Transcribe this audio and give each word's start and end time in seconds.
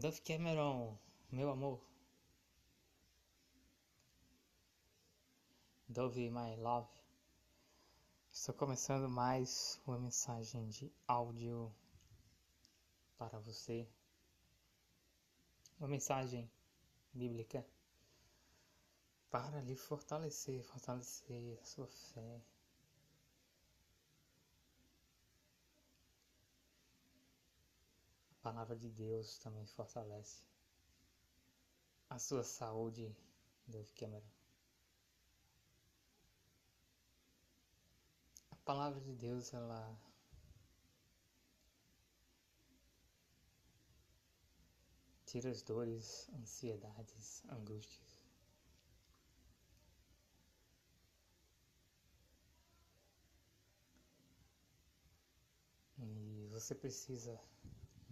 Duff 0.00 0.20
Cameron, 0.22 0.98
meu 1.30 1.50
amor. 1.50 1.80
Dove 5.88 6.28
My 6.30 6.56
Love. 6.56 6.90
Estou 8.32 8.56
começando 8.56 9.08
mais 9.08 9.80
uma 9.86 9.96
mensagem 9.96 10.68
de 10.68 10.92
áudio 11.06 11.72
para 13.16 13.38
você. 13.38 13.88
Uma 15.78 15.86
mensagem 15.86 16.50
bíblica 17.12 17.64
para 19.30 19.60
lhe 19.60 19.76
fortalecer, 19.76 20.64
fortalecer 20.64 21.56
a 21.62 21.64
sua 21.64 21.86
fé. 21.86 22.42
Palavra 28.44 28.76
de 28.76 28.90
Deus 28.90 29.38
também 29.38 29.64
fortalece 29.64 30.44
a 32.10 32.18
sua 32.18 32.44
saúde, 32.44 33.16
Dove 33.66 33.90
Cameron. 33.94 34.28
A 38.50 38.56
palavra 38.56 39.00
de 39.00 39.14
Deus, 39.14 39.54
ela 39.54 39.98
tira 45.24 45.48
as 45.48 45.62
dores, 45.62 46.28
ansiedades, 46.34 47.42
angústias. 47.48 48.22
E 55.98 56.46
você 56.50 56.74
precisa 56.74 57.40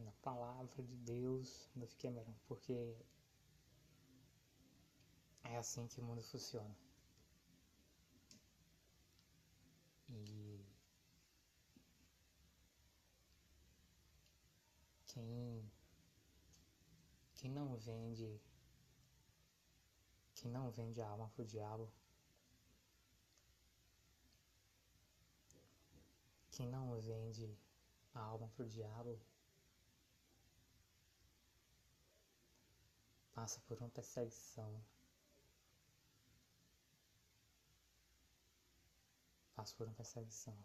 da 0.03 0.13
palavra 0.23 0.83
de 0.83 0.97
Deus 0.97 1.71
do 1.75 1.87
Cameron, 1.99 2.35
porque 2.47 2.97
é 5.45 5.57
assim 5.57 5.87
que 5.87 6.01
o 6.01 6.05
mundo 6.05 6.23
funciona. 6.23 6.75
E 10.09 10.65
quem 15.07 15.71
quem 17.35 17.51
não 17.51 17.77
vende 17.77 18.41
quem 20.35 20.51
não 20.51 20.71
vende 20.71 21.01
a 21.01 21.09
alma 21.09 21.29
pro 21.31 21.45
diabo 21.45 21.91
quem 26.51 26.69
não 26.69 26.99
vende 27.01 27.59
a 28.15 28.21
alma 28.21 28.49
pro 28.55 28.69
diabo 28.69 29.19
passa 33.35 33.61
por 33.67 33.79
uma 33.79 33.89
perseguição 33.91 34.83
passa 39.55 39.75
por 39.77 39.87
uma 39.87 39.95
perseguição 39.95 40.57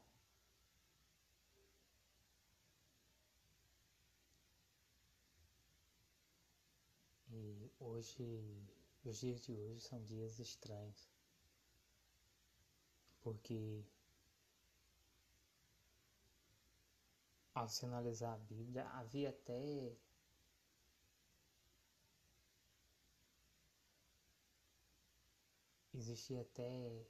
E 7.39 7.71
hoje, 7.79 8.23
os 9.05 9.17
dias 9.19 9.41
de 9.41 9.53
hoje 9.53 9.81
são 9.81 10.03
dias 10.05 10.39
estranhos. 10.39 11.07
Porque 13.21 13.83
ao 17.53 17.67
se 17.69 17.85
analisar 17.85 18.33
a 18.33 18.37
Bíblia, 18.37 18.85
havia 18.89 19.29
até 19.29 19.95
existia 25.97 26.41
até 26.41 27.05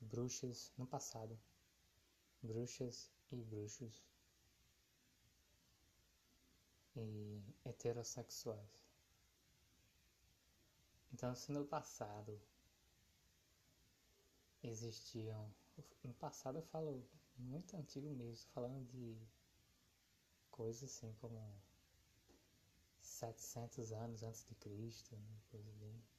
bruxas 0.00 0.72
no 0.76 0.86
passado, 0.86 1.38
bruxas 2.42 3.10
e 3.30 3.36
bruxos 3.36 4.02
e 6.96 7.42
heterossexuais. 7.64 8.90
Então, 11.12 11.34
se 11.34 11.52
no 11.52 11.64
passado 11.64 12.40
existiam. 14.62 15.52
No 16.04 16.14
passado 16.14 16.58
eu 16.58 16.62
falo 16.62 17.06
muito 17.36 17.76
antigo 17.76 18.10
mesmo, 18.10 18.50
falando 18.52 18.84
de 18.86 19.16
coisas 20.50 20.84
assim 20.84 21.12
como 21.20 21.40
700 23.00 23.92
anos 23.92 24.22
antes 24.22 24.44
de 24.44 24.54
Cristo, 24.56 25.16
coisa 25.50 25.72
bem. 25.72 26.09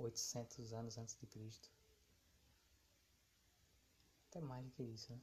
800 0.00 0.72
anos 0.72 0.98
antes 0.98 1.16
de 1.16 1.26
Cristo. 1.26 1.70
Até 4.28 4.40
mais 4.40 4.64
do 4.64 4.70
que 4.72 4.82
isso, 4.82 5.12
né? 5.12 5.20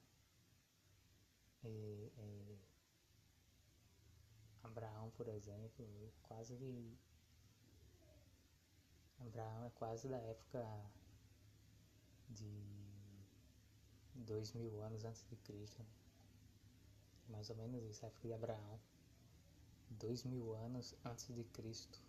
E, 1.64 2.12
e 2.18 2.58
Abraão, 4.64 5.10
por 5.18 5.28
exemplo, 5.28 5.86
quase 6.22 6.54
Abraão 9.20 9.66
é 9.66 9.70
quase 9.72 10.08
da 10.08 10.18
época 10.18 10.64
de 12.30 12.46
dois 14.14 14.54
mil 14.54 14.82
anos 14.82 15.04
antes 15.04 15.26
de 15.28 15.36
Cristo. 15.38 15.84
Mais 17.30 17.50
ou 17.50 17.56
menos 17.56 17.84
isso, 17.84 18.06
a 18.06 18.08
época 18.10 18.28
de 18.28 18.34
Abraão. 18.34 18.80
Dois 19.90 20.24
mil 20.24 20.54
anos 20.56 20.94
antes 21.04 21.34
de 21.34 21.44
Cristo. 21.46 22.00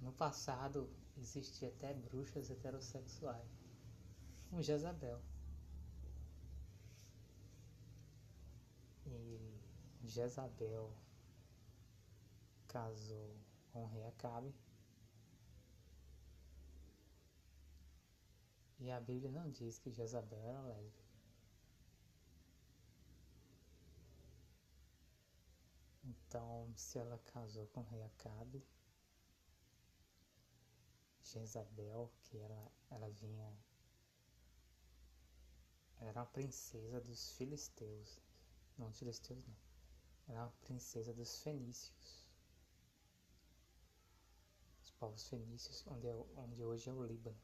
No 0.00 0.12
passado 0.12 0.88
existia 1.16 1.68
até 1.68 1.92
bruxas 1.92 2.50
heterossexuais, 2.50 3.50
como 4.48 4.62
Jezabel. 4.62 5.20
E 9.06 9.60
Jezabel 10.04 10.92
casou 12.68 13.36
com 13.72 13.84
o 13.84 13.86
rei 13.86 14.04
Acabe. 14.04 14.54
E 18.78 18.90
a 18.90 19.00
Bíblia 19.00 19.32
não 19.32 19.50
diz 19.50 19.78
que 19.78 19.90
Jezabel 19.90 20.40
era 20.44 20.60
lésbica. 20.62 21.08
Então, 26.04 26.72
se 26.76 26.98
ela 26.98 27.18
casou 27.18 27.66
com 27.68 27.80
o 27.80 27.84
rei 27.84 28.02
Acabe, 28.02 28.62
Jezabel, 31.32 32.10
que 32.22 32.38
ela, 32.38 32.72
ela 32.90 33.08
vinha. 33.10 33.52
Ela 35.98 36.10
era 36.10 36.20
uma 36.20 36.26
princesa 36.26 37.00
dos 37.00 37.32
filisteus. 37.32 38.20
Não, 38.76 38.88
dos 38.88 38.98
filisteus 38.98 39.44
não. 39.46 39.56
Ela 40.28 40.38
era 40.38 40.46
uma 40.46 40.56
princesa 40.62 41.12
dos 41.12 41.42
fenícios 41.42 42.28
povos 44.98 45.28
fenícios, 45.28 45.84
onde, 45.86 46.08
é, 46.08 46.14
onde 46.36 46.64
hoje 46.64 46.90
é 46.90 46.92
o 46.92 47.02
Líbano. 47.02 47.40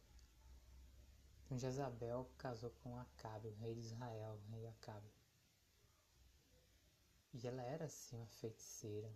Então 1.45 1.59
Jezabel 1.59 2.29
casou 2.37 2.71
com 2.83 2.99
Acabe, 2.99 3.49
o 3.49 3.55
rei 3.55 3.75
de 3.75 3.81
Israel, 3.81 4.35
o 4.35 4.51
rei 4.51 4.67
Acabe. 4.67 5.09
E 7.33 7.47
ela 7.47 7.63
era 7.63 7.85
assim 7.85 8.17
uma 8.17 8.27
feiticeira. 8.27 9.13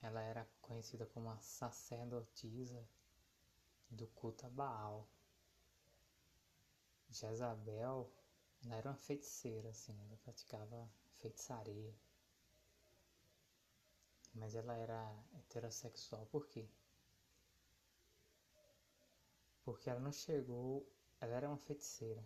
Ela 0.00 0.22
era 0.22 0.48
conhecida 0.60 1.06
como 1.06 1.28
a 1.28 1.38
sacerdotisa 1.38 2.86
do 3.90 4.06
culto 4.08 4.46
a 4.46 4.50
Baal. 4.50 5.08
Jezabel 7.10 8.10
ela 8.64 8.76
era 8.76 8.90
uma 8.90 8.96
feiticeira, 8.96 9.68
assim, 9.68 9.96
ela 10.00 10.16
praticava 10.18 10.90
feitiçaria. 11.12 11.94
Mas 14.34 14.54
ela 14.54 14.74
era 14.76 15.24
heterossexual 15.34 16.26
por 16.26 16.46
quê? 16.46 16.68
Porque 19.62 19.88
ela 19.88 20.00
não 20.00 20.12
chegou. 20.12 20.86
Ela 21.20 21.34
era 21.34 21.48
uma 21.48 21.56
feiticeira. 21.56 22.22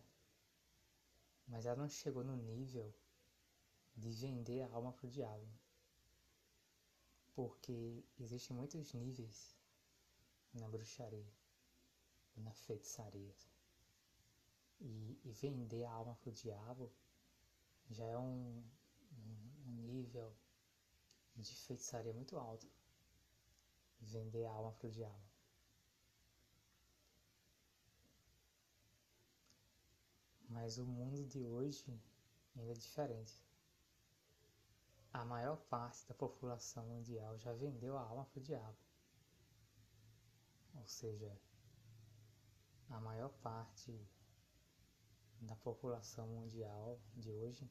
Mas 1.47 1.67
ela 1.67 1.77
não 1.77 1.89
chegou 1.89 2.25
no 2.25 2.37
nível 2.37 2.95
de 3.97 4.11
vender 4.11 4.63
a 4.63 4.73
alma 4.73 4.93
pro 4.93 5.09
diabo. 5.09 5.47
Porque 7.35 8.05
existem 8.19 8.57
muitos 8.57 8.93
níveis 8.93 9.57
na 10.53 10.69
bruxaria, 10.69 11.33
na 12.41 12.53
feitiçaria. 12.53 13.35
E, 14.81 15.21
e 15.25 15.33
vender 15.33 15.85
a 15.85 15.93
alma 15.93 16.17
pro 16.17 16.33
diabo 16.33 16.91
já 17.91 18.05
é 18.05 18.17
um, 18.17 18.65
um, 19.67 19.73
nível 19.87 20.35
de 21.37 21.55
feitiçaria 21.55 22.13
muito 22.13 22.39
alto. 22.39 22.67
Vender 24.01 24.47
a 24.47 24.53
alma 24.53 24.73
pro 24.73 24.91
diabo. 24.91 25.31
Mas 30.49 30.79
o 30.79 30.85
mundo 30.85 31.25
de 31.27 31.45
hoje 31.45 31.85
ainda 32.57 32.73
é 32.73 32.75
diferente. 32.75 33.43
a 35.13 35.25
maior 35.25 35.57
parte 35.57 36.07
da 36.07 36.15
população 36.15 36.87
mundial 36.87 37.37
já 37.39 37.53
vendeu 37.53 37.97
a 37.97 38.03
alma 38.03 38.25
para 38.27 38.39
o 38.39 38.43
diabo. 38.43 38.77
Ou 40.75 40.87
seja, 40.87 41.37
a 42.91 43.01
maior 43.01 43.31
parte 43.43 43.93
da 45.41 45.57
população 45.57 46.27
mundial 46.29 47.01
de 47.17 47.31
hoje, 47.31 47.71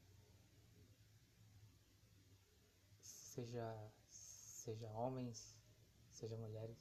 seja, 3.02 3.92
seja 4.10 4.90
homens, 4.92 5.56
seja 6.10 6.36
mulheres, 6.38 6.78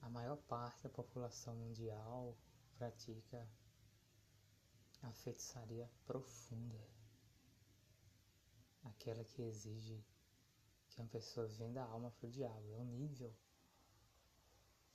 a 0.00 0.08
maior 0.08 0.36
parte 0.36 0.82
da 0.82 0.88
população 0.88 1.54
mundial 1.56 2.36
pratica 2.76 3.46
a 5.02 5.12
feitiçaria 5.12 5.90
profunda, 6.06 6.80
aquela 8.84 9.24
que 9.24 9.42
exige 9.42 10.04
que 10.88 11.00
uma 11.00 11.08
pessoa 11.08 11.46
venda 11.46 11.82
a 11.82 11.86
alma 11.86 12.10
para 12.12 12.26
o 12.26 12.30
diabo. 12.30 12.72
É 12.72 12.76
um 12.76 12.84
nível, 12.84 13.34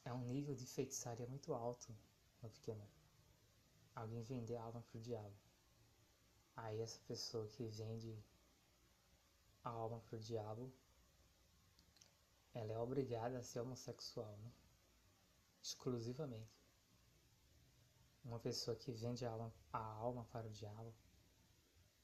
é 0.04 0.14
um 0.14 0.26
nível 0.26 0.56
de 0.56 0.66
feitiçaria 0.66 1.28
muito 1.28 1.54
alto, 1.54 1.96
meu 2.44 2.52
pequeno. 2.52 2.86
Alguém 3.96 4.22
vender 4.22 4.58
a 4.58 4.64
alma 4.64 4.82
para 4.82 4.98
o 4.98 5.02
diabo. 5.02 5.36
Aí 6.56 6.80
essa 6.82 7.00
pessoa 7.08 7.48
que 7.48 7.66
vende 7.66 8.16
a 9.64 9.70
alma 9.70 10.00
para 10.02 10.18
o 10.18 10.20
diabo, 10.20 10.72
ela 12.54 12.74
é 12.74 12.78
obrigada 12.78 13.40
a 13.40 13.44
ser 13.44 13.62
homossexual, 13.62 14.38
né? 14.44 14.52
exclusivamente. 15.62 16.62
Uma 18.24 18.40
pessoa 18.40 18.76
que 18.76 18.92
vende 18.92 19.26
a 19.26 19.32
alma, 19.32 19.54
a 19.72 19.80
alma 19.80 20.26
para 20.26 20.48
o 20.48 20.52
diabo, 20.52 20.94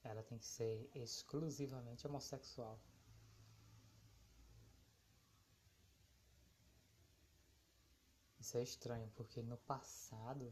ela 0.03 0.23
tem 0.23 0.37
que 0.37 0.45
ser 0.45 0.89
exclusivamente 0.95 2.07
homossexual. 2.07 2.79
Isso 8.49 8.57
é 8.57 8.63
estranho, 8.63 9.07
porque 9.15 9.43
no 9.43 9.57
passado 9.57 10.51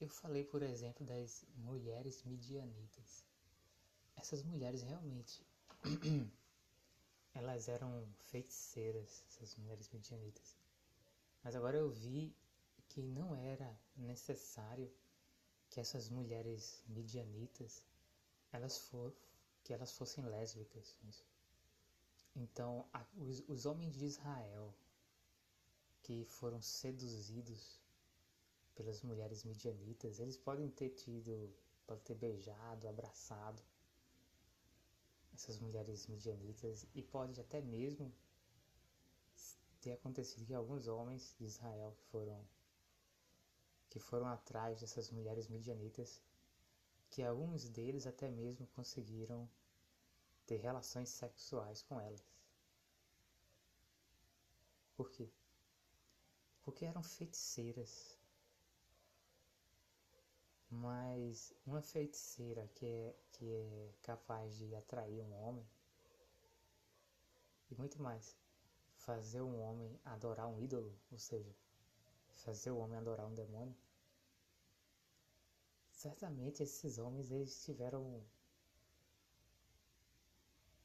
eu 0.00 0.08
falei, 0.08 0.42
por 0.42 0.60
exemplo, 0.60 1.06
das 1.06 1.46
mulheres 1.54 2.24
midianitas. 2.24 3.24
Essas 4.16 4.42
mulheres 4.42 4.82
realmente 4.82 5.46
elas 7.32 7.68
eram 7.68 8.04
feiticeiras, 8.18 9.22
essas 9.28 9.54
mulheres 9.54 9.88
midianitas. 9.90 10.56
Mas 11.44 11.54
agora 11.54 11.76
eu 11.76 11.88
vi 11.88 12.34
que 12.88 13.00
não 13.00 13.36
era 13.36 13.72
necessário 13.94 14.92
que 15.70 15.78
essas 15.78 16.08
mulheres 16.08 16.82
midianitas 16.88 17.86
elas 18.50 18.76
for, 18.76 19.14
que 19.62 19.72
elas 19.72 19.92
fossem 19.92 20.24
lésbicas. 20.24 20.96
Então, 22.34 22.88
a, 22.92 23.06
os, 23.14 23.48
os 23.48 23.66
homens 23.66 23.94
de 23.94 24.04
Israel 24.04 24.74
que 26.06 26.24
foram 26.24 26.62
seduzidos 26.62 27.80
pelas 28.76 29.02
mulheres 29.02 29.42
midianitas, 29.42 30.20
eles 30.20 30.36
podem 30.36 30.70
ter 30.70 30.90
tido, 30.90 31.52
podem 31.84 32.04
ter 32.04 32.14
beijado, 32.14 32.86
abraçado 32.86 33.60
essas 35.34 35.58
mulheres 35.58 36.06
midianitas 36.06 36.86
e 36.94 37.02
pode 37.02 37.40
até 37.40 37.60
mesmo 37.60 38.14
ter 39.80 39.94
acontecido 39.94 40.46
que 40.46 40.54
alguns 40.54 40.86
homens 40.86 41.34
de 41.36 41.44
Israel 41.44 41.92
que 41.96 42.04
foram 42.04 42.48
que 43.90 43.98
foram 43.98 44.26
atrás 44.28 44.80
dessas 44.80 45.10
mulheres 45.10 45.48
midianitas, 45.48 46.22
que 47.10 47.22
alguns 47.22 47.68
deles 47.68 48.06
até 48.06 48.30
mesmo 48.30 48.66
conseguiram 48.68 49.48
ter 50.46 50.58
relações 50.58 51.08
sexuais 51.08 51.82
com 51.82 52.00
elas. 52.00 52.22
Por 54.94 55.10
quê? 55.10 55.30
Porque 56.66 56.84
eram 56.84 57.02
feiticeiras. 57.02 58.18
Mas 60.68 61.54
uma 61.64 61.80
feiticeira 61.80 62.68
que 62.74 62.84
é, 62.84 63.16
que 63.32 63.48
é 63.48 63.94
capaz 64.02 64.58
de 64.58 64.74
atrair 64.74 65.22
um 65.22 65.32
homem 65.32 65.66
e 67.70 67.74
muito 67.76 68.02
mais, 68.02 68.36
fazer 68.96 69.42
um 69.42 69.60
homem 69.60 69.98
adorar 70.04 70.48
um 70.48 70.60
ídolo, 70.60 70.92
ou 71.10 71.18
seja, 71.18 71.54
fazer 72.30 72.72
o 72.72 72.78
homem 72.78 72.98
adorar 72.98 73.26
um 73.26 73.34
demônio, 73.34 73.76
certamente 75.92 76.62
esses 76.62 76.98
homens 76.98 77.30
eles 77.30 77.64
tiveram 77.64 78.22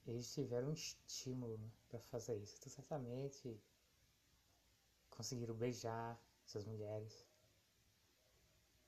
eles 0.07 0.31
tiveram 0.33 0.69
um 0.69 0.74
estímulo 0.74 1.57
né, 1.57 1.72
para 1.89 2.00
fazer 2.00 2.36
isso. 2.38 2.56
Então, 2.57 2.72
certamente 2.72 3.60
conseguiram 5.12 5.54
beijar 5.54 6.19
essas 6.46 6.66
mulheres, 6.66 7.25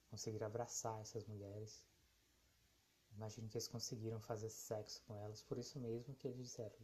conseguiram 0.10 0.48
abraçar 0.48 1.00
essas 1.02 1.25
mulheres. 1.25 1.86
Imagino 3.16 3.48
que 3.48 3.58
eles 3.58 3.68
conseguiram 3.68 4.20
fazer 4.20 4.50
sexo 4.50 5.02
com 5.06 5.16
elas, 5.16 5.44
por 5.44 5.58
isso 5.58 5.80
mesmo 5.80 6.16
que 6.16 6.28
eles 6.28 6.38
disseram. 6.38 6.75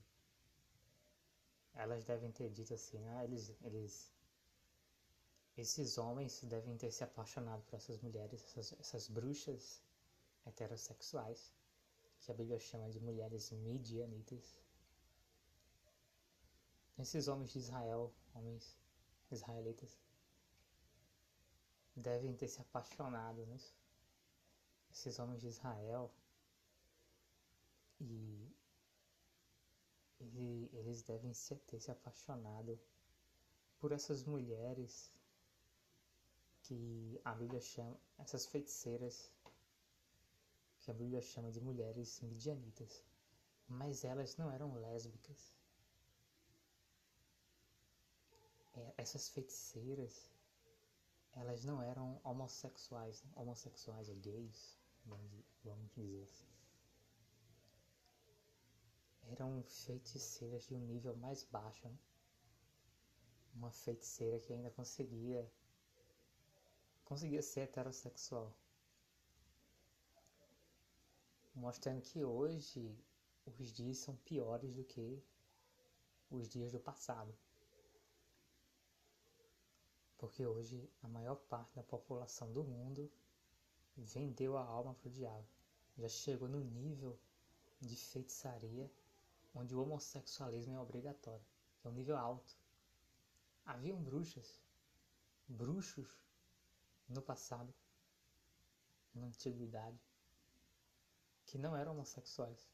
Elas 1.73 2.03
devem 2.03 2.31
ter 2.31 2.49
dito 2.49 2.73
assim, 2.73 3.07
ah, 3.09 3.23
eles, 3.23 3.51
eles 3.61 4.13
esses 5.57 5.97
homens 5.97 6.41
devem 6.43 6.77
ter 6.77 6.89
se 6.89 7.03
apaixonado 7.03 7.61
por 7.63 7.75
essas 7.75 7.99
mulheres, 7.99 8.41
essas, 8.45 8.79
essas 8.79 9.07
bruxas 9.09 9.81
heterossexuais, 10.45 11.51
que 12.21 12.31
a 12.31 12.33
Bíblia 12.33 12.59
chama 12.59 12.89
de 12.89 12.99
mulheres 12.99 13.51
midianitas. 13.51 14.57
Esses 16.97 17.27
homens 17.27 17.51
de 17.51 17.59
Israel, 17.59 18.13
homens 18.33 18.78
israelitas, 19.31 19.97
devem 21.95 22.35
ter 22.35 22.47
se 22.47 22.61
apaixonado 22.61 23.45
nisso. 23.45 23.75
Esses 24.91 25.19
homens 25.19 25.41
de 25.41 25.47
Israel 25.47 26.11
e 28.01 28.49
eles 30.73 31.01
devem 31.03 31.31
ter 31.67 31.79
se 31.79 31.91
apaixonado 31.91 32.79
por 33.79 33.91
essas 33.91 34.23
mulheres 34.23 35.11
que 36.63 37.19
a 37.23 37.33
Bíblia 37.33 37.61
chama, 37.61 37.97
essas 38.17 38.45
feiticeiras, 38.45 39.31
que 40.81 40.91
a 40.91 40.93
Bíblia 40.93 41.21
chama 41.21 41.51
de 41.51 41.61
mulheres 41.61 42.21
midianitas, 42.21 43.03
mas 43.67 44.03
elas 44.03 44.37
não 44.37 44.51
eram 44.51 44.75
lésbicas. 44.75 45.53
É, 48.68 48.68
essas 48.97 49.29
feiticeiras, 49.29 50.31
elas 51.33 51.63
não 51.63 51.81
eram 51.81 52.19
homossexuais, 52.23 53.23
homossexuais 53.35 54.09
ou 54.09 54.15
gays, 54.15 54.77
vamos 55.63 55.89
dizer 55.95 56.23
assim. 56.23 56.47
Eram 59.23 59.63
feiticeiras 59.63 60.65
de 60.65 60.73
um 60.73 60.79
nível 60.79 61.15
mais 61.15 61.43
baixo, 61.43 61.87
né? 61.87 61.97
uma 63.53 63.71
feiticeira 63.71 64.39
que 64.39 64.53
ainda 64.53 64.69
conseguia 64.71 65.49
conseguia 67.03 67.41
ser 67.41 67.61
heterossexual. 67.61 68.53
Mostrando 71.55 72.01
que 72.01 72.23
hoje 72.23 72.95
os 73.57 73.73
dias 73.73 73.97
são 73.97 74.15
piores 74.17 74.75
do 74.75 74.83
que 74.83 75.21
os 76.29 76.47
dias 76.47 76.71
do 76.71 76.79
passado. 76.79 77.35
Porque 80.19 80.45
hoje 80.45 80.87
a 81.01 81.07
maior 81.07 81.35
parte 81.35 81.73
da 81.75 81.81
população 81.81 82.51
do 82.51 82.63
mundo 82.63 83.09
vendeu 83.95 84.57
a 84.57 84.63
alma 84.63 84.93
para 84.93 85.07
o 85.07 85.11
diabo. 85.11 85.47
Já 85.97 86.09
chegou 86.09 86.47
no 86.47 86.59
nível 86.59 87.17
de 87.81 87.95
feitiçaria 87.95 88.91
onde 89.55 89.73
o 89.73 89.81
homossexualismo 89.81 90.75
é 90.75 90.79
obrigatório, 90.79 91.45
é 91.83 91.87
um 91.87 91.93
nível 91.93 92.17
alto. 92.17 92.55
Haviam 93.65 94.01
bruxas, 94.01 94.61
bruxos 95.47 96.09
no 97.07 97.21
passado, 97.21 97.73
na 99.15 99.25
antiguidade, 99.25 99.99
que 101.45 101.57
não 101.57 101.75
eram 101.75 101.93
homossexuais. 101.93 102.69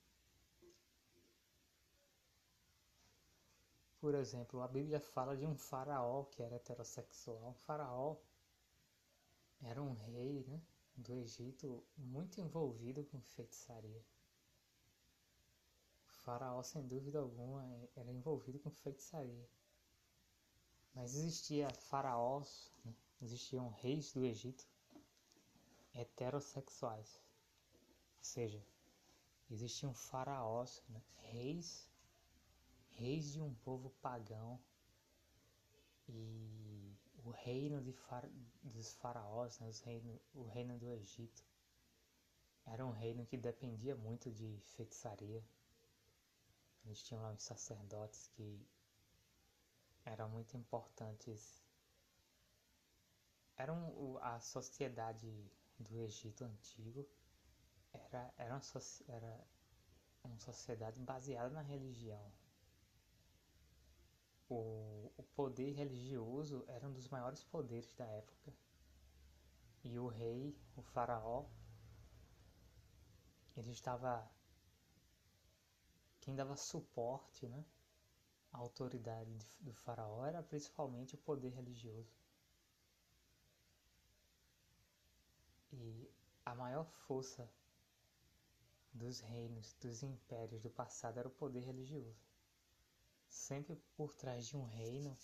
Por 4.06 4.14
exemplo, 4.14 4.62
a 4.62 4.68
Bíblia 4.68 5.00
fala 5.00 5.36
de 5.36 5.48
um 5.48 5.58
faraó 5.58 6.26
que 6.26 6.44
era 6.44 6.58
heterossexual. 6.58 7.42
Um 7.44 7.56
faraó 7.56 8.18
era 9.64 9.82
um 9.82 9.94
rei 9.94 10.46
né, 10.48 10.62
do 10.96 11.12
Egito 11.16 11.84
muito 11.98 12.40
envolvido 12.40 13.04
com 13.06 13.20
feitiçaria. 13.20 14.06
O 16.08 16.12
faraó, 16.22 16.62
sem 16.62 16.86
dúvida 16.86 17.18
alguma, 17.18 17.68
era 17.96 18.12
envolvido 18.12 18.60
com 18.60 18.70
feitiçaria. 18.70 19.50
Mas 20.94 21.16
existia 21.16 21.68
faraós 21.72 22.72
né, 22.86 22.94
existiam 23.24 23.70
reis 23.70 24.14
do 24.14 24.24
Egito 24.24 24.68
heterossexuais, 25.96 27.20
ou 28.20 28.24
seja, 28.24 28.64
existiam 29.50 29.96
faraós, 29.96 30.84
né? 30.90 31.02
reis, 31.24 31.90
reis 32.96 33.32
de 33.32 33.42
um 33.42 33.54
povo 33.56 33.90
pagão 34.02 34.60
e 36.08 36.96
o 37.24 37.32
reino 37.32 37.82
far, 37.94 38.30
dos 38.64 38.94
faraós, 38.94 39.60
né? 39.60 39.72
reino, 39.84 40.22
o 40.34 40.44
reino 40.44 40.78
do 40.78 40.90
Egito, 40.92 41.44
era 42.66 42.86
um 42.86 42.92
reino 42.92 43.25
que 43.25 43.38
dependia 43.38 43.96
muito 43.96 44.32
de 44.32 44.60
feitiçaria. 44.75 45.44
Eles 46.86 47.02
tinham 47.02 47.22
lá 47.22 47.32
os 47.32 47.44
sacerdotes 47.44 48.28
que 48.30 48.68
eram 50.06 50.30
muito 50.30 50.56
importantes. 50.56 51.64
Eram 53.58 54.20
a 54.22 54.40
sociedade 54.40 55.32
do 55.80 56.00
Egito 56.02 56.44
antigo 56.44 57.08
era, 57.94 58.34
era, 58.38 58.54
uma, 58.54 58.62
era 59.08 59.48
uma 60.24 60.40
sociedade 60.40 61.00
baseada 61.00 61.50
na 61.50 61.62
religião. 61.62 62.32
O, 64.50 65.12
o 65.18 65.24
poder 65.36 65.74
religioso 65.74 66.64
era 66.68 66.88
um 66.88 66.94
dos 66.94 67.08
maiores 67.10 67.44
poderes 67.44 67.92
da 67.94 68.06
época. 68.06 68.54
E 69.84 69.98
o 70.00 70.08
rei, 70.08 70.58
o 70.75 70.82
faraó, 70.82 71.46
ele 73.56 73.72
estava. 73.72 74.30
Quem 76.22 76.36
dava 76.36 76.56
suporte 76.56 77.48
né, 77.48 77.64
à 78.52 78.58
autoridade 78.58 79.32
do 79.60 79.74
faraó 79.74 80.25
era 80.25 80.42
principalmente 80.42 81.16
o 81.16 81.20
poder 81.20 81.50
religioso. 81.50 82.14
E 85.72 86.10
a 86.46 86.56
maior 86.56 86.86
força 87.08 87.50
dos 88.94 89.20
reinos, 89.20 89.74
dos 89.74 90.02
impérios 90.02 90.62
do 90.62 90.70
passado 90.70 91.20
era 91.20 91.28
o 91.28 91.32
poder 91.32 91.62
religioso. 91.62 92.25
Sempre 93.36 93.75
por 93.98 94.15
trás 94.15 94.48
de 94.48 94.56
um 94.56 94.63
reino 94.63 95.15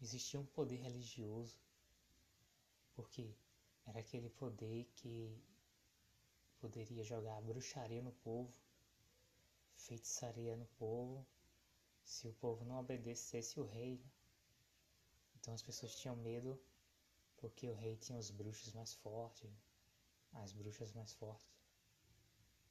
existia 0.00 0.38
um 0.38 0.46
poder 0.46 0.76
religioso, 0.76 1.60
porque 2.94 3.34
era 3.84 3.98
aquele 3.98 4.30
poder 4.30 4.84
que 4.94 5.36
poderia 6.60 7.02
jogar 7.02 7.42
bruxaria 7.42 8.00
no 8.00 8.12
povo, 8.12 8.54
feitiçaria 9.74 10.56
no 10.56 10.66
povo, 10.78 11.26
se 12.04 12.28
o 12.28 12.32
povo 12.34 12.64
não 12.64 12.78
obedecesse 12.78 13.58
o 13.58 13.66
rei. 13.66 14.00
Então 15.34 15.52
as 15.52 15.62
pessoas 15.62 15.96
tinham 15.96 16.16
medo 16.16 16.58
porque 17.36 17.68
o 17.68 17.74
rei 17.74 17.96
tinha 17.96 18.18
os 18.18 18.30
bruxos 18.30 18.72
mais 18.72 18.94
fortes, 18.94 19.50
as 20.32 20.52
bruxas 20.52 20.92
mais 20.92 21.12
fortes. 21.12 21.52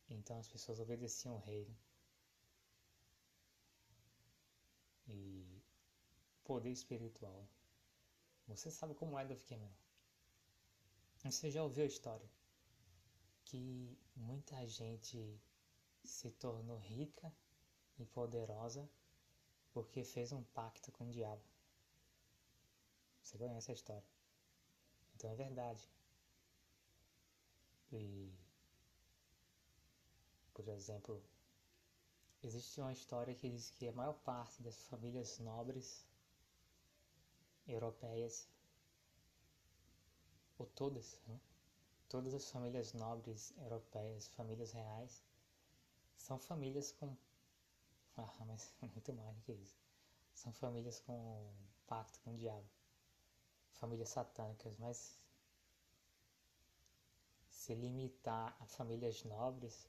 Então 0.09 0.39
as 0.39 0.47
pessoas 0.47 0.79
obedeciam 0.79 1.35
o 1.35 1.39
rei. 1.39 1.69
E 5.13 5.61
poder 6.43 6.71
espiritual. 6.71 7.47
Você 8.47 8.71
sabe 8.71 8.93
como 8.95 9.19
é 9.19 9.25
Dove 9.25 9.43
Cameron. 9.45 9.71
Você 11.23 11.51
já 11.51 11.61
ouviu 11.63 11.83
a 11.83 11.87
história 11.87 12.29
que 13.45 13.97
muita 14.15 14.65
gente 14.65 15.39
se 16.03 16.31
tornou 16.31 16.77
rica 16.77 17.31
e 17.99 18.05
poderosa 18.05 18.89
porque 19.71 20.03
fez 20.03 20.31
um 20.31 20.43
pacto 20.43 20.91
com 20.91 21.07
o 21.07 21.11
diabo. 21.11 21.43
Você 23.21 23.37
conhece 23.37 23.71
a 23.71 23.73
história. 23.73 24.09
Então 25.15 25.29
é 25.29 25.35
verdade. 25.35 25.87
E 27.91 28.33
por 30.53 30.67
exemplo, 30.67 31.21
existe 32.43 32.81
uma 32.81 32.91
história 32.91 33.35
que 33.35 33.49
diz 33.49 33.69
que 33.71 33.87
a 33.87 33.93
maior 33.93 34.13
parte 34.13 34.61
das 34.61 34.83
famílias 34.83 35.39
nobres 35.39 36.05
europeias, 37.67 38.47
ou 40.57 40.65
todas, 40.65 41.19
né? 41.27 41.39
todas 42.09 42.33
as 42.33 42.49
famílias 42.49 42.93
nobres 42.93 43.53
europeias, 43.57 44.27
famílias 44.29 44.71
reais, 44.73 45.23
são 46.17 46.37
famílias 46.37 46.91
com. 46.91 47.15
Ah, 48.17 48.45
mas 48.45 48.73
muito 48.81 49.13
mais 49.13 49.35
do 49.35 49.41
que 49.43 49.53
isso. 49.53 49.77
São 50.33 50.51
famílias 50.51 50.99
com 50.99 51.49
pacto 51.87 52.19
com 52.21 52.31
o 52.33 52.37
diabo. 52.37 52.67
Famílias 53.73 54.09
satânicas, 54.09 54.77
mas 54.77 55.17
se 57.49 57.73
limitar 57.73 58.55
a 58.59 58.65
famílias 58.65 59.23
nobres 59.23 59.87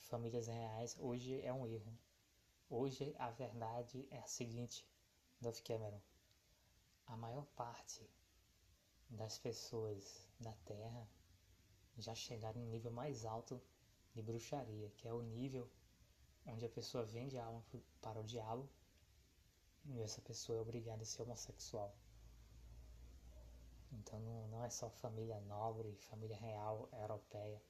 famílias 0.00 0.46
reais, 0.46 0.96
hoje 0.98 1.40
é 1.42 1.52
um 1.52 1.66
erro. 1.66 1.98
Hoje 2.68 3.14
a 3.18 3.30
verdade 3.30 4.06
é 4.10 4.18
a 4.18 4.26
seguinte, 4.26 4.86
Dove 5.40 5.62
Cameron. 5.62 6.00
A 7.06 7.16
maior 7.16 7.46
parte 7.56 8.08
das 9.08 9.38
pessoas 9.38 10.28
da 10.38 10.52
Terra 10.64 11.08
já 11.98 12.14
chegaram 12.14 12.60
no 12.60 12.70
nível 12.70 12.92
mais 12.92 13.24
alto 13.24 13.60
de 14.14 14.22
bruxaria, 14.22 14.90
que 14.96 15.08
é 15.08 15.12
o 15.12 15.22
nível 15.22 15.68
onde 16.46 16.64
a 16.64 16.70
pessoa 16.70 17.04
vende 17.04 17.36
a 17.36 17.44
alma 17.44 17.64
para 18.00 18.20
o 18.20 18.24
diabo 18.24 18.68
e 19.84 20.00
essa 20.00 20.20
pessoa 20.20 20.58
é 20.58 20.60
obrigada 20.60 21.02
a 21.02 21.06
ser 21.06 21.22
homossexual. 21.22 21.94
Então 23.92 24.20
não, 24.20 24.48
não 24.48 24.64
é 24.64 24.70
só 24.70 24.88
família 24.88 25.40
nobre, 25.40 25.96
família 25.96 26.36
real 26.36 26.88
europeia. 26.92 27.60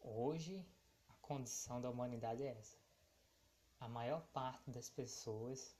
Hoje 0.00 0.64
condição 1.28 1.78
da 1.80 1.90
humanidade 1.90 2.42
é 2.42 2.58
essa. 2.58 2.78
A 3.78 3.86
maior 3.86 4.22
parte 4.28 4.70
das 4.70 4.88
pessoas 4.88 5.76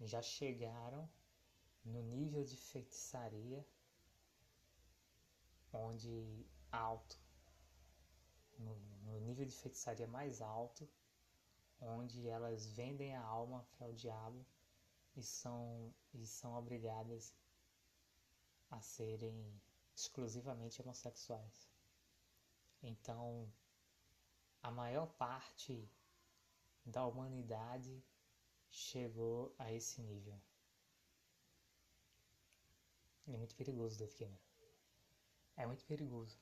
já 0.00 0.22
chegaram 0.22 1.10
no 1.84 2.00
nível 2.00 2.44
de 2.44 2.56
feitiçaria 2.56 3.66
onde 5.72 6.46
alto, 6.70 7.18
no, 8.58 8.76
no 9.02 9.20
nível 9.20 9.44
de 9.44 9.54
feitiçaria 9.54 10.06
mais 10.06 10.40
alto, 10.40 10.88
onde 11.80 12.28
elas 12.28 12.66
vendem 12.66 13.14
a 13.16 13.22
alma 13.22 13.66
para 13.76 13.88
o 13.88 13.94
diabo 13.94 14.46
e 15.16 15.22
são, 15.22 15.92
e 16.14 16.24
são 16.24 16.54
obrigadas 16.56 17.34
a 18.70 18.80
serem 18.80 19.60
exclusivamente 19.94 20.80
homossexuais. 20.80 21.68
Então, 22.82 23.52
a 24.62 24.70
maior 24.70 25.06
parte 25.14 25.88
da 26.84 27.06
humanidade 27.06 28.02
chegou 28.70 29.54
a 29.58 29.72
esse 29.72 30.00
nível. 30.02 30.40
É 33.26 33.36
muito 33.36 33.54
perigoso, 33.54 33.98
Dave 33.98 34.14
Cameron. 34.14 34.38
É 35.56 35.66
muito 35.66 35.84
perigoso 35.84 36.38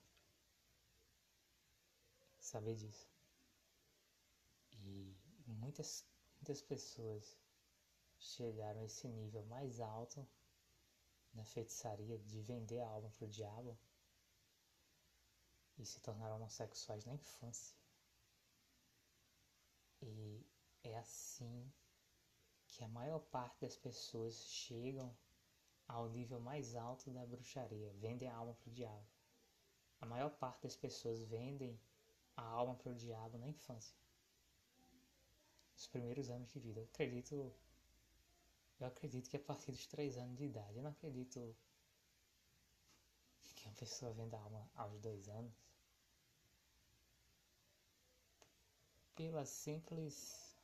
saber 2.38 2.76
disso. 2.76 3.08
E 4.72 5.16
muitas, 5.46 6.04
muitas 6.36 6.62
pessoas 6.62 7.36
chegaram 8.18 8.80
a 8.80 8.84
esse 8.84 9.08
nível 9.08 9.44
mais 9.46 9.80
alto 9.80 10.26
da 11.32 11.44
feitiçaria 11.44 12.18
de 12.18 12.40
vender 12.40 12.80
a 12.80 12.88
alma 12.88 13.10
para 13.10 13.26
o 13.26 13.28
diabo 13.28 13.76
e 15.78 15.84
se 15.84 16.00
tornaram 16.00 16.36
homossexuais 16.36 17.04
na 17.04 17.14
infância. 17.14 17.76
E 20.02 20.46
é 20.82 20.96
assim 20.98 21.72
que 22.68 22.84
a 22.84 22.88
maior 22.88 23.20
parte 23.20 23.60
das 23.60 23.76
pessoas 23.76 24.34
chegam 24.50 25.16
ao 25.88 26.08
nível 26.08 26.40
mais 26.40 26.74
alto 26.74 27.10
da 27.10 27.24
bruxaria, 27.24 27.92
vendem 27.94 28.28
a 28.28 28.36
alma 28.36 28.54
para 28.54 28.68
o 28.68 28.72
diabo. 28.72 29.06
A 30.00 30.06
maior 30.06 30.30
parte 30.30 30.64
das 30.64 30.76
pessoas 30.76 31.22
vendem 31.22 31.80
a 32.36 32.42
alma 32.42 32.74
para 32.74 32.90
o 32.90 32.94
diabo 32.94 33.38
na 33.38 33.48
infância. 33.48 33.96
Os 35.76 35.86
primeiros 35.86 36.28
anos 36.30 36.50
de 36.50 36.58
vida. 36.58 36.80
Eu 36.80 36.84
acredito. 36.84 37.54
Eu 38.78 38.86
acredito 38.86 39.30
que 39.30 39.36
a 39.36 39.40
partir 39.40 39.72
dos 39.72 39.86
três 39.86 40.18
anos 40.18 40.36
de 40.36 40.44
idade. 40.44 40.76
Eu 40.76 40.82
não 40.82 40.90
acredito 40.90 41.56
que 43.54 43.66
uma 43.66 43.74
pessoa 43.74 44.12
venda 44.12 44.36
a 44.36 44.40
alma 44.40 44.70
aos 44.74 45.00
dois 45.00 45.28
anos. 45.28 45.65
Pela 49.16 49.44
simples 49.44 50.56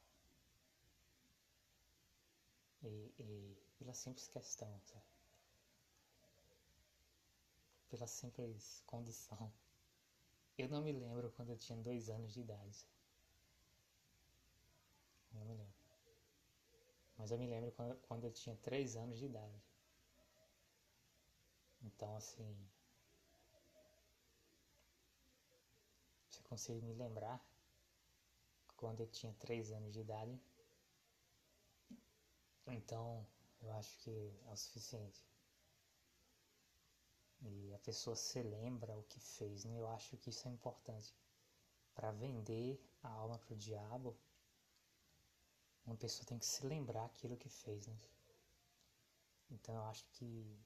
e, 2.83 3.13
e 3.19 3.57
pela 3.79 3.95
simples 3.95 4.29
questão, 4.29 4.81
sabe? 4.85 5.13
pela 7.93 8.07
simples 8.07 8.83
condição. 8.87 9.53
Eu 10.57 10.67
não 10.71 10.81
me 10.81 10.93
lembro 10.93 11.31
quando 11.33 11.51
eu 11.51 11.59
tinha 11.59 11.77
dois 11.77 12.09
anos 12.09 12.33
de 12.33 12.41
idade. 12.41 12.87
Não 15.35 15.45
me 15.45 15.53
lembro. 15.53 15.75
Mas 17.19 17.31
eu 17.31 17.37
me 17.39 17.47
lembro 17.47 17.71
quando, 17.73 17.97
quando 18.09 18.25
eu 18.25 18.33
tinha 18.33 18.57
três 18.63 18.97
anos 18.97 19.19
de 19.19 19.27
idade. 19.27 19.63
Então, 21.83 22.17
assim. 22.17 22.57
Eu 26.39 26.45
consigo 26.45 26.81
me 26.81 26.95
lembrar 26.95 27.45
quando 28.83 28.99
eu 28.99 29.07
tinha 29.07 29.33
3 29.35 29.71
anos 29.71 29.93
de 29.93 30.01
idade. 30.01 30.37
Então, 32.67 33.25
eu 33.61 33.73
acho 33.75 33.97
que 33.99 34.11
é 34.45 34.53
o 34.53 34.57
suficiente. 34.57 35.25
E 37.43 37.73
a 37.73 37.79
pessoa 37.79 38.17
se 38.17 38.43
lembra 38.43 38.99
o 38.99 39.05
que 39.05 39.21
fez, 39.21 39.65
né? 39.65 39.79
Eu 39.79 39.87
acho 39.87 40.17
que 40.17 40.31
isso 40.31 40.49
é 40.49 40.51
importante. 40.51 41.15
Para 41.95 42.11
vender 42.11 42.85
a 43.05 43.09
alma 43.09 43.39
para 43.39 43.55
o 43.55 43.57
diabo, 43.57 44.17
uma 45.87 45.97
pessoa 45.97 46.27
tem 46.27 46.41
que 46.41 46.47
se 46.47 46.67
lembrar 46.67 47.05
aquilo 47.05 47.37
que 47.37 47.49
fez, 47.49 47.87
né? 47.87 47.97
Então 49.49 49.77
eu 49.77 49.85
acho 49.85 50.05
que 50.15 50.59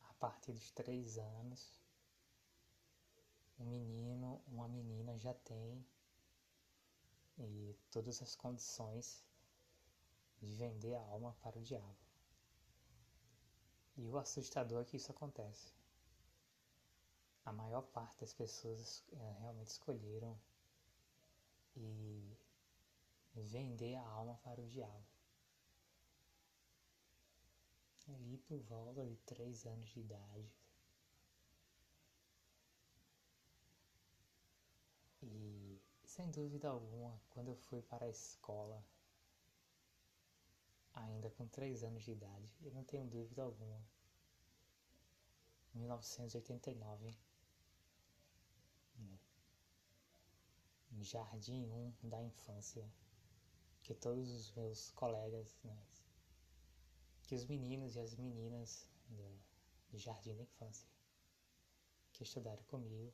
a 0.00 0.14
partir 0.14 0.52
dos 0.52 0.72
três 0.72 1.16
anos, 1.16 1.80
um 3.56 3.66
menino, 3.66 4.42
uma 4.48 4.66
menina 4.66 5.16
já 5.16 5.32
tem 5.32 5.86
e 7.38 7.76
todas 7.90 8.22
as 8.22 8.34
condições 8.34 9.24
de 10.40 10.52
vender 10.54 10.94
a 10.94 11.02
alma 11.02 11.34
para 11.42 11.58
o 11.58 11.62
diabo. 11.62 11.96
E 13.96 14.06
o 14.08 14.18
assustador 14.18 14.82
é 14.82 14.84
que 14.84 14.96
isso 14.96 15.10
acontece. 15.10 15.72
A 17.44 17.52
maior 17.52 17.82
parte 17.82 18.20
das 18.20 18.34
pessoas 18.34 19.02
é, 19.12 19.36
realmente 19.40 19.68
escolheram 19.68 20.38
e 21.76 22.36
vender 23.34 23.94
a 23.96 24.02
alma 24.02 24.36
para 24.42 24.60
o 24.60 24.68
diabo. 24.68 25.04
Ali 28.08 28.38
por 28.38 28.58
volta 28.60 29.04
de 29.04 29.16
três 29.18 29.66
anos 29.66 29.88
de 29.90 30.00
idade. 30.00 30.52
E 35.22 35.80
sem 36.16 36.30
dúvida 36.30 36.70
alguma, 36.70 37.20
quando 37.28 37.48
eu 37.48 37.56
fui 37.56 37.82
para 37.82 38.06
a 38.06 38.08
escola, 38.08 38.82
ainda 40.94 41.28
com 41.32 41.46
3 41.46 41.84
anos 41.84 42.04
de 42.04 42.12
idade, 42.12 42.50
eu 42.62 42.72
não 42.72 42.82
tenho 42.84 43.06
dúvida 43.06 43.42
alguma. 43.42 43.78
1989, 45.74 47.14
no 50.90 51.04
Jardim 51.04 51.68
1 52.02 52.08
da 52.08 52.22
infância, 52.22 52.90
que 53.82 53.94
todos 53.94 54.30
os 54.30 54.50
meus 54.52 54.90
colegas, 54.92 55.60
né, 55.62 55.78
que 57.24 57.34
os 57.34 57.44
meninos 57.44 57.94
e 57.94 58.00
as 58.00 58.14
meninas 58.14 58.88
do, 59.10 59.38
do 59.90 59.98
Jardim 59.98 60.34
da 60.34 60.44
Infância, 60.44 60.88
que 62.14 62.22
estudaram 62.22 62.62
comigo, 62.64 63.12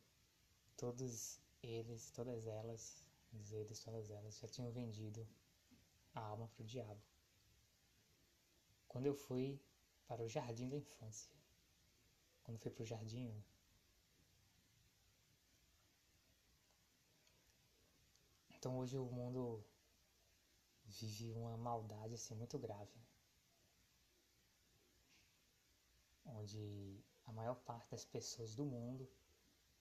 todos 0.76 1.41
eles, 1.62 2.10
todas 2.10 2.46
elas, 2.46 3.04
eles, 3.32 3.80
todas 3.80 4.10
elas 4.10 4.38
já 4.38 4.48
tinham 4.48 4.70
vendido 4.72 5.26
a 6.14 6.20
alma 6.20 6.48
para 6.48 6.62
o 6.62 6.66
diabo. 6.66 7.00
Quando 8.88 9.06
eu 9.06 9.14
fui 9.14 9.60
para 10.06 10.22
o 10.22 10.28
jardim 10.28 10.68
da 10.68 10.76
infância, 10.76 11.32
quando 12.42 12.58
fui 12.58 12.70
para 12.70 12.82
o 12.82 12.86
jardim, 12.86 13.42
então 18.50 18.78
hoje 18.78 18.98
o 18.98 19.06
mundo 19.06 19.64
vive 20.84 21.32
uma 21.32 21.56
maldade 21.56 22.14
assim 22.14 22.34
muito 22.34 22.58
grave, 22.58 23.00
onde 26.26 27.02
a 27.24 27.32
maior 27.32 27.54
parte 27.54 27.90
das 27.90 28.04
pessoas 28.04 28.54
do 28.54 28.64
mundo, 28.64 29.08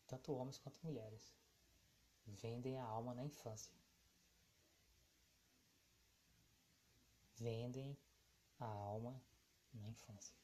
tanto 0.08 0.34
homens 0.34 0.58
quanto 0.58 0.80
mulheres, 0.86 1.41
vendem 2.26 2.78
a 2.78 2.84
alma 2.84 3.14
na 3.14 3.24
infância. 3.24 3.74
Vendem 7.38 7.98
a 8.60 8.66
alma 8.66 9.20
na 9.74 9.88
infância. 9.88 10.36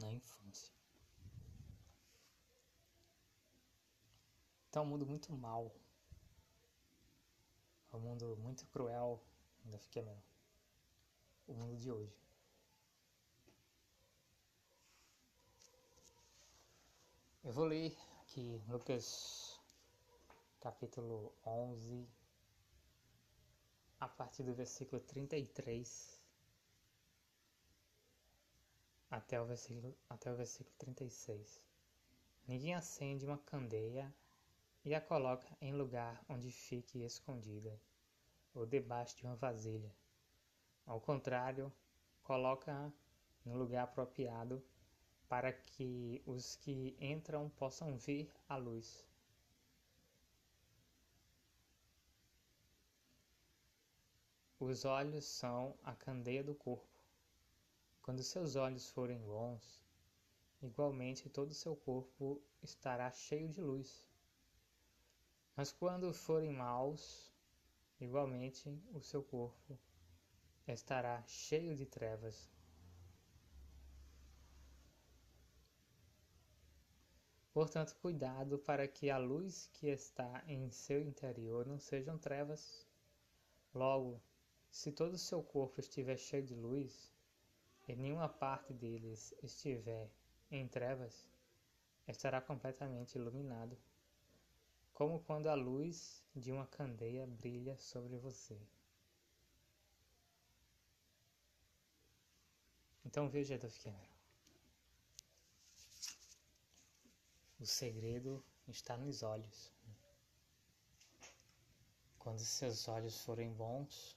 Na 0.00 0.12
infância. 0.12 0.72
É 4.72 4.80
um 4.80 4.84
mundo 4.84 5.06
muito 5.06 5.32
mal. 5.32 5.74
É 7.90 7.96
um 7.96 8.00
mundo 8.00 8.36
muito 8.36 8.66
cruel. 8.66 9.22
Ainda 9.64 9.78
fiquei 9.78 10.02
melhor. 10.02 10.22
O 11.46 11.54
mundo 11.54 11.76
de 11.76 11.90
hoje. 11.90 12.14
Eu 17.42 17.52
vou 17.52 17.64
ler 17.64 17.96
aqui 18.20 18.60
Lucas 18.68 19.55
capítulo 20.60 21.32
11, 21.44 22.08
a 24.00 24.08
partir 24.08 24.42
do 24.42 24.54
versículo 24.54 25.00
33 25.02 26.20
até 29.10 29.40
o 29.40 29.46
versículo, 29.46 29.96
até 30.08 30.32
o 30.32 30.36
versículo 30.36 30.74
36. 30.78 31.62
Ninguém 32.46 32.74
acende 32.74 33.24
uma 33.24 33.38
candeia 33.38 34.12
e 34.84 34.94
a 34.94 35.00
coloca 35.00 35.46
em 35.60 35.72
lugar 35.72 36.24
onde 36.28 36.50
fique 36.50 37.02
escondida 37.02 37.80
ou 38.54 38.64
debaixo 38.66 39.16
de 39.16 39.24
uma 39.24 39.36
vasilha. 39.36 39.94
Ao 40.86 41.00
contrário, 41.00 41.72
coloca-a 42.22 42.92
no 43.44 43.56
lugar 43.56 43.84
apropriado 43.84 44.62
para 45.28 45.52
que 45.52 46.22
os 46.24 46.56
que 46.56 46.96
entram 47.00 47.48
possam 47.50 47.96
ver 47.96 48.32
a 48.48 48.56
luz. 48.56 49.06
Os 54.68 54.84
olhos 54.84 55.24
são 55.24 55.78
a 55.84 55.94
candeia 55.94 56.42
do 56.42 56.52
corpo. 56.52 57.00
Quando 58.02 58.20
seus 58.24 58.56
olhos 58.56 58.90
forem 58.90 59.20
bons, 59.20 59.80
igualmente 60.60 61.30
todo 61.30 61.52
o 61.52 61.54
seu 61.54 61.76
corpo 61.76 62.42
estará 62.60 63.08
cheio 63.12 63.48
de 63.48 63.60
luz. 63.60 64.04
Mas 65.54 65.70
quando 65.70 66.12
forem 66.12 66.50
maus, 66.50 67.32
igualmente 68.00 68.68
o 68.92 69.00
seu 69.00 69.22
corpo 69.22 69.78
estará 70.66 71.22
cheio 71.28 71.76
de 71.76 71.86
trevas. 71.86 72.50
Portanto, 77.52 77.94
cuidado 78.02 78.58
para 78.58 78.88
que 78.88 79.10
a 79.10 79.16
luz 79.16 79.70
que 79.74 79.86
está 79.86 80.42
em 80.48 80.68
seu 80.72 81.00
interior 81.00 81.64
não 81.64 81.78
sejam 81.78 82.18
trevas. 82.18 82.84
Logo, 83.72 84.20
se 84.76 84.92
todo 84.92 85.14
o 85.14 85.18
seu 85.18 85.42
corpo 85.42 85.80
estiver 85.80 86.18
cheio 86.18 86.44
de 86.44 86.54
luz, 86.54 87.10
e 87.88 87.96
nenhuma 87.96 88.28
parte 88.28 88.74
deles 88.74 89.32
estiver 89.42 90.10
em 90.50 90.68
trevas, 90.68 91.26
estará 92.06 92.42
completamente 92.42 93.14
iluminado, 93.16 93.74
como 94.92 95.24
quando 95.24 95.46
a 95.46 95.54
luz 95.54 96.22
de 96.34 96.52
uma 96.52 96.66
candeia 96.66 97.26
brilha 97.26 97.74
sobre 97.78 98.18
você. 98.18 98.60
Então 103.02 103.30
veja, 103.30 103.54
Adolf 103.54 103.82
Cameron. 103.82 104.16
O 107.58 107.64
segredo 107.64 108.44
está 108.68 108.94
nos 108.94 109.22
olhos. 109.22 109.72
Quando 112.18 112.40
seus 112.40 112.86
olhos 112.88 113.18
forem 113.22 113.50
bons, 113.54 114.15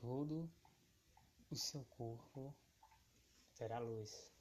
todo 0.00 0.50
o 1.50 1.56
seu 1.56 1.84
corpo 1.84 2.54
terá 3.54 3.78
luz. 3.78 4.32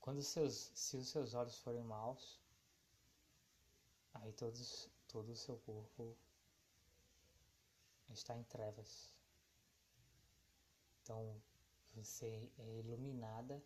Quando 0.00 0.22
seus, 0.22 0.72
se 0.74 0.96
os 0.96 1.08
seus 1.08 1.34
olhos 1.34 1.58
forem 1.58 1.82
maus, 1.82 2.40
aí 4.14 4.32
todos, 4.32 4.90
todo 5.08 5.30
o 5.32 5.36
seu 5.36 5.58
corpo 5.58 6.16
está 8.08 8.34
em 8.36 8.44
trevas. 8.44 9.14
Então 11.02 11.40
você 11.92 12.50
é 12.58 12.78
iluminada 12.78 13.62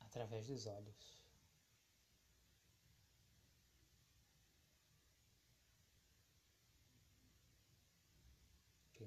através 0.00 0.46
dos 0.46 0.66
olhos. 0.66 1.23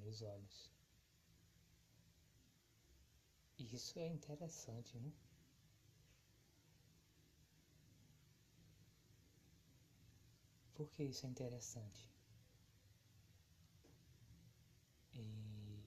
Pelos 0.08 0.22
olhos. 0.22 0.72
Isso 3.60 4.00
é 4.00 4.08
interessante, 4.08 4.98
né? 4.98 5.12
Por 10.76 10.90
que 10.90 11.04
isso 11.04 11.26
é 11.26 11.30
interessante? 11.30 12.10
E 15.14 15.84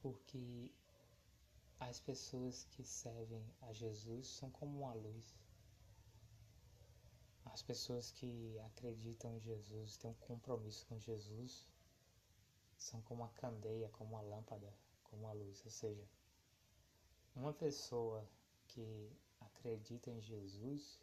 porque 0.00 0.70
as 1.80 1.98
pessoas 1.98 2.64
que 2.70 2.84
servem 2.84 3.44
a 3.62 3.72
Jesus 3.72 4.28
são 4.28 4.50
como 4.50 4.82
uma 4.82 4.94
luz. 4.94 5.45
As 7.52 7.62
pessoas 7.62 8.10
que 8.10 8.58
acreditam 8.66 9.32
em 9.34 9.40
Jesus, 9.40 9.96
têm 9.96 10.10
um 10.10 10.14
compromisso 10.14 10.86
com 10.86 10.98
Jesus, 10.98 11.66
são 12.76 13.00
como 13.02 13.24
a 13.24 13.28
candeia, 13.28 13.88
como 13.90 14.10
uma 14.14 14.20
lâmpada, 14.20 14.72
como 15.04 15.22
uma 15.22 15.32
luz. 15.32 15.62
Ou 15.64 15.70
seja, 15.70 16.06
uma 17.34 17.52
pessoa 17.52 18.28
que 18.68 19.10
acredita 19.40 20.10
em 20.10 20.20
Jesus, 20.20 21.00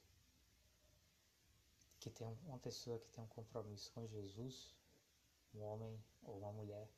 que 1.99 2.09
tem 2.09 2.27
uma 2.45 2.59
pessoa 2.59 2.99
que 2.99 3.09
tem 3.09 3.23
um 3.23 3.27
compromisso 3.27 3.91
com 3.93 4.05
Jesus, 4.05 4.75
um 5.55 5.61
homem 5.61 6.03
ou 6.23 6.37
uma 6.37 6.51
mulher 6.51 6.89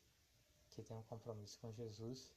que 0.72 0.84
tem 0.84 0.98
um 0.98 1.04
compromisso 1.04 1.58
com 1.60 1.72
Jesus, 1.72 2.32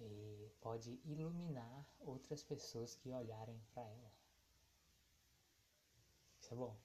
e 0.00 0.50
pode 0.60 1.00
iluminar 1.04 1.86
outras 2.00 2.42
pessoas 2.42 2.96
que 2.96 3.12
olharem 3.12 3.60
para 3.72 3.82
ela. 3.82 4.21
Isso 6.42 6.52
é 6.52 6.56
bom. 6.56 6.76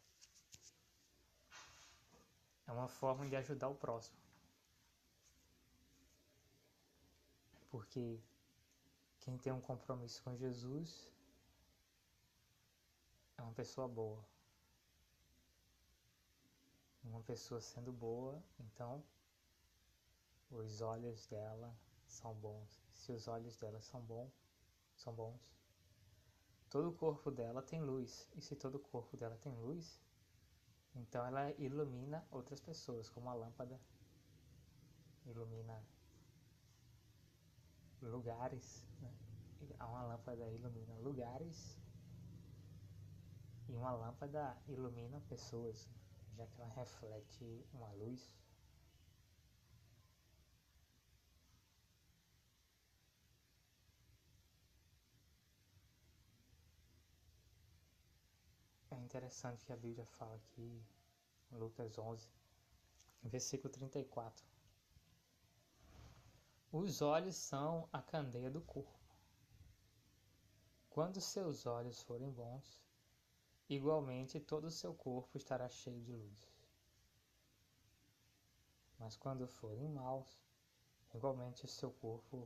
É 2.68 2.72
uma 2.72 2.88
forma 2.88 3.28
de 3.28 3.36
ajudar 3.36 3.70
o 3.70 3.76
próximo. 3.76 4.18
Porque 7.72 8.20
quem 9.20 9.38
tem 9.38 9.52
um 9.52 9.60
compromisso 9.60 10.22
com 10.24 10.38
Jesus 10.38 11.12
é 13.38 13.42
uma 13.42 13.54
pessoa 13.54 13.88
boa. 13.88 14.24
Uma 17.04 17.22
pessoa 17.22 17.60
sendo 17.60 17.92
boa, 17.92 18.44
então 18.60 19.04
os 20.52 20.82
olhos 20.82 21.26
dela 21.26 21.76
são 22.06 22.34
bons. 22.36 22.80
Se 22.94 23.12
os 23.12 23.28
olhos 23.28 23.56
dela 23.58 23.82
são 23.82 24.02
bons, 24.02 24.32
são 24.96 25.14
bons, 25.14 25.57
todo 26.70 26.90
o 26.90 26.94
corpo 26.94 27.32
dela 27.32 27.62
tem 27.62 27.82
luz. 27.82 28.30
E 28.36 28.42
se 28.42 28.56
todo 28.56 28.76
o 28.76 28.80
corpo 28.80 29.18
dela 29.18 29.38
tem 29.38 29.56
luz, 29.56 30.02
então 30.96 31.26
ela 31.26 31.52
ilumina 31.54 32.26
outras 32.32 32.60
pessoas, 32.60 33.10
como 33.10 33.30
a 33.30 33.34
lâmpada 33.34 33.80
ilumina 35.26 35.84
lugares. 38.02 38.88
Né? 39.02 39.14
Uma 39.80 40.04
lâmpada 40.04 40.50
ilumina 40.52 40.98
lugares 41.00 41.78
e 43.68 43.76
uma 43.76 43.92
lâmpada 43.92 44.58
ilumina 44.68 45.20
pessoas, 45.28 45.90
já 46.36 46.48
que 46.48 46.62
ela 46.62 46.70
reflete 46.74 47.66
uma 47.74 47.92
luz. 47.94 48.34
Interessante 59.08 59.66
que 59.66 59.72
a 59.72 59.78
Bíblia 59.78 60.06
fala 60.06 60.36
aqui, 60.36 60.84
Lucas 61.54 61.98
11, 61.98 62.30
versículo 63.24 63.72
34. 63.72 64.46
Os 66.74 67.02
olhos 67.02 67.38
são 67.38 67.88
a 67.94 68.02
candeia 68.02 68.52
do 68.52 68.60
corpo. 68.60 69.00
Quando 70.90 71.22
seus 71.22 71.66
olhos 71.66 72.02
forem 72.02 72.30
bons, 72.30 72.82
igualmente 73.70 74.42
todo 74.42 74.66
o 74.66 74.72
seu 74.72 74.94
corpo 74.94 75.38
estará 75.38 75.70
cheio 75.70 76.02
de 76.02 76.12
luz. 76.14 76.52
Mas 79.00 79.16
quando 79.16 79.48
forem 79.48 79.88
maus, 79.88 80.38
igualmente 81.16 81.64
o 81.64 81.70
seu 81.70 81.92
corpo 81.92 82.46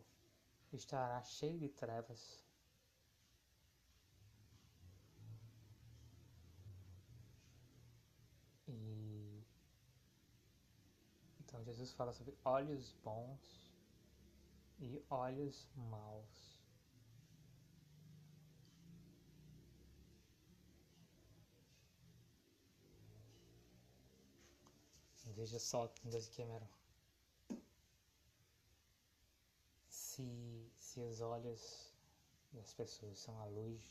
estará 0.71 1.23
cheio 1.23 1.57
de 1.57 1.69
trevas. 1.69 2.45
Jesus 11.63 11.91
fala 11.93 12.13
sobre 12.13 12.37
olhos 12.43 12.93
bons 13.03 13.71
e 14.79 15.03
olhos 15.09 15.67
maus. 15.75 16.61
Veja 25.41 25.57
só, 25.57 25.91
Deus 26.03 26.29
Cameron. 26.29 26.67
Se, 29.89 30.71
se 30.75 30.99
os 30.99 31.19
olhos 31.19 31.91
das 32.53 32.71
pessoas 32.75 33.17
são 33.17 33.39
a 33.39 33.45
luz 33.45 33.81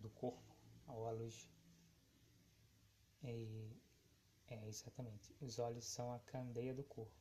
do 0.00 0.10
corpo, 0.10 0.54
ou 0.86 1.08
a 1.08 1.12
luz. 1.12 1.48
E, 3.22 3.74
é 4.50 4.66
exatamente. 4.68 5.34
Os 5.40 5.58
olhos 5.58 5.84
são 5.84 6.12
a 6.12 6.18
candeia 6.20 6.74
do 6.74 6.84
corpo. 6.84 7.12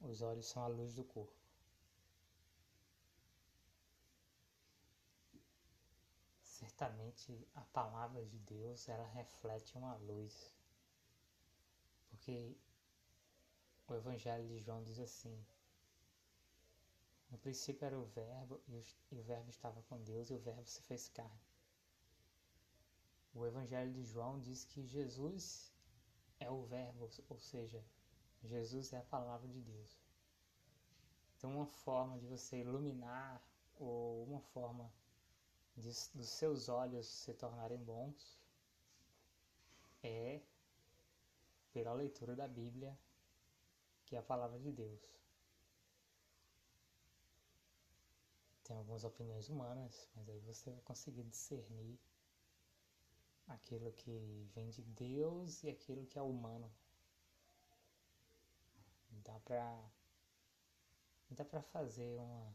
Os 0.00 0.22
olhos 0.22 0.46
são 0.46 0.62
a 0.62 0.66
luz 0.66 0.94
do 0.94 1.04
corpo. 1.04 1.32
Certamente 6.42 7.46
a 7.54 7.62
palavra 7.62 8.24
de 8.24 8.38
Deus 8.38 8.88
ela 8.88 9.06
reflete 9.08 9.76
uma 9.76 9.94
luz 9.96 10.54
porque 12.24 12.56
o 13.86 13.94
Evangelho 13.94 14.46
de 14.46 14.58
João 14.58 14.82
diz 14.82 14.98
assim: 14.98 15.36
No 17.30 17.36
princípio 17.36 17.84
era 17.84 17.98
o 17.98 18.06
Verbo, 18.06 18.62
e 18.66 18.82
o 19.14 19.22
Verbo 19.22 19.50
estava 19.50 19.82
com 19.82 20.00
Deus, 20.02 20.30
e 20.30 20.34
o 20.34 20.38
Verbo 20.38 20.66
se 20.66 20.80
fez 20.82 21.08
carne. 21.08 21.44
O 23.34 23.44
Evangelho 23.44 23.92
de 23.92 24.04
João 24.04 24.40
diz 24.40 24.64
que 24.64 24.86
Jesus 24.86 25.73
é 26.44 26.50
o 26.50 26.62
Verbo, 26.62 27.08
ou 27.28 27.40
seja, 27.40 27.82
Jesus 28.42 28.92
é 28.92 28.98
a 28.98 29.02
palavra 29.02 29.48
de 29.48 29.60
Deus. 29.60 29.96
Então, 31.36 31.50
uma 31.50 31.66
forma 31.66 32.18
de 32.18 32.26
você 32.26 32.58
iluminar, 32.60 33.42
ou 33.78 34.24
uma 34.24 34.40
forma 34.40 34.90
de, 35.76 35.88
dos 36.14 36.28
seus 36.28 36.68
olhos 36.68 37.06
se 37.06 37.32
tornarem 37.34 37.78
bons, 37.78 38.38
é 40.02 40.40
pela 41.72 41.92
leitura 41.94 42.36
da 42.36 42.46
Bíblia, 42.46 42.96
que 44.06 44.14
é 44.14 44.18
a 44.18 44.22
palavra 44.22 44.58
de 44.60 44.70
Deus. 44.70 45.00
Tem 48.64 48.76
algumas 48.76 49.04
opiniões 49.04 49.48
humanas, 49.48 50.08
mas 50.14 50.28
aí 50.28 50.40
você 50.40 50.70
vai 50.70 50.80
conseguir 50.82 51.24
discernir 51.24 51.98
aquilo 53.48 53.92
que 53.92 54.48
vem 54.54 54.70
de 54.70 54.82
Deus 54.82 55.62
e 55.62 55.68
aquilo 55.68 56.06
que 56.06 56.18
é 56.18 56.22
humano. 56.22 56.70
Dá 59.24 59.38
pra 59.40 59.90
dá 61.30 61.44
para 61.44 61.62
fazer 61.62 62.16
uma 62.20 62.54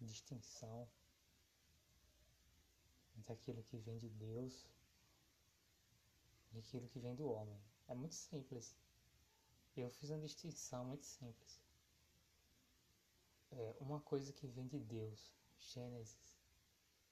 distinção 0.00 0.88
entre 3.18 3.32
aquilo 3.32 3.62
que 3.64 3.76
vem 3.76 3.98
de 3.98 4.08
Deus 4.08 4.66
e 6.52 6.58
aquilo 6.58 6.88
que 6.88 6.98
vem 6.98 7.14
do 7.14 7.28
homem. 7.28 7.60
É 7.88 7.94
muito 7.94 8.14
simples. 8.14 8.74
Eu 9.76 9.90
fiz 9.90 10.10
uma 10.10 10.18
distinção 10.18 10.84
muito 10.84 11.04
simples. 11.04 11.60
É 13.50 13.76
uma 13.80 14.00
coisa 14.00 14.32
que 14.32 14.46
vem 14.46 14.66
de 14.66 14.78
Deus. 14.78 15.32
Gênesis 15.58 16.38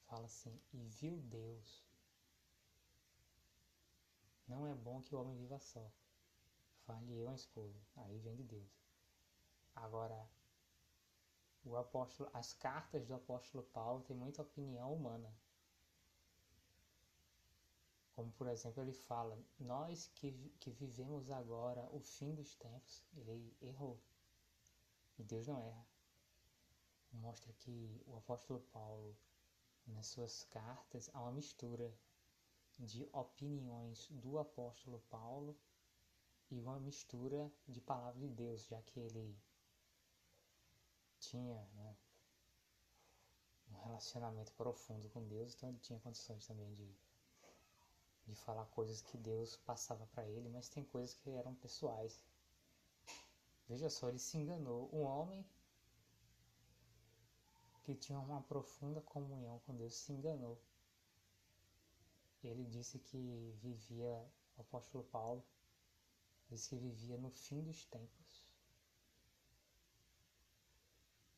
fala 0.07 0.27
assim: 0.27 0.61
E 0.73 0.79
viu 0.89 1.17
Deus. 1.19 1.86
Não 4.47 4.67
é 4.67 4.75
bom 4.75 5.03
que 5.03 5.15
o 5.15 5.21
homem 5.21 5.37
viva 5.37 5.59
só. 5.59 5.91
Fale 6.87 7.19
eu 7.19 7.29
a 7.29 7.35
esposa. 7.35 7.81
Aí 7.97 8.19
vem 8.19 8.37
de 8.37 8.45
Deus. 8.45 8.81
Agora, 9.75 10.29
o 11.65 11.77
apóstolo, 11.77 12.31
as 12.33 12.53
cartas 12.55 13.05
do 13.07 13.15
apóstolo 13.15 13.65
Paulo 13.65 14.03
têm 14.03 14.17
muita 14.17 14.43
opinião 14.43 14.95
humana. 14.95 15.33
Como, 18.13 18.31
por 18.33 18.47
exemplo, 18.47 18.81
ele 18.83 18.93
fala: 18.93 19.37
Nós 19.59 20.09
que, 20.15 20.33
que 20.61 20.71
vivemos 20.71 21.31
agora 21.31 21.87
o 21.93 22.01
fim 22.01 22.35
dos 22.35 22.55
tempos, 22.55 23.05
ele 23.17 23.55
errou. 23.61 24.01
E 25.19 25.25
Deus 25.25 25.47
não 25.49 25.61
erra. 25.61 25.87
Mostra 27.13 27.53
que 27.55 28.03
o 28.07 28.17
apóstolo 28.17 28.61
Paulo, 28.73 29.17
nas 29.87 30.07
suas 30.07 30.45
cartas, 30.45 31.11
há 31.13 31.21
uma 31.21 31.33
mistura 31.33 31.93
de 32.79 33.09
opiniões 33.13 34.09
do 34.11 34.39
apóstolo 34.39 35.01
Paulo 35.11 35.57
e 36.51 36.59
uma 36.59 36.79
mistura 36.79 37.51
de 37.67 37.81
palavra 37.81 38.21
de 38.21 38.29
Deus, 38.29 38.67
já 38.67 38.81
que 38.83 39.01
ele 39.01 39.37
tinha 41.19 41.67
né, 41.75 41.97
um 43.71 43.79
relacionamento 43.79 44.53
profundo 44.53 45.09
com 45.11 45.27
Deus, 45.27 45.55
então 45.55 45.69
ele 45.69 45.79
tinha 45.79 45.99
condições 46.01 46.47
também 46.47 46.73
de 46.75 46.95
de 48.27 48.35
falar 48.35 48.67
coisas 48.67 49.01
que 49.01 49.17
Deus 49.17 49.57
passava 49.59 50.05
para 50.07 50.27
ele, 50.29 50.49
mas 50.49 50.69
tem 50.69 50.85
coisas 50.85 51.15
que 51.15 51.31
eram 51.31 51.55
pessoais. 51.55 52.25
Veja 53.69 53.89
só, 53.89 54.09
ele 54.09 54.19
se 54.19 54.37
enganou. 54.37 54.91
Um 54.93 55.03
homem 55.03 55.45
que 57.85 57.95
tinha 57.95 58.19
uma 58.19 58.43
profunda 58.43 59.01
comunhão 59.01 59.61
com 59.61 59.75
Deus 59.77 59.95
se 59.95 60.13
enganou. 60.13 60.59
Ele 62.47 62.65
disse 62.65 62.99
que 62.99 63.55
vivia, 63.61 64.25
o 64.57 64.61
apóstolo 64.61 65.05
Paulo, 65.05 65.45
disse 66.49 66.69
que 66.71 66.77
vivia 66.77 67.19
no 67.19 67.31
fim 67.31 67.63
dos 67.63 67.85
tempos. 67.87 68.47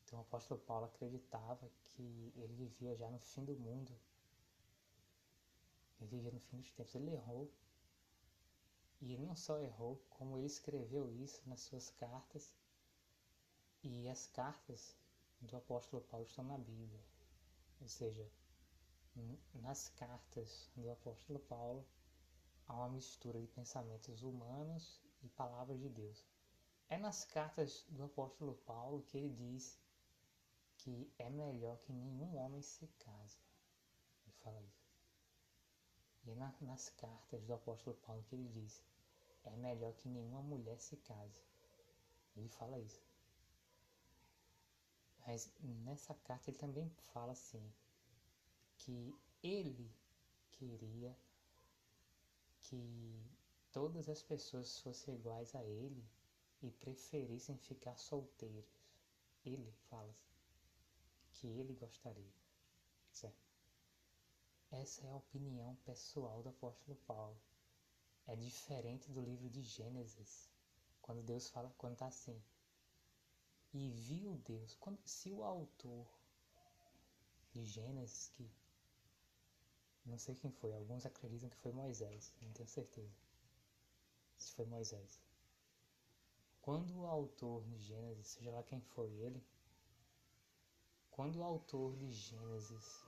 Então 0.05 0.21
o 0.21 0.23
apóstolo 0.23 0.61
Paulo 0.61 0.87
acreditava 0.87 1.71
que 1.85 2.33
ele 2.37 2.55
vivia 2.55 2.97
já 2.97 3.11
no 3.11 3.19
fim 3.19 3.45
do 3.45 3.55
mundo. 3.55 3.93
Ele 6.01 6.09
vivia 6.09 6.31
no 6.31 6.41
fim 6.41 6.59
dos 6.59 6.73
tempos. 6.73 6.95
Ele 6.95 7.11
errou. 7.11 7.51
E 9.01 9.13
ele 9.13 9.27
não 9.27 9.37
só 9.37 9.59
errou, 9.59 10.03
como 10.11 10.39
ele 10.39 10.47
escreveu 10.47 11.13
isso 11.13 11.41
nas 11.47 11.61
suas 11.61 11.91
cartas. 11.91 12.55
E 13.83 14.09
as 14.09 14.27
cartas 14.27 14.97
do 15.41 15.57
apóstolo 15.57 16.03
Paulo 16.03 16.27
estão 16.27 16.45
na 16.45 16.59
Bíblia. 16.59 17.05
Ou 17.81 17.89
seja, 17.89 18.29
nas 19.55 19.89
cartas 19.91 20.71
do 20.77 20.91
apóstolo 20.91 21.39
Paulo 21.41 21.87
há 22.67 22.75
uma 22.75 22.89
mistura 22.91 23.41
de 23.41 23.47
pensamentos 23.49 24.23
humanos 24.23 25.01
e 25.23 25.29
palavras 25.29 25.79
de 25.81 25.89
Deus. 25.89 26.25
É 26.89 26.97
nas 26.97 27.25
cartas 27.25 27.85
do 27.89 28.05
apóstolo 28.05 28.55
Paulo 28.67 29.03
que 29.03 29.19
ele 29.19 29.31
diz 29.31 29.79
que 30.79 31.13
é 31.19 31.29
melhor 31.29 31.77
que 31.79 31.93
nenhum 31.93 32.37
homem 32.37 32.63
se 32.63 32.87
case. 32.99 33.39
Ele 34.25 34.35
fala 34.43 34.63
isso. 34.63 34.89
E 36.25 36.31
é 36.31 36.35
na, 36.35 36.55
nas 36.61 36.89
cartas 36.91 37.45
do 37.45 37.55
apóstolo 37.55 37.97
Paulo 37.97 38.23
que 38.25 38.35
ele 38.35 38.49
diz 38.49 38.83
é 39.45 39.57
melhor 39.57 39.93
que 39.95 40.09
nenhuma 40.09 40.43
mulher 40.43 40.79
se 40.79 40.97
case. 40.97 41.43
Ele 42.37 42.49
fala 42.49 42.79
isso. 42.79 43.03
Mas 45.27 45.51
nessa 45.61 46.15
carta 46.15 46.51
ele 46.51 46.59
também 46.59 46.89
fala 47.13 47.33
assim 47.33 47.73
que 48.79 49.15
ele 49.43 49.91
queria 50.53 51.17
que 52.63 53.23
todas 53.73 54.09
as 54.09 54.23
pessoas 54.23 54.79
fossem 54.81 55.15
iguais 55.15 55.55
a 55.55 55.65
ele 55.65 56.05
e 56.63 56.71
preferissem 56.71 57.57
ficar 57.57 57.97
solteiros. 57.97 58.67
Ele 59.45 59.73
fala 59.89 60.15
que 61.33 61.47
ele 61.47 61.75
gostaria. 61.75 62.33
Certo? 63.13 63.49
Essa 64.71 65.07
é 65.07 65.11
a 65.11 65.17
opinião 65.17 65.77
pessoal 65.85 66.43
do 66.43 66.51
apóstolo 66.51 66.97
Paulo. 67.07 67.41
É 68.27 68.37
diferente 68.37 69.11
do 69.11 69.23
livro 69.23 69.49
de 69.49 69.63
Gênesis, 69.63 70.51
quando 71.01 71.23
Deus 71.23 71.49
fala, 71.49 71.73
quando 71.79 71.95
está 71.95 72.07
assim. 72.07 72.39
E 73.73 73.91
viu 73.91 74.37
Deus, 74.45 74.75
quando 74.75 74.99
se 75.07 75.33
o 75.33 75.43
autor 75.43 76.07
de 77.53 77.65
Gênesis, 77.65 78.31
que 78.35 78.51
não 80.09 80.19
sei 80.19 80.35
quem 80.35 80.51
foi, 80.51 80.73
alguns 80.73 81.07
acreditam 81.07 81.49
que 81.49 81.57
foi 81.57 81.73
Moisés, 81.73 82.35
não 82.43 82.53
tenho 82.53 82.69
certeza 82.69 83.15
se 84.39 84.53
foi 84.53 84.67
Moisés. 84.67 85.21
Quando 86.63 87.01
o 87.01 87.07
autor 87.07 87.65
de 87.65 87.77
Gênesis, 87.79 88.27
seja 88.27 88.51
lá 88.51 88.63
quem 88.63 88.81
foi 88.81 89.11
ele, 89.11 89.43
quando 91.11 91.37
o 91.37 91.43
autor 91.43 91.97
de 91.97 92.11
Gênesis 92.13 93.05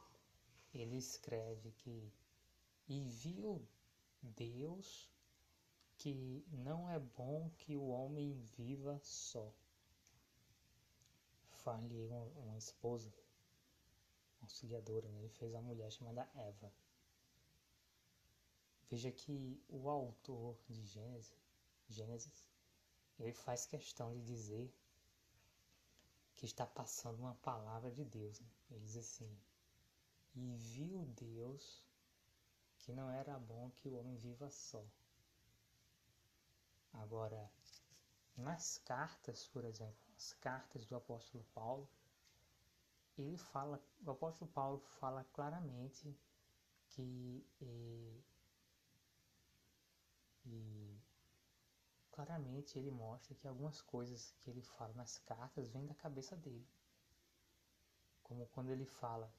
ele 0.75 0.97
escreve 0.97 1.71
que 1.73 2.13
e 2.89 3.01
viu 3.01 3.65
Deus 4.23 5.09
que 5.97 6.45
não 6.51 6.89
é 6.89 6.99
bom 6.99 7.51
que 7.59 7.77
o 7.77 7.89
homem 7.89 8.35
viva 8.57 8.99
só. 9.03 9.53
Fale 11.63 12.03
uma, 12.07 12.23
uma 12.23 12.57
esposa 12.57 13.13
auxiliadora, 14.41 15.09
né? 15.09 15.19
ele 15.21 15.29
fez 15.29 15.53
uma 15.53 15.63
mulher 15.63 15.93
chamada 15.93 16.29
Eva. 16.35 16.73
Veja 18.90 19.12
que 19.12 19.62
o 19.68 19.88
autor 19.88 20.59
de 20.68 20.85
Gênesis, 20.85 21.33
Gênesis, 21.88 22.44
ele 23.20 23.33
faz 23.33 23.64
questão 23.64 24.12
de 24.12 24.24
dizer 24.24 24.74
que 26.35 26.44
está 26.44 26.66
passando 26.66 27.20
uma 27.20 27.37
palavra 27.37 27.90
de 27.92 28.05
Deus. 28.05 28.40
Né? 28.40 28.48
Ele 28.70 28.81
diz 28.81 28.96
assim: 28.96 29.38
E 30.35 30.57
viu 30.57 31.05
Deus 31.16 31.85
que 32.79 32.92
não 32.92 33.11
era 33.11 33.38
bom 33.38 33.70
que 33.76 33.88
o 33.88 33.94
homem 33.94 34.16
viva 34.16 34.50
só. 34.50 34.85
Agora, 36.94 37.48
nas 38.37 38.79
cartas, 38.79 39.46
por 39.48 39.64
exemplo, 39.64 40.03
as 40.16 40.33
cartas 40.33 40.85
do 40.87 40.96
apóstolo 40.96 41.44
Paulo, 41.55 41.88
ele 43.16 43.37
fala, 43.37 43.81
o 44.05 44.11
apóstolo 44.11 44.50
Paulo 44.50 44.81
fala 44.98 45.24
claramente 45.33 46.16
que 46.88 47.46
eh, 47.61 48.20
e 50.44 51.00
claramente 52.11 52.79
ele 52.79 52.90
mostra 52.90 53.35
que 53.35 53.46
algumas 53.46 53.81
coisas 53.81 54.33
que 54.38 54.50
ele 54.50 54.62
fala 54.62 54.92
nas 54.94 55.18
cartas 55.18 55.68
vêm 55.70 55.87
da 55.87 55.94
cabeça 55.94 56.37
dele. 56.37 56.66
Como 58.22 58.46
quando 58.48 58.70
ele 58.70 58.85
fala, 58.85 59.33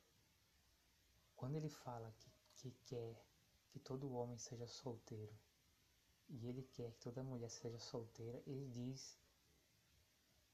quando 1.36 1.56
ele 1.56 1.70
fala 1.70 2.12
que, 2.20 2.32
que 2.56 2.72
quer 2.86 3.26
que 3.70 3.80
todo 3.80 4.14
homem 4.14 4.38
seja 4.38 4.68
solteiro 4.68 5.34
e 6.30 6.48
ele 6.48 6.64
quer 6.64 6.92
que 6.92 7.00
toda 7.00 7.24
mulher 7.24 7.50
seja 7.50 7.80
solteira, 7.80 8.42
ele 8.46 8.68
diz 8.70 9.18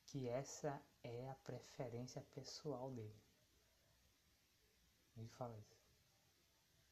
que 0.06 0.28
essa 0.28 0.82
é 1.04 1.30
a 1.30 1.36
preferência 1.36 2.22
pessoal 2.34 2.92
dele. 2.92 3.22
Ele 5.16 5.28
fala 5.30 5.58
isso. 5.58 5.77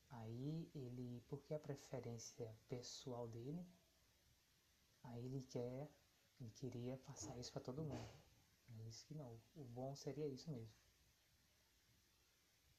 Aí 0.09 0.69
ele, 0.73 1.23
porque 1.27 1.53
a 1.53 1.59
preferência 1.59 2.53
pessoal 2.67 3.27
dele, 3.27 3.65
aí 5.03 5.25
ele 5.25 5.41
quer, 5.41 5.89
ele 6.39 6.51
queria 6.51 6.97
passar 6.97 7.37
isso 7.39 7.51
para 7.51 7.61
todo 7.61 7.83
mundo. 7.83 8.09
Ele 8.69 8.83
disse 8.83 9.05
que 9.05 9.13
não, 9.13 9.39
o 9.55 9.63
bom 9.63 9.95
seria 9.95 10.27
isso 10.27 10.49
mesmo. 10.49 10.73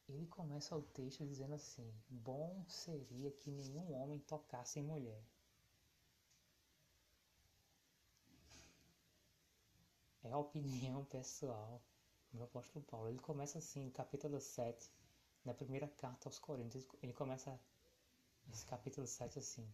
Ele 0.08 0.26
começa 0.26 0.76
o 0.76 0.82
texto 0.82 1.26
dizendo 1.26 1.54
assim: 1.54 1.92
Bom 2.08 2.64
seria 2.68 3.30
que 3.32 3.50
nenhum 3.50 3.92
homem 3.92 4.20
tocasse 4.20 4.78
em 4.78 4.82
mulher. 4.82 5.22
É 10.22 10.30
a 10.32 10.38
opinião 10.38 11.04
pessoal 11.06 11.82
do 12.32 12.44
apóstolo 12.44 12.84
Paulo. 12.84 13.08
Ele 13.08 13.18
começa 13.18 13.58
assim, 13.58 13.90
capítulo 13.90 14.40
7, 14.40 14.90
na 15.46 15.54
primeira 15.54 15.86
carta 15.86 16.28
aos 16.28 16.40
Coríntios, 16.40 16.84
ele 17.00 17.12
começa 17.12 17.58
esse 18.50 18.66
capítulo 18.66 19.06
7 19.06 19.38
assim: 19.38 19.66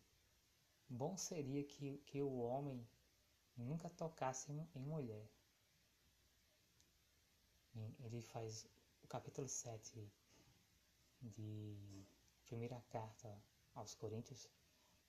Bom 0.86 1.16
seria 1.16 1.64
que, 1.64 1.96
que 2.06 2.20
o 2.20 2.40
homem 2.40 2.86
nunca 3.56 3.88
tocasse 3.88 4.52
em, 4.52 4.68
em 4.74 4.82
mulher. 4.82 5.26
Ele 8.00 8.20
faz 8.20 8.66
o 9.02 9.06
capítulo 9.06 9.48
7 9.48 10.06
de 11.22 12.04
primeira 12.44 12.78
carta 12.90 13.34
aos 13.74 13.94
Coríntios. 13.94 14.46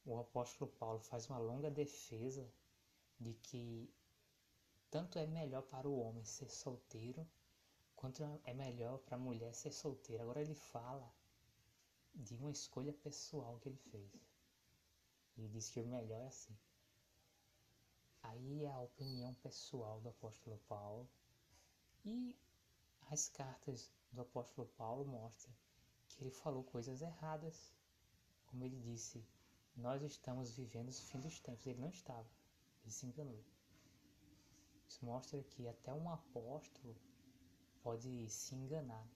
O 0.06 0.18
apóstolo 0.18 0.72
Paulo 0.72 1.02
faz 1.02 1.28
uma 1.28 1.40
longa 1.40 1.70
defesa 1.70 2.50
de 3.20 3.34
que 3.34 3.94
tanto 4.90 5.20
é 5.20 5.28
melhor 5.28 5.64
para 5.64 5.90
o 5.90 6.00
homem 6.00 6.24
ser 6.24 6.50
solteiro 6.50 7.28
quanto 8.04 8.22
é 8.44 8.54
melhor 8.54 9.00
para 9.00 9.16
a 9.16 9.18
mulher 9.18 9.56
ser 9.56 9.72
solteira. 9.72 10.24
Agora 10.24 10.42
ele 10.42 10.54
fala 10.54 11.10
de 12.14 12.36
uma 12.36 12.52
escolha 12.52 12.92
pessoal 12.92 13.58
que 13.62 13.70
ele 13.70 13.78
fez. 13.78 14.12
Ele 15.38 15.48
diz 15.48 15.70
que 15.70 15.80
o 15.80 15.88
melhor 15.88 16.20
é 16.20 16.28
assim. 16.28 16.54
Aí 18.22 18.66
é 18.66 18.70
a 18.70 18.82
opinião 18.82 19.34
pessoal 19.36 20.02
do 20.02 20.10
apóstolo 20.10 20.60
Paulo. 20.68 21.10
E 22.04 22.38
as 23.10 23.30
cartas 23.30 23.90
do 24.12 24.20
apóstolo 24.20 24.68
Paulo 24.76 25.06
mostram 25.06 25.56
que 26.10 26.22
ele 26.22 26.32
falou 26.32 26.62
coisas 26.62 27.02
erradas. 27.02 27.74
Como 28.48 28.66
ele 28.66 28.82
disse, 28.82 29.26
nós 29.78 30.02
estamos 30.02 30.52
vivendo 30.52 30.90
os 30.90 31.00
fins 31.00 31.24
dos 31.24 31.40
tempos. 31.40 31.66
Ele 31.66 31.80
não 31.80 31.90
estava, 31.90 32.28
ele 32.82 32.92
se 32.92 33.06
enganou. 33.06 33.42
Isso 34.90 35.06
mostra 35.06 35.42
que 35.42 35.70
até 35.70 35.94
um 35.94 36.12
apóstolo 36.12 36.98
pode 37.84 38.30
se 38.30 38.56
enganar. 38.56 39.08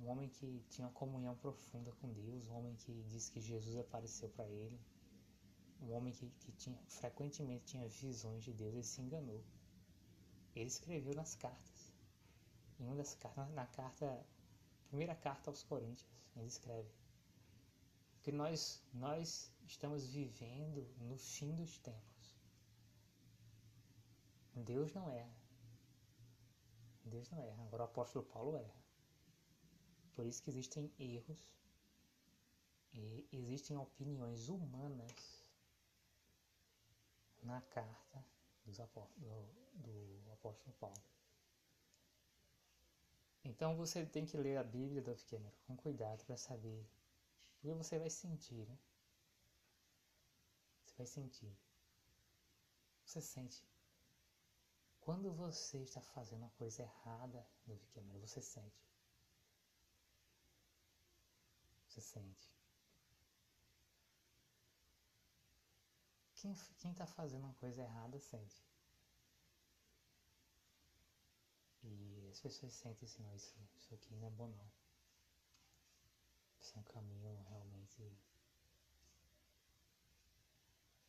Um 0.00 0.08
homem 0.08 0.28
que 0.28 0.64
tinha 0.70 0.86
uma 0.86 0.94
comunhão 0.94 1.34
profunda 1.36 1.90
com 2.00 2.12
Deus, 2.12 2.46
um 2.46 2.54
homem 2.54 2.76
que 2.76 3.02
disse 3.04 3.32
que 3.32 3.40
Jesus 3.40 3.76
apareceu 3.76 4.28
para 4.28 4.48
ele, 4.48 4.78
um 5.80 5.92
homem 5.92 6.12
que, 6.12 6.30
que 6.40 6.52
tinha, 6.52 6.78
frequentemente 6.86 7.64
tinha 7.64 7.88
visões 7.88 8.44
de 8.44 8.52
Deus, 8.52 8.74
ele 8.74 8.84
se 8.84 9.00
enganou. 9.00 9.42
Ele 10.54 10.68
escreveu 10.68 11.14
nas 11.14 11.34
cartas. 11.34 11.92
Em 12.78 12.86
uma 12.86 12.94
das 12.94 13.14
cartas, 13.14 13.50
na 13.50 13.66
carta, 13.66 14.24
primeira 14.88 15.14
carta 15.16 15.50
aos 15.50 15.62
Coríntios, 15.64 16.08
ele 16.36 16.46
escreve 16.46 16.88
que 18.22 18.32
nós 18.32 18.82
nós 18.92 19.50
estamos 19.66 20.06
vivendo 20.06 20.86
no 21.00 21.16
fim 21.16 21.54
dos 21.54 21.78
tempos. 21.78 22.36
Deus 24.54 24.92
não 24.92 25.10
erra. 25.10 25.47
Deus 27.08 27.28
não 27.30 27.42
erra. 27.42 27.62
Agora 27.64 27.82
o 27.82 27.86
apóstolo 27.86 28.24
Paulo 28.24 28.56
erra. 28.56 28.82
Por 30.14 30.26
isso 30.26 30.42
que 30.42 30.50
existem 30.50 30.92
erros 30.98 31.40
E 32.92 33.28
existem 33.32 33.76
opiniões 33.76 34.48
humanas 34.48 35.44
na 37.42 37.60
carta 37.60 38.24
do, 39.16 40.22
do 40.24 40.32
apóstolo 40.32 40.74
Paulo. 40.78 41.02
Então 43.44 43.76
você 43.76 44.04
tem 44.04 44.26
que 44.26 44.36
ler 44.36 44.56
a 44.58 44.64
Bíblia 44.64 45.00
do 45.00 45.14
Cameron 45.24 45.52
com 45.66 45.76
cuidado 45.76 46.24
para 46.24 46.36
saber 46.36 46.86
o 47.56 47.60
que 47.60 47.72
você 47.72 47.98
vai 47.98 48.10
sentir, 48.10 48.66
né? 48.68 48.78
Você 50.84 50.94
vai 50.96 51.06
sentir. 51.06 51.56
Você 53.04 53.20
sente. 53.22 53.64
Quando 55.08 55.32
você 55.32 55.78
está 55.78 56.02
fazendo 56.02 56.44
a 56.44 56.50
coisa 56.50 56.82
errada 56.82 57.42
no 57.66 57.78
Cameron, 57.94 58.20
você 58.20 58.42
sente. 58.42 58.86
Você 61.86 62.02
sente. 62.02 62.52
Quem 66.76 66.92
está 66.92 67.06
fazendo 67.06 67.44
uma 67.44 67.54
coisa 67.54 67.80
errada 67.80 68.20
sente. 68.20 68.62
E 71.82 72.28
as 72.30 72.38
pessoas 72.38 72.74
sentem 72.74 73.06
assim, 73.08 73.22
não, 73.22 73.34
isso, 73.34 73.56
isso 73.78 73.94
aqui 73.94 74.14
não 74.14 74.26
é 74.26 74.30
bom 74.30 74.48
não. 74.48 74.70
Isso 76.60 76.76
é 76.76 76.80
um 76.80 76.82
caminho 76.82 77.34
realmente. 77.48 78.12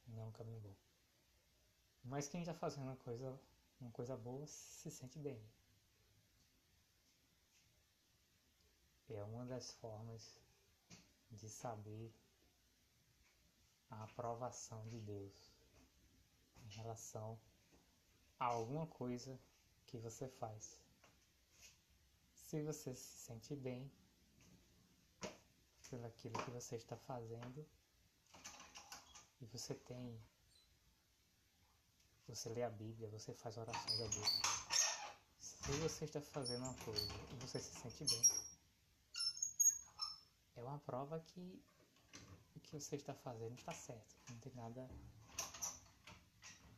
Não 0.08 0.22
é 0.22 0.26
um 0.26 0.32
caminho 0.32 0.62
bom. 0.62 0.76
Mas 2.06 2.30
quem 2.30 2.40
está 2.40 2.54
fazendo 2.54 2.84
uma 2.84 2.96
coisa, 2.96 3.38
uma 3.80 3.92
coisa 3.92 4.16
boa 4.18 4.46
se 4.48 4.92
sente 4.92 5.18
bem. 5.20 5.42
É 9.10 9.24
uma 9.24 9.46
das 9.46 9.74
formas 9.74 10.40
de 11.32 11.50
saber 11.50 12.14
a 13.90 14.04
aprovação 14.04 14.88
de 14.88 15.00
Deus 15.00 15.34
em 16.64 16.70
relação 16.76 17.40
a 18.40 18.46
alguma 18.46 18.86
coisa 18.86 19.40
que 19.88 19.98
você 19.98 20.28
faz. 20.28 20.80
Se 22.34 22.62
você 22.62 22.96
se 22.96 23.18
sente 23.26 23.56
bem 23.56 23.92
pelo 25.90 26.06
aquilo 26.06 26.38
que 26.46 26.52
você 26.52 26.76
está 26.76 26.96
fazendo 26.96 27.66
e 29.42 29.46
você 29.46 29.74
tem 29.74 30.22
você 32.30 32.48
lê 32.50 32.62
a 32.62 32.70
Bíblia, 32.70 33.10
você 33.10 33.34
faz 33.34 33.58
orações 33.58 34.02
a 34.02 34.08
Deus. 34.08 34.42
Se 35.40 35.72
você 35.80 36.06
está 36.06 36.22
fazendo 36.22 36.64
uma 36.64 36.76
coisa 36.76 37.12
e 37.32 37.36
você 37.38 37.60
se 37.60 37.74
sente 37.80 38.06
bem, 38.06 38.22
é 40.56 40.62
uma 40.62 40.78
prova 40.78 41.20
que 41.22 41.60
o 42.56 42.60
que 42.60 42.80
você 42.80 42.98
está 42.98 43.16
fazendo 43.16 43.58
está 43.58 43.74
certo. 43.74 44.16
Não 44.30 44.38
tem 44.38 44.54
nada 44.54 44.88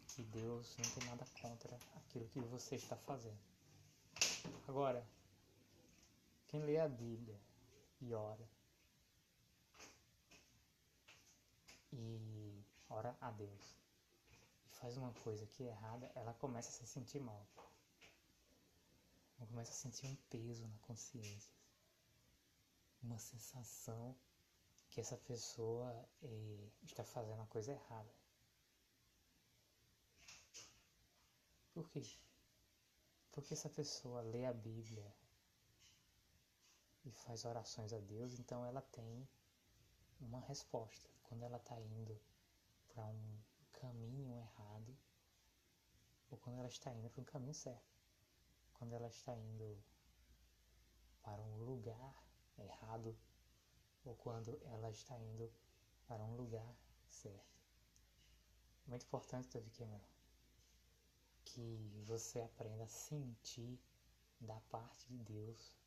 que 0.08 0.24
Deus 0.24 0.78
não 0.78 0.90
tem 0.92 1.10
nada 1.10 1.26
contra 1.42 1.78
aquilo 1.98 2.30
que 2.30 2.40
você 2.40 2.78
está 2.78 2.96
fazendo. 2.96 3.40
Agora, 4.70 5.06
quem 6.48 6.62
lê 6.62 6.80
a 6.80 6.88
Bíblia 6.88 7.38
e 8.00 8.14
ora 8.14 8.50
e 11.92 12.64
ora 12.90 13.18
a 13.20 13.32
Deus 13.32 13.81
faz 14.82 14.98
uma 14.98 15.14
coisa 15.14 15.46
que 15.46 15.64
é 15.64 15.68
errada, 15.68 16.12
ela 16.16 16.34
começa 16.34 16.70
a 16.70 16.72
se 16.74 16.88
sentir 16.88 17.20
mal. 17.20 17.46
Ela 19.38 19.48
começa 19.48 19.72
a 19.72 19.76
sentir 19.76 20.08
um 20.08 20.16
peso 20.30 20.68
na 20.68 20.78
consciência, 20.80 21.54
uma 23.04 23.20
sensação 23.20 24.16
que 24.90 25.00
essa 25.00 25.16
pessoa 25.18 26.10
eh, 26.24 26.70
está 26.84 27.04
fazendo 27.04 27.42
a 27.42 27.46
coisa 27.46 27.72
errada. 27.72 28.12
Por 31.74 31.88
quê? 31.90 32.04
Porque 33.32 33.54
essa 33.54 33.70
pessoa 33.70 34.22
lê 34.22 34.46
a 34.46 34.54
Bíblia 34.54 35.16
e 37.06 37.12
faz 37.12 37.46
orações 37.46 37.94
a 37.94 38.00
Deus, 38.00 38.34
então 38.34 38.66
ela 38.66 38.82
tem 38.82 39.28
uma 40.20 40.40
resposta. 40.42 41.08
Quando 41.24 41.44
ela 41.44 41.58
está 41.58 41.80
indo 41.80 42.20
para 42.94 43.06
um 43.06 43.51
caminho 43.82 44.36
errado, 44.36 44.98
ou 46.30 46.38
quando 46.38 46.60
ela 46.60 46.68
está 46.68 46.94
indo 46.94 47.10
para 47.10 47.22
um 47.22 47.26
caminho 47.26 47.54
certo. 47.54 47.92
Quando 48.74 48.94
ela 48.94 49.08
está 49.08 49.36
indo 49.36 49.84
para 51.22 51.42
um 51.42 51.58
lugar 51.58 52.16
errado, 52.58 53.18
ou 54.06 54.16
quando 54.16 54.60
ela 54.66 54.90
está 54.90 55.18
indo 55.20 55.52
para 56.08 56.24
um 56.24 56.36
lugar 56.36 56.76
certo. 57.10 57.62
Muito 58.88 59.06
importante, 59.06 59.54
Davi 59.54 59.70
Cameron 59.72 60.12
que 61.54 62.02
você 62.06 62.40
aprenda 62.40 62.84
a 62.84 62.88
sentir 62.88 63.78
da 64.40 64.60
parte 64.72 65.06
de 65.08 65.18
Deus 65.18 65.78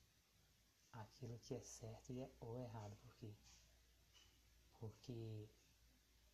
aquilo 0.93 1.39
que 1.39 1.55
é 1.55 1.61
certo 1.61 2.13
e 2.13 2.21
é, 2.21 2.31
ou 2.41 2.59
errado. 2.59 2.95
Por 2.97 3.15
quê? 3.17 3.33
Porque 4.79 5.49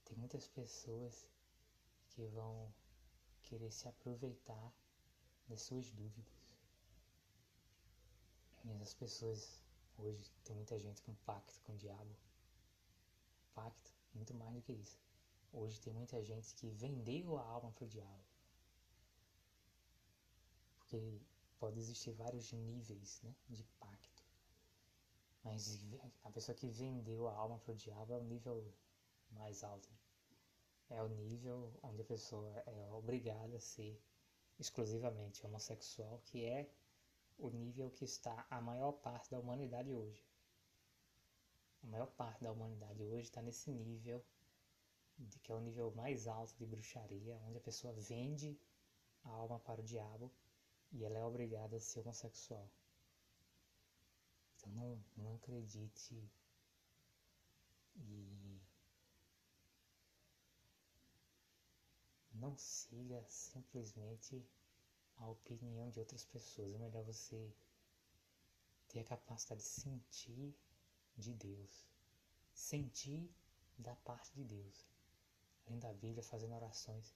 tem 0.05 0.17
muitas 0.17 0.49
pessoas 0.49 1.29
que 2.21 2.27
vão 2.27 2.73
querer 3.43 3.71
se 3.73 3.89
aproveitar 3.89 4.73
das 5.49 5.63
suas 5.63 5.91
dúvidas. 5.91 6.59
E 8.65 8.71
essas 8.73 8.95
pessoas, 8.95 9.65
hoje, 9.97 10.31
tem 10.45 10.55
muita 10.55 10.79
gente 10.79 11.03
com 11.03 11.15
pacto 11.27 11.61
com 11.63 11.73
o 11.73 11.77
diabo. 11.77 12.15
Pacto, 13.55 13.95
muito 14.15 14.35
mais 14.35 14.55
do 14.55 14.61
que 14.61 14.73
isso. 14.73 14.99
Hoje 15.53 15.81
tem 15.81 15.93
muita 15.93 16.23
gente 16.23 16.55
que 16.55 16.69
vendeu 16.71 17.39
a 17.39 17.43
alma 17.43 17.73
para 17.73 17.85
o 17.85 17.89
diabo 17.89 18.31
porque 20.91 21.21
pode 21.61 21.79
existir 21.79 22.11
vários 22.13 22.53
níveis 22.53 23.21
né, 23.23 23.33
de 23.49 23.63
pacto. 23.79 24.25
Mas 25.45 25.87
a 26.25 26.31
pessoa 26.31 26.55
que 26.55 26.69
vendeu 26.69 27.29
a 27.29 27.33
alma 27.33 27.59
para 27.61 27.73
o 27.73 27.77
diabo 27.77 28.13
é 28.13 28.17
o 28.19 28.25
nível 28.25 28.75
mais 29.31 29.63
alto. 29.63 29.89
É 30.91 31.03
o 31.03 31.09
nível 31.09 31.73
onde 31.83 32.03
a 32.03 32.05
pessoa 32.05 32.53
é 32.67 32.93
obrigada 32.93 33.57
a 33.57 33.61
ser 33.61 33.99
exclusivamente 34.59 35.47
homossexual, 35.47 36.21
que 36.27 36.45
é 36.45 36.69
o 37.39 37.49
nível 37.49 37.91
que 37.91 38.05
está 38.05 38.47
a 38.51 38.61
maior 38.61 38.93
parte 38.93 39.31
da 39.31 39.39
humanidade 39.39 39.95
hoje. 39.95 40.23
A 41.83 41.87
maior 41.87 42.09
parte 42.09 42.43
da 42.43 42.53
humanidade 42.53 43.03
hoje 43.03 43.23
está 43.23 43.41
nesse 43.41 43.71
nível, 43.71 44.23
de 45.19 45.39
que 45.39 45.53
é 45.53 45.55
o 45.55 45.61
nível 45.61 45.91
mais 45.93 46.27
alto 46.27 46.55
de 46.59 46.67
bruxaria, 46.67 47.41
onde 47.47 47.57
a 47.57 47.61
pessoa 47.61 47.93
vende 47.95 48.59
a 49.25 49.31
alma 49.31 49.59
para 49.61 49.81
o 49.81 49.85
diabo 49.85 50.31
e 50.93 51.05
ela 51.05 51.19
é 51.19 51.25
obrigada 51.25 51.77
a 51.77 51.81
ser 51.81 52.01
homossexual. 52.01 52.69
Então 54.57 54.73
não, 54.73 55.05
não 55.17 55.35
acredite 55.37 56.31
e 57.97 58.61
não 62.41 62.57
siga 62.57 63.23
simplesmente 63.29 64.43
a 65.17 65.29
opinião 65.29 65.91
de 65.91 66.01
outras 66.01 66.25
pessoas. 66.25 66.75
É 66.75 66.79
melhor 66.79 67.05
você 67.05 67.53
ter 68.89 69.01
a 69.01 69.05
capacidade 69.05 69.61
de 69.61 69.69
sentir 69.69 70.55
de 71.17 71.35
Deus, 71.35 71.87
sentir 72.55 73.31
da 73.79 73.95
parte 73.97 74.33
de 74.35 74.45
Deus. 74.45 74.89
Além 75.67 75.79
da 75.79 75.93
Bíblia, 75.93 76.23
fazendo 76.23 76.55
orações, 76.55 77.15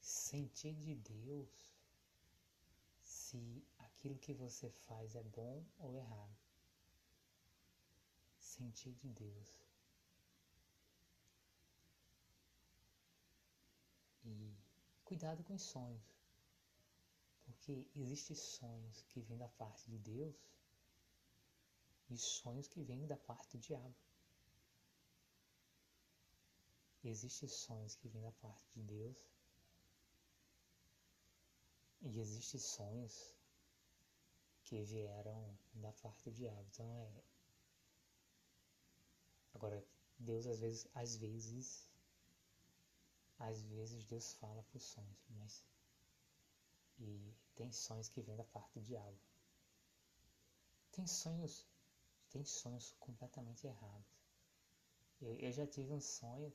sentir 0.00 0.74
de 0.74 0.94
Deus 0.94 1.74
se 3.02 3.66
aquilo 3.78 4.18
que 4.18 4.32
você 4.32 4.70
faz 4.70 5.16
é 5.16 5.22
bom 5.22 5.64
ou 5.78 5.96
errado. 5.96 6.36
Sentir 8.38 8.92
de 8.92 9.08
Deus. 9.08 9.65
E 14.26 14.54
cuidado 15.04 15.42
com 15.44 15.54
os 15.54 15.62
sonhos. 15.62 16.02
Porque 17.44 17.86
existem 17.94 18.36
sonhos 18.36 19.02
que 19.04 19.20
vêm 19.20 19.38
da 19.38 19.48
parte 19.48 19.88
de 19.88 19.98
Deus 19.98 20.36
e 22.10 22.18
sonhos 22.18 22.68
que 22.68 22.82
vêm 22.82 23.06
da 23.06 23.16
parte 23.16 23.56
do 23.56 23.60
diabo. 23.60 23.94
Existem 27.04 27.48
sonhos 27.48 27.94
que 27.94 28.08
vêm 28.08 28.22
da 28.22 28.32
parte 28.32 28.68
de 28.74 28.82
Deus 28.82 29.16
e 32.02 32.20
existem 32.20 32.60
sonhos 32.60 33.34
que 34.64 34.82
vieram 34.82 35.56
da 35.74 35.92
parte 35.92 36.24
do 36.24 36.32
diabo. 36.32 36.66
Então 36.72 36.92
é. 36.94 37.22
Agora, 39.54 39.84
Deus 40.18 40.46
às 40.46 40.60
vezes, 40.60 40.88
às 40.94 41.16
vezes, 41.16 41.88
às 43.38 43.62
vezes 43.62 44.04
Deus 44.04 44.32
fala 44.34 44.62
por 44.64 44.80
sonhos, 44.80 45.24
mas 45.30 45.64
e 46.98 47.34
tem 47.54 47.70
sonhos 47.70 48.08
que 48.08 48.22
vêm 48.22 48.36
da 48.36 48.44
parte 48.44 48.72
do 48.74 48.82
diabo. 48.82 49.18
Tem 50.92 51.06
sonhos, 51.06 51.66
tem 52.30 52.44
sonhos 52.44 52.94
completamente 52.98 53.66
errados. 53.66 54.16
Eu, 55.20 55.34
eu 55.36 55.52
já 55.52 55.66
tive 55.66 55.92
um 55.92 56.00
sonho, 56.00 56.52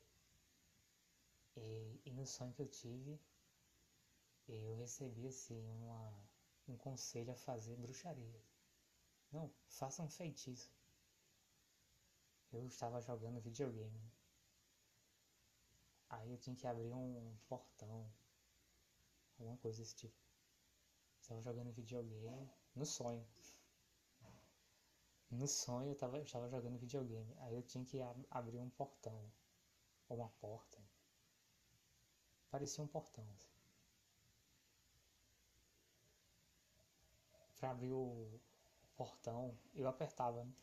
e, 1.56 2.02
e, 2.06 2.12
no 2.12 2.26
sonho 2.26 2.54
que 2.54 2.62
eu 2.62 2.68
tive, 2.68 3.20
eu 4.48 4.76
recebi 4.78 5.28
assim 5.28 5.60
uma, 5.68 6.14
um 6.68 6.78
conselho 6.78 7.32
a 7.32 7.36
fazer 7.36 7.76
bruxaria. 7.76 8.42
Não, 9.32 9.52
faça 9.68 10.02
um 10.02 10.10
feitiço. 10.10 10.72
Eu 12.52 12.66
estava 12.66 13.00
jogando 13.02 13.40
videogame. 13.40 14.12
Aí 16.12 16.30
eu 16.30 16.38
tinha 16.38 16.56
que 16.56 16.68
abrir 16.68 16.94
um 16.94 17.34
portão, 17.48 18.12
alguma 19.40 19.58
coisa 19.58 19.80
desse 19.80 19.96
tipo. 19.96 20.14
Estava 21.22 21.42
jogando 21.42 21.72
videogame 21.72 22.52
no 22.76 22.86
sonho. 22.86 23.26
No 25.30 25.48
sonho 25.48 25.88
eu 25.88 25.94
estava, 25.94 26.18
eu 26.18 26.24
estava 26.24 26.50
jogando 26.50 26.78
videogame. 26.78 27.34
Aí 27.40 27.56
eu 27.56 27.64
tinha 27.64 27.86
que 27.86 28.02
ab 28.02 28.28
abrir 28.30 28.60
um 28.60 28.70
portão. 28.72 29.32
Ou 30.10 30.18
uma 30.18 30.28
porta. 30.42 30.78
Parecia 32.50 32.84
um 32.84 32.88
portão. 32.88 33.26
Assim. 33.34 33.50
Para 37.56 37.72
abrir 37.72 37.94
o 37.94 38.38
portão, 38.98 39.58
eu 39.74 39.88
apertava. 39.88 40.44
Né? 40.44 40.54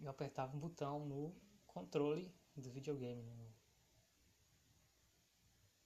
Eu 0.00 0.10
apertava 0.10 0.56
um 0.56 0.60
botão 0.60 1.04
no 1.04 1.34
controle 1.66 2.39
do 2.56 2.70
videogame. 2.70 3.22
Né? 3.22 3.52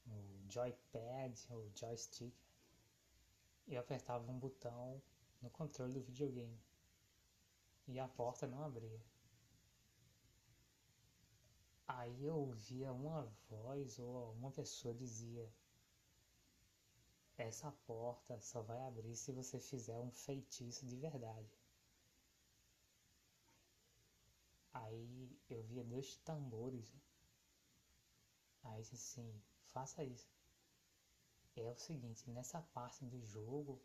No 0.06 0.50
joypad 0.50 1.46
ou 1.50 1.70
joystick. 1.74 2.34
Eu 3.66 3.80
apertava 3.80 4.30
um 4.30 4.38
botão 4.38 5.00
no 5.40 5.50
controle 5.50 5.92
do 5.92 6.02
videogame 6.02 6.58
e 7.88 7.98
a 7.98 8.08
porta 8.08 8.46
não 8.46 8.62
abria. 8.62 9.00
Aí 11.86 12.24
eu 12.24 12.36
ouvia 12.36 12.92
uma 12.92 13.24
voz 13.48 13.98
ou 13.98 14.32
uma 14.32 14.50
pessoa 14.50 14.94
dizia: 14.94 15.50
Essa 17.36 17.70
porta 17.86 18.40
só 18.40 18.62
vai 18.62 18.80
abrir 18.80 19.14
se 19.16 19.32
você 19.32 19.60
fizer 19.60 19.98
um 19.98 20.10
feitiço 20.10 20.86
de 20.86 20.96
verdade. 20.96 21.63
Aí 24.74 25.38
eu 25.48 25.62
via 25.62 25.84
dois 25.84 26.16
tambores. 26.18 26.92
Aí 28.64 28.82
disse 28.82 28.96
assim: 28.96 29.42
Faça 29.72 30.02
isso. 30.04 30.28
É 31.56 31.70
o 31.70 31.76
seguinte: 31.76 32.28
nessa 32.30 32.60
parte 32.60 33.04
do 33.04 33.20
jogo 33.22 33.80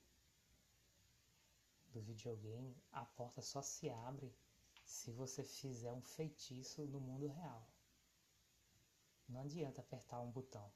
do 1.93 2.01
videogame, 2.01 2.75
a 2.91 3.05
porta 3.05 3.41
só 3.41 3.61
se 3.61 3.89
abre 3.89 4.33
se 4.83 5.11
você 5.11 5.43
fizer 5.43 5.93
um 5.93 6.01
feitiço 6.01 6.85
no 6.87 6.99
mundo 6.99 7.27
real. 7.27 7.67
Não 9.27 9.41
adianta 9.41 9.81
apertar 9.81 10.19
um 10.21 10.31
botão. 10.31 10.71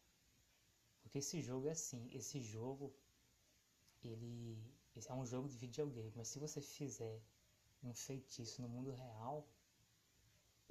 Porque 1.01 1.17
esse 1.17 1.41
jogo 1.41 1.67
é 1.67 1.71
assim, 1.71 2.07
esse 2.13 2.39
jogo 2.39 2.95
ele 4.03 4.61
é 5.07 5.13
um 5.13 5.25
jogo 5.25 5.49
de 5.49 5.57
videogame, 5.57 6.13
mas 6.15 6.27
se 6.27 6.37
você 6.37 6.61
fizer 6.61 7.19
um 7.83 7.93
feitiço 7.93 8.61
no 8.61 8.69
mundo 8.69 8.91
real, 8.91 9.47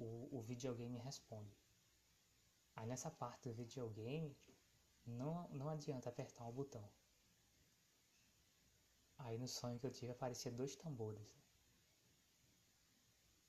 o, 0.03 0.29
o 0.31 0.41
videogame 0.41 0.97
responde. 0.97 1.57
Aí 2.75 2.87
nessa 2.87 3.09
parte 3.09 3.49
do 3.49 3.53
videogame, 3.53 4.35
não, 5.05 5.47
não 5.49 5.69
adianta 5.69 6.09
apertar 6.09 6.45
um 6.45 6.51
botão. 6.51 6.89
Aí 9.17 9.37
no 9.37 9.47
sonho 9.47 9.79
que 9.79 9.85
eu 9.85 9.91
tive 9.91 10.11
aparecia 10.11 10.51
dois 10.51 10.75
tambores. 10.75 11.37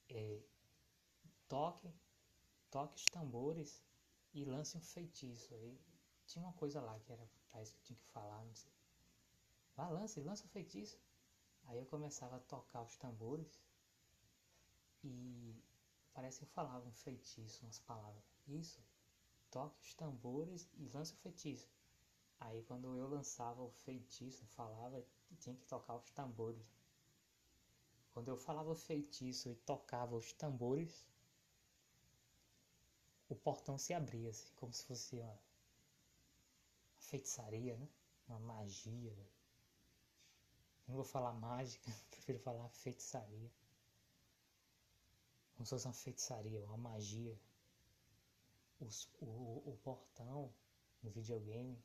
É, 0.09 0.40
toque, 1.48 1.92
toque 2.70 2.96
os 2.96 3.05
tambores 3.09 3.82
e 4.32 4.44
lance 4.44 4.76
um 4.76 4.80
feitiço. 4.80 5.55
Aí 5.55 5.80
tinha 6.26 6.44
uma 6.44 6.52
coisa 6.52 6.80
lá 6.80 6.98
que 7.00 7.12
era 7.12 7.28
pra 7.50 7.62
isso 7.62 7.74
que 7.74 7.80
eu 7.80 7.84
tinha 7.84 7.98
que 7.98 8.07
falar, 8.07 8.44
não 8.44 8.55
sei. 8.55 8.72
Vá, 9.76 9.88
lance, 9.88 10.20
lança 10.20 10.44
o 10.44 10.48
feitiço. 10.48 10.98
Aí 11.66 11.78
eu 11.78 11.86
começava 11.86 12.36
a 12.36 12.40
tocar 12.40 12.82
os 12.82 12.96
tambores 12.96 13.61
e 15.02 15.62
parece 16.15 16.39
que 16.39 16.45
eu 16.45 16.49
falava 16.49 16.89
um 16.89 16.93
feitiço, 16.93 17.65
umas 17.65 17.79
palavras. 17.81 18.25
Isso, 18.47 18.81
toque 19.51 19.81
os 19.83 19.95
tambores 19.95 20.69
e 20.75 20.89
lance 20.89 21.12
o 21.12 21.17
feitiço. 21.17 21.69
Aí 22.41 22.62
quando 22.62 22.97
eu 22.97 23.09
lançava 23.09 23.62
o 23.62 23.71
feitiço, 23.71 24.47
falava, 24.47 25.05
tinha 25.39 25.57
que 25.57 25.67
tocar 25.67 25.97
os 25.97 26.11
tambores. 26.11 26.65
Quando 28.12 28.29
eu 28.29 28.37
falava 28.37 28.71
o 28.71 28.77
feitiço 28.77 29.49
e 29.49 29.57
tocava 29.57 30.15
os 30.15 30.33
tambores, 30.33 31.05
o 33.29 33.35
portão 33.35 33.77
se 33.77 33.93
abria, 33.93 34.31
assim, 34.31 34.53
como 34.55 34.73
se 34.73 34.85
fosse 34.85 35.17
uma 35.17 35.39
feitiçaria, 36.99 37.77
né? 37.77 37.89
Uma 38.29 38.39
magia. 38.39 39.17
Não 40.87 40.95
vou 40.95 41.05
falar 41.05 41.33
mágica, 41.33 41.91
prefiro 42.11 42.39
falar 42.39 42.69
feitiçaria. 42.69 43.51
Como 45.55 45.64
se 45.64 45.70
fosse 45.70 45.86
uma 45.86 45.94
feitiçaria, 45.94 46.64
uma 46.64 46.76
magia. 46.76 47.38
Os, 48.80 49.09
o, 49.20 49.62
o 49.70 49.78
portão 49.82 50.52
no 51.02 51.11
videogame 51.11 51.82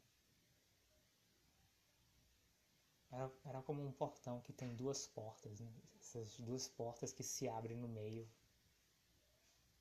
era, 3.11 3.31
era 3.45 3.61
como 3.61 3.85
um 3.85 3.91
portão 3.91 4.41
que 4.41 4.53
tem 4.53 4.75
duas 4.75 5.07
portas, 5.07 5.59
né? 5.59 5.71
essas 5.99 6.39
duas 6.39 6.67
portas 6.67 7.13
que 7.13 7.23
se 7.23 7.47
abrem 7.47 7.77
no 7.77 7.87
meio. 7.87 8.27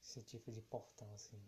Esse 0.02 0.22
tipo 0.22 0.50
de 0.52 0.62
portão 0.62 1.12
assim. 1.14 1.42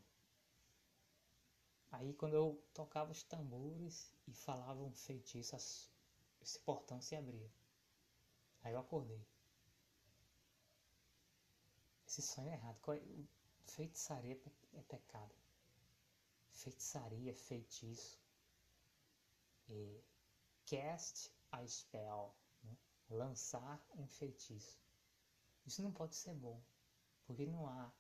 Aí 1.91 2.15
quando 2.15 2.35
eu 2.35 2.63
tocava 2.73 3.11
os 3.11 3.23
tambores 3.23 4.15
e 4.27 4.33
falava 4.33 4.83
um 4.83 4.93
feitiço, 4.93 5.57
esse 5.57 6.59
portão 6.61 7.01
se 7.01 7.17
abria. 7.17 7.51
Aí 8.63 8.73
eu 8.73 8.79
acordei. 8.79 9.25
Esse 12.11 12.23
sonho 12.23 12.51
é 12.51 12.55
errado. 12.55 12.77
É? 12.93 13.01
Feitiçaria 13.67 14.37
é 14.75 14.83
pecado. 14.83 15.33
Feitiçaria, 16.51 17.33
feitiço. 17.33 18.21
E 19.69 20.03
cast 20.67 21.31
a 21.53 21.65
spell, 21.65 22.35
né? 22.65 22.77
lançar 23.09 23.81
um 23.95 24.09
feitiço. 24.09 24.77
Isso 25.65 25.83
não 25.85 25.93
pode 25.93 26.17
ser 26.17 26.35
bom, 26.35 26.61
porque 27.25 27.47
não 27.47 27.69
há, 27.69 27.93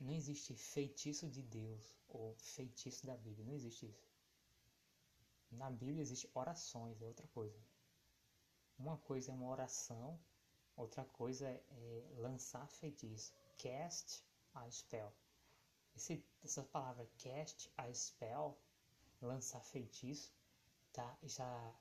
não 0.00 0.10
existe 0.10 0.54
feitiço 0.54 1.28
de 1.28 1.42
Deus 1.42 1.94
ou 2.08 2.34
feitiço 2.36 3.04
da 3.04 3.14
Bíblia, 3.18 3.44
não 3.44 3.52
existe 3.52 3.84
isso. 3.84 4.08
Na 5.50 5.70
Bíblia 5.70 6.00
existe 6.00 6.30
orações, 6.32 7.02
é 7.02 7.06
outra 7.06 7.28
coisa. 7.28 7.60
Uma 8.78 8.96
coisa 8.96 9.32
é 9.32 9.34
uma 9.34 9.50
oração, 9.50 10.18
outra 10.76 11.04
coisa 11.04 11.48
é, 11.48 12.04
lançar 12.16 12.66
feitiço. 12.68 13.32
Cast 13.56 14.22
a 14.54 14.70
spell. 14.70 15.12
Esse, 15.94 16.24
essa 16.44 16.62
palavra 16.62 17.08
cast 17.18 17.72
a 17.76 17.92
spell, 17.92 18.58
lançar 19.20 19.62
feitiço, 19.62 20.32
tá, 20.92 21.18
já 21.22 21.74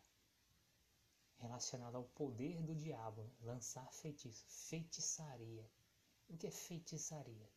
relacionado 1.37 1.95
ao 1.95 2.05
poder 2.05 2.61
do 2.61 2.73
diabo, 2.73 3.23
né? 3.23 3.31
lançar 3.41 3.91
feitiço, 3.91 4.45
feitiçaria. 4.47 5.69
O 6.29 6.37
que 6.37 6.47
é 6.47 6.51
feitiçaria? 6.51 7.49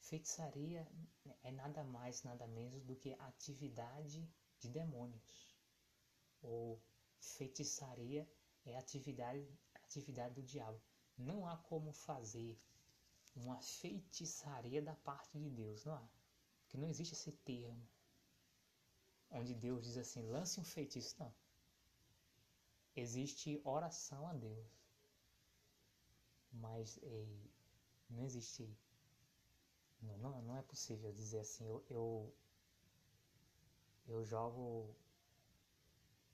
Feitiçaria 0.00 0.86
é 1.42 1.50
nada 1.50 1.82
mais, 1.82 2.22
nada 2.22 2.46
menos 2.46 2.84
do 2.84 2.94
que 2.96 3.14
atividade 3.14 4.28
de 4.58 4.68
demônios. 4.68 5.56
Ou 6.42 6.82
feitiçaria 7.18 8.28
é 8.66 8.76
atividade, 8.76 9.48
atividade 9.98 10.34
do 10.34 10.42
diabo. 10.42 10.80
Não 11.16 11.46
há 11.46 11.56
como 11.56 11.92
fazer 11.92 12.58
uma 13.34 13.60
feitiçaria 13.60 14.82
da 14.82 14.94
parte 14.94 15.38
de 15.38 15.50
Deus, 15.50 15.84
não 15.84 15.94
há. 15.94 16.08
Porque 16.62 16.78
não 16.78 16.88
existe 16.88 17.14
esse 17.14 17.32
termo 17.32 17.86
onde 19.30 19.54
Deus 19.54 19.82
diz 19.82 19.96
assim, 19.96 20.22
lance 20.22 20.60
um 20.60 20.64
feitiço. 20.64 21.16
Não 21.18 21.32
existe 22.96 23.60
oração 23.64 24.26
a 24.28 24.32
Deus, 24.32 24.68
mas 26.52 26.98
ei, 27.02 27.50
não 28.08 28.24
existe. 28.24 28.68
Não, 30.00 30.18
não, 30.18 30.42
não 30.42 30.56
é 30.56 30.62
possível 30.62 31.12
dizer 31.12 31.40
assim, 31.40 31.66
eu, 31.66 31.84
eu, 31.88 32.34
eu 34.06 34.24
jogo, 34.24 34.94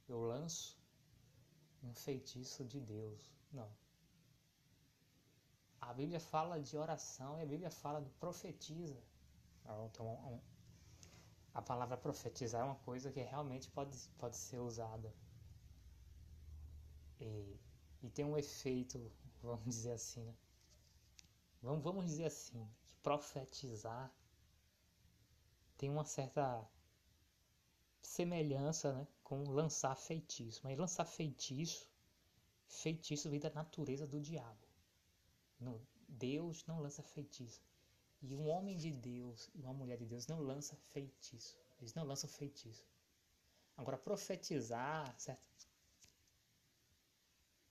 eu 0.09 0.21
lanço 0.21 0.79
um 1.83 1.95
feitiço 1.95 2.65
de 2.65 2.81
Deus. 2.81 3.40
Não. 3.53 3.71
A 5.81 5.93
Bíblia 5.95 6.21
fala 6.21 6.61
de 6.61 6.77
oração 6.77 7.39
e 7.39 7.43
a 7.43 7.47
Bíblia 7.47 7.71
fala 7.71 8.01
do 8.01 8.11
profetiza. 8.11 9.03
Então, 9.87 10.41
a 11.55 11.63
palavra 11.63 11.97
profetizar 11.97 12.61
é 12.63 12.65
uma 12.65 12.77
coisa 12.77 13.11
que 13.11 13.21
realmente 13.21 13.69
pode, 13.71 13.97
pode 14.19 14.37
ser 14.37 14.59
usada 14.59 15.13
e, 17.21 17.61
e 18.03 18.11
tem 18.11 18.25
um 18.25 18.37
efeito, 18.37 19.13
vamos 19.43 19.65
dizer 19.65 19.93
assim, 19.93 20.25
né? 20.25 20.35
vamos, 21.63 21.83
vamos 21.83 22.07
dizer 22.07 22.27
assim, 22.27 22.67
que 22.87 22.95
profetizar 22.97 24.13
tem 25.77 25.91
uma 25.91 26.05
certa 26.05 26.67
semelhança 28.03 28.93
né, 28.93 29.07
com 29.23 29.45
lançar 29.45 29.95
feitiço. 29.97 30.61
Mas 30.65 30.79
lançar 30.79 31.05
feitiço, 31.05 31.89
feitiço 32.71 33.29
vem 33.29 33.41
da 33.41 33.51
natureza 33.51 34.07
do 34.07 34.21
diabo. 34.21 34.67
No, 35.59 35.81
Deus 36.09 36.65
não 36.67 36.81
lança 36.81 37.03
feitiço. 37.03 37.63
E 38.23 38.35
um 38.35 38.49
homem 38.49 38.77
de 38.77 38.91
Deus 38.91 39.51
e 39.55 39.61
uma 39.63 39.75
mulher 39.75 39.99
de 39.99 40.07
Deus 40.07 40.27
não 40.27 40.41
lança 40.41 40.77
feitiço. 40.77 41.59
Eles 41.81 41.95
não 41.95 42.05
lançam 42.05 42.29
feitiço. 42.29 42.87
Agora, 43.77 43.97
profetizar, 43.97 45.19
certo? 45.19 45.69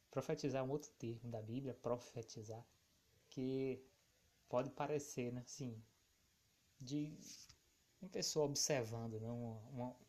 Profetizar 0.10 0.62
é 0.62 0.68
um 0.68 0.72
outro 0.72 0.89
termo 0.97 1.30
da 1.30 1.41
Bíblia, 1.41 1.74
profetizar, 1.76 2.66
que 3.30 3.80
pode 4.50 4.72
parecer, 4.72 5.32
né, 5.32 5.41
assim, 5.41 5.80
de 6.82 7.16
uma 8.02 8.10
pessoa 8.10 8.45
observando, 8.45 9.20
né, 9.20 9.30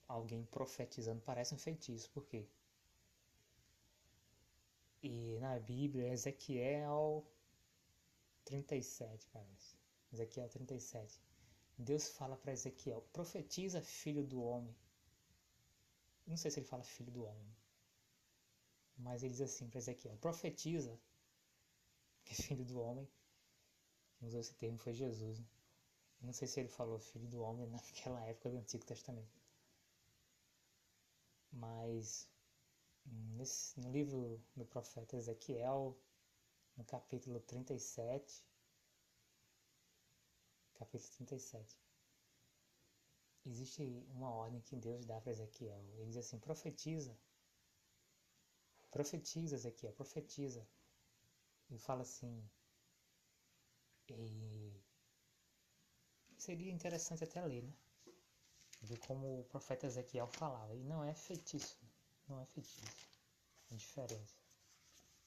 alguém 0.09 0.45
profetizando, 0.47 1.21
parece 1.21 1.55
um 1.55 1.59
feitiço. 1.59 2.11
Por 2.11 2.25
quê? 2.27 2.49
E 5.03 5.39
na 5.41 5.59
Bíblia, 5.59 6.13
Ezequiel 6.13 7.27
37, 8.45 9.27
parece. 9.33 9.77
Ezequiel 10.13 10.49
37. 10.49 11.23
Deus 11.79 12.09
fala 12.11 12.37
para 12.37 12.53
Ezequiel: 12.53 13.01
profetiza, 13.13 13.81
filho 13.81 14.25
do 14.25 14.43
homem. 14.43 14.75
Não 16.27 16.37
sei 16.37 16.51
se 16.51 16.61
ele 16.61 16.67
fala 16.67 16.83
filho 16.83 17.11
do 17.11 17.25
homem, 17.25 17.57
mas 18.99 19.23
ele 19.23 19.33
diz 19.33 19.41
assim 19.41 19.69
para 19.69 19.79
Ezequiel: 19.79 20.17
profetiza, 20.19 20.99
que 22.25 22.35
filho 22.35 22.65
do 22.65 22.79
homem. 22.81 23.09
Quem 24.19 24.29
usou 24.29 24.41
esse 24.41 24.55
termo 24.55 24.79
foi 24.79 24.93
Jesus. 24.93 25.39
Né? 25.39 25.47
Não 26.21 26.33
sei 26.33 26.47
se 26.47 26.61
ele 26.61 26.69
falou 26.69 26.99
filho 26.99 27.27
do 27.27 27.41
homem 27.41 27.67
naquela 27.71 28.23
época 28.27 28.51
do 28.51 28.59
Antigo 28.59 28.85
Testamento. 28.85 29.41
Mas 31.51 32.29
nesse, 33.41 33.81
no 33.81 33.91
livro 33.91 34.39
do 34.55 34.67
profeta 34.67 35.17
Ezequiel, 35.17 35.97
no 36.77 36.85
capítulo 36.85 37.41
37, 37.41 38.45
capítulo 40.75 41.11
37, 41.17 41.79
existe 43.47 43.83
uma 44.11 44.31
ordem 44.31 44.61
que 44.61 44.77
Deus 44.77 45.07
dá 45.07 45.19
para 45.21 45.33
Ezequiel. 45.33 45.83
Ele 45.95 46.07
diz 46.07 46.19
assim: 46.19 46.39
profetiza, 46.39 47.17
profetiza, 48.91 49.55
Ezequiel, 49.55 49.93
profetiza. 49.95 50.67
E 51.71 51.79
fala 51.79 52.03
assim, 52.03 52.45
e 54.09 54.83
seria 56.37 56.73
interessante 56.73 57.23
até 57.23 57.41
ler, 57.43 57.63
né? 57.63 57.73
Ver 58.83 58.99
como 59.07 59.41
o 59.41 59.45
profeta 59.45 59.87
Ezequiel 59.87 60.27
falava. 60.27 60.75
E 60.75 60.83
não 60.83 61.05
é 61.05 61.15
feitiço, 61.15 61.79
não 62.29 62.41
é 62.41 62.47
feitiço. 62.47 63.10
É 63.71 63.75
diferente. 63.75 64.35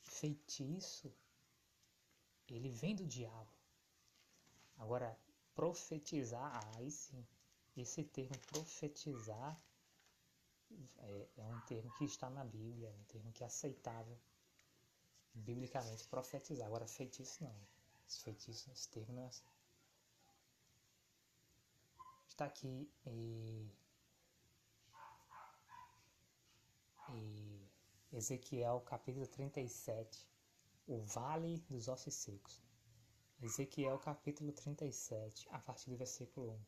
Feitiço, 0.03 1.13
ele 2.47 2.69
vem 2.69 2.95
do 2.95 3.05
diabo. 3.05 3.51
Agora, 4.77 5.17
profetizar, 5.55 6.61
aí 6.75 6.91
sim. 6.91 7.25
Esse 7.75 8.03
termo 8.03 8.37
profetizar 8.47 9.59
é, 10.97 11.27
é, 11.37 11.47
um 11.47 11.59
termo 11.61 11.91
que 11.97 12.05
está 12.05 12.29
na 12.29 12.43
Bíblia, 12.43 12.89
é 12.89 12.93
um 12.93 13.03
termo 13.05 13.31
que 13.31 13.43
é 13.43 13.47
aceitável 13.47 14.17
biblicamente 15.33 16.07
profetizar. 16.07 16.67
Agora, 16.67 16.87
feitiço 16.87 17.43
não. 17.43 17.55
Esse 18.07 18.21
feitiço, 18.21 18.69
esse 18.71 18.89
termo 18.89 19.13
não 19.13 19.23
é 19.23 19.27
assim 19.27 19.43
está 22.33 22.45
aqui 22.45 22.89
em, 23.05 23.71
em 27.09 27.42
Ezequiel 28.15 28.79
capítulo 28.81 29.25
37, 29.25 30.29
o 30.85 30.99
vale 30.99 31.57
dos 31.67 31.87
ossos 31.87 32.13
secos. 32.13 32.61
Ezequiel 33.41 33.97
capítulo 33.97 34.51
37, 34.51 35.49
a 35.49 35.57
partir 35.57 35.89
do 35.89 35.97
versículo 35.97 36.51
1. 36.51 36.59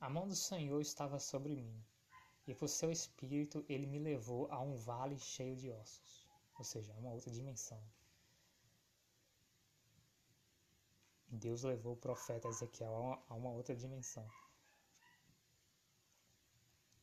A 0.00 0.10
mão 0.10 0.28
do 0.28 0.36
Senhor 0.36 0.78
estava 0.82 1.18
sobre 1.18 1.56
mim, 1.56 1.82
e 2.46 2.54
por 2.54 2.68
seu 2.68 2.92
espírito 2.92 3.64
ele 3.66 3.86
me 3.86 3.98
levou 3.98 4.46
a 4.50 4.60
um 4.60 4.76
vale 4.76 5.18
cheio 5.18 5.56
de 5.56 5.70
ossos, 5.70 6.28
ou 6.58 6.64
seja, 6.66 6.92
uma 6.92 7.12
outra 7.12 7.30
dimensão. 7.30 7.82
Deus 11.28 11.62
levou 11.62 11.94
o 11.94 11.96
profeta 11.96 12.46
Ezequiel 12.46 12.94
a 12.94 13.00
uma, 13.00 13.22
a 13.30 13.34
uma 13.34 13.50
outra 13.52 13.74
dimensão. 13.74 14.28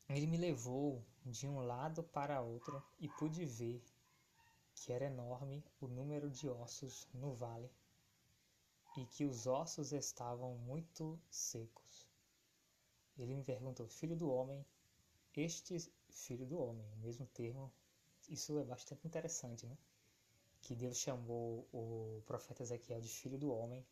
Ele 0.08 0.28
me 0.28 0.38
levou 0.38 1.04
de 1.26 1.48
um 1.48 1.60
lado 1.62 2.04
para 2.04 2.42
outro 2.42 2.84
e 3.00 3.10
pude 3.10 3.44
ver 3.44 3.84
que 4.76 4.94
era 4.94 5.06
enorme 5.06 5.64
o 5.82 5.88
número 5.88 6.30
de 6.30 6.48
ossos 6.48 7.08
no 7.14 7.34
vale 7.34 7.72
e 8.98 9.06
que 9.06 9.26
os 9.26 9.48
ossos 9.48 9.92
estavam 9.92 10.56
muito 10.60 11.20
secos. 11.30 12.08
Ele 13.18 13.34
me 13.34 13.44
perguntou: 13.44 13.88
Filho 13.88 14.16
do 14.16 14.30
homem, 14.30 14.64
este 15.36 15.78
filho 16.10 16.46
do 16.46 16.60
homem, 16.60 16.86
o 16.94 16.98
mesmo 16.98 17.26
termo, 17.28 17.72
isso 18.30 18.60
é 18.60 18.64
bastante 18.64 19.08
interessante, 19.08 19.66
né? 19.66 19.78
Que 20.62 20.76
Deus 20.76 20.98
chamou 20.98 21.68
o 21.74 22.22
profeta 22.26 22.64
Ezequiel 22.64 23.02
de 23.02 23.10
filho 23.10 23.38
do 23.38 23.52
homem, 23.52 23.86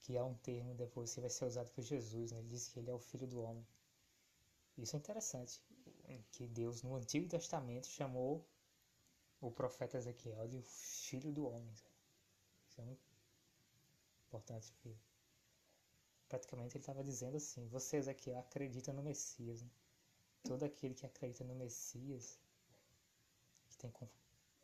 que 0.00 0.16
é 0.16 0.22
um 0.22 0.34
termo 0.34 0.74
depois 0.74 1.14
que 1.14 1.20
vai 1.20 1.30
ser 1.30 1.44
usado 1.44 1.70
por 1.72 1.82
Jesus, 1.82 2.32
né? 2.32 2.38
Ele 2.38 2.48
disse 2.48 2.70
que 2.70 2.78
ele 2.78 2.90
é 2.90 2.94
o 2.94 2.98
filho 2.98 3.26
do 3.26 3.42
homem. 3.42 3.66
Isso 4.76 4.96
é 4.96 4.98
interessante, 4.98 5.62
que 6.32 6.46
Deus 6.48 6.82
no 6.82 6.96
Antigo 6.96 7.28
Testamento 7.28 7.86
chamou 7.86 8.44
o 9.40 9.50
profeta 9.50 9.96
Ezequiel 9.96 10.48
de 10.48 10.60
filho 10.62 11.32
do 11.32 11.46
homem. 11.46 11.72
Isso 12.68 12.80
é 12.80 12.84
muito 12.84 13.00
importante, 14.26 14.72
porque 14.72 14.96
praticamente 16.28 16.76
ele 16.76 16.82
estava 16.82 17.04
dizendo 17.04 17.36
assim: 17.36 17.68
você, 17.68 17.98
Ezequiel, 17.98 18.38
acredita 18.38 18.92
no 18.92 19.02
Messias. 19.02 19.62
Né? 19.62 19.70
Todo 20.42 20.64
aquele 20.64 20.94
que 20.94 21.06
acredita 21.06 21.44
no 21.44 21.54
Messias, 21.54 22.38
que 23.68 23.76
tem 23.78 23.92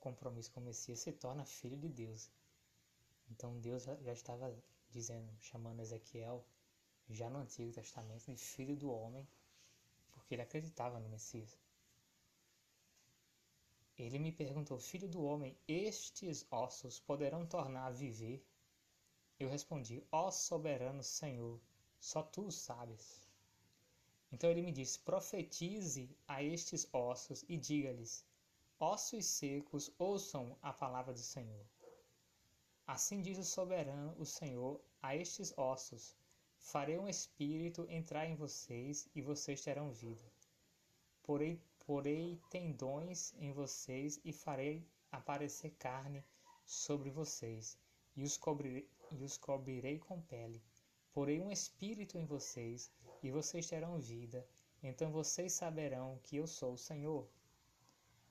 compromisso 0.00 0.50
com 0.50 0.60
o 0.60 0.64
Messias, 0.64 0.98
se 0.98 1.12
torna 1.12 1.44
filho 1.44 1.76
de 1.76 1.88
Deus. 1.88 2.30
Então 3.30 3.58
Deus 3.60 3.84
já 3.84 4.12
estava 4.12 4.52
dizendo, 4.90 5.32
chamando 5.40 5.80
Ezequiel, 5.80 6.44
já 7.08 7.30
no 7.30 7.38
Antigo 7.38 7.72
Testamento, 7.72 8.26
de 8.26 8.36
filho 8.36 8.76
do 8.76 8.90
homem 8.90 9.26
porque 10.30 10.36
ele 10.36 10.42
acreditava 10.42 11.00
no 11.00 11.08
Messias. 11.08 11.58
Ele 13.98 14.16
me 14.16 14.30
perguntou: 14.30 14.78
Filho 14.78 15.08
do 15.08 15.24
homem, 15.24 15.58
estes 15.66 16.46
ossos 16.52 17.00
poderão 17.00 17.44
tornar 17.44 17.86
a 17.86 17.90
viver? 17.90 18.46
Eu 19.40 19.48
respondi: 19.48 20.06
Ó 20.12 20.30
soberano 20.30 21.02
Senhor, 21.02 21.60
só 21.98 22.22
tu 22.22 22.48
sabes. 22.52 23.28
Então 24.30 24.48
ele 24.48 24.62
me 24.62 24.70
disse: 24.70 25.00
Profetize 25.00 26.16
a 26.28 26.40
estes 26.44 26.88
ossos 26.92 27.44
e 27.48 27.56
diga-lhes: 27.56 28.24
Ossos 28.78 29.26
secos, 29.26 29.90
ouçam 29.98 30.56
a 30.62 30.72
palavra 30.72 31.12
do 31.12 31.18
Senhor. 31.18 31.66
Assim 32.86 33.20
diz 33.20 33.36
o 33.36 33.44
soberano, 33.44 34.14
o 34.16 34.24
Senhor, 34.24 34.80
a 35.02 35.16
estes 35.16 35.52
ossos: 35.58 36.14
Farei 36.60 36.98
um 36.98 37.08
espírito 37.08 37.84
entrar 37.88 38.26
em 38.26 38.36
vocês 38.36 39.08
e 39.14 39.20
vocês 39.20 39.60
terão 39.60 39.90
vida. 39.90 40.22
Porei, 41.22 41.60
porei 41.84 42.40
tendões 42.48 43.34
em 43.38 43.50
vocês 43.50 44.20
e 44.24 44.32
farei 44.32 44.86
aparecer 45.10 45.70
carne 45.78 46.24
sobre 46.64 47.10
vocês 47.10 47.76
e 48.16 48.22
os, 48.22 48.36
cobrirei, 48.36 48.88
e 49.10 49.24
os 49.24 49.36
cobrirei 49.36 49.98
com 49.98 50.20
pele. 50.20 50.62
Porei 51.12 51.40
um 51.40 51.50
espírito 51.50 52.16
em 52.16 52.24
vocês 52.24 52.90
e 53.22 53.30
vocês 53.30 53.66
terão 53.66 53.98
vida. 53.98 54.46
Então 54.82 55.10
vocês 55.10 55.52
saberão 55.52 56.20
que 56.22 56.36
eu 56.36 56.46
sou 56.46 56.74
o 56.74 56.78
Senhor. 56.78 57.28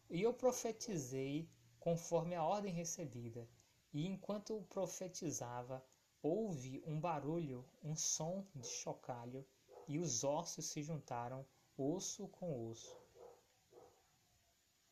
E 0.10 0.22
eu 0.22 0.34
profetizei 0.34 1.50
conforme 1.80 2.36
a 2.36 2.44
ordem 2.44 2.74
recebida. 2.74 3.50
E 3.92 4.06
enquanto 4.08 4.62
profetizava, 4.70 5.84
Houve 6.22 6.84
um 6.86 6.99
barulho, 6.99 7.65
um 7.82 7.95
som 7.95 8.45
de 8.53 8.67
chocalho, 8.67 9.45
e 9.88 9.97
os 9.97 10.26
ossos 10.26 10.65
se 10.65 10.84
juntaram, 10.84 11.45
osso 11.78 12.28
com 12.28 12.70
osso. 12.70 12.93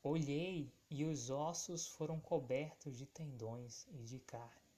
Olhei, 0.01 0.71
e 0.89 1.03
os 1.03 1.29
ossos 1.29 1.85
foram 1.85 2.17
cobertos 2.17 2.97
de 2.97 3.05
tendões 3.05 3.85
e 3.91 4.03
de 4.03 4.19
carne, 4.19 4.71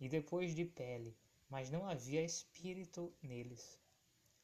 e 0.00 0.08
depois 0.08 0.54
de 0.54 0.64
pele, 0.64 1.14
mas 1.46 1.70
não 1.70 1.86
havia 1.86 2.24
espírito 2.24 3.12
neles. 3.22 3.78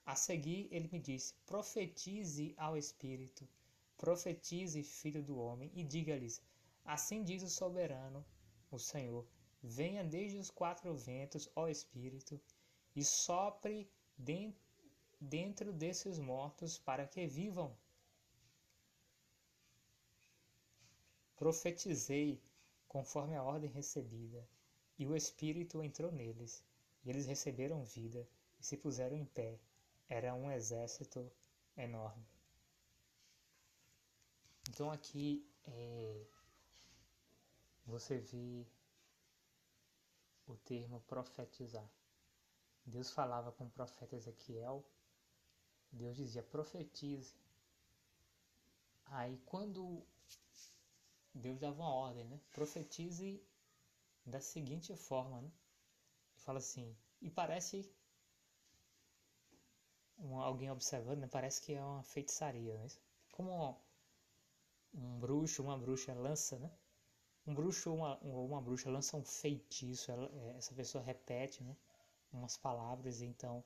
A 0.05 0.15
seguir, 0.15 0.69
ele 0.71 0.91
me 0.93 1.01
disse: 1.01 1.33
Profetize 1.47 2.55
ao 2.59 2.77
espírito, 2.77 3.49
profetize, 3.97 4.83
filho 4.83 5.23
do 5.23 5.39
homem, 5.39 5.73
e 5.75 5.83
diga-lhes: 5.83 6.43
Assim 6.85 7.25
diz 7.25 7.43
o 7.43 7.49
soberano, 7.49 8.23
o 8.71 8.79
Senhor 8.79 9.27
venha 9.63 10.03
desde 10.03 10.39
os 10.39 10.51
quatro 10.51 10.95
ventos, 10.97 11.49
ó 11.55 11.69
Espírito, 11.69 12.41
e 12.97 13.05
sopre 13.05 13.89
dentro 15.21 15.73
desses 15.73 16.19
mortos 16.19 16.79
para 16.79 17.07
que 17.07 17.27
vivam. 17.27 17.77
Profetizei 21.37 22.43
conforme 22.89 23.37
a 23.37 23.43
ordem 23.43 23.71
recebida, 23.71 24.47
e 24.99 25.07
o 25.07 25.17
Espírito 25.17 25.83
entrou 25.83 26.13
neles, 26.13 26.65
e 27.05 27.11
eles 27.11 27.27
receberam 27.27 27.85
vida 27.85 28.29
e 28.61 28.65
se 28.65 28.77
puseram 28.77 29.17
em 29.17 29.25
pé. 29.25 29.59
Era 30.09 30.35
um 30.35 30.51
exército 30.51 31.33
enorme. 31.77 32.27
Então 34.69 34.91
aqui 34.91 35.45
é, 35.65 36.27
você 37.87 38.19
vê 38.19 38.67
o 40.47 40.57
termo 40.57 41.01
profetizar. 41.03 41.89
Deus 42.85 43.11
falava 43.11 43.53
com 43.53 43.65
o 43.67 43.71
profeta 43.71 44.17
Ezequiel, 44.17 44.85
Deus 45.91 46.17
dizia 46.17 46.43
profetize. 46.43 47.35
Aí 49.07 49.39
quando 49.47 50.05
Deus 51.35 51.59
dava 51.59 51.81
uma 51.81 51.95
ordem, 51.95 52.25
né? 52.25 52.41
Profetize 52.51 53.43
da 54.25 54.41
seguinte 54.41 54.95
forma, 54.97 55.41
né? 55.41 55.53
Fala 56.37 56.59
assim, 56.59 56.97
e 57.21 57.31
parece 57.31 57.91
um, 60.19 60.39
alguém 60.41 60.71
observando, 60.71 61.21
né? 61.21 61.29
parece 61.29 61.61
que 61.63 61.75
é 61.75 61.85
uma 61.85 62.03
feitiçaria, 62.03 62.77
né? 62.79 62.87
Como 63.33 63.81
um 64.95 65.19
bruxo, 65.19 65.63
uma 65.63 65.79
bruxa 65.79 66.13
lança, 66.15 66.59
né? 66.59 66.71
Um 67.47 67.55
bruxo 67.55 67.91
ou 67.91 67.97
uma, 67.97 68.19
uma 68.21 68.61
bruxa 68.61 68.91
lança 68.91 69.17
um 69.17 69.25
feitiço, 69.25 70.11
ela, 70.11 70.29
é, 70.35 70.57
essa 70.57 70.75
pessoa 70.75 71.05
repete, 71.05 71.63
né? 71.63 71.77
Umas 72.33 72.57
palavras 72.57 73.21
e 73.21 73.27
então 73.27 73.63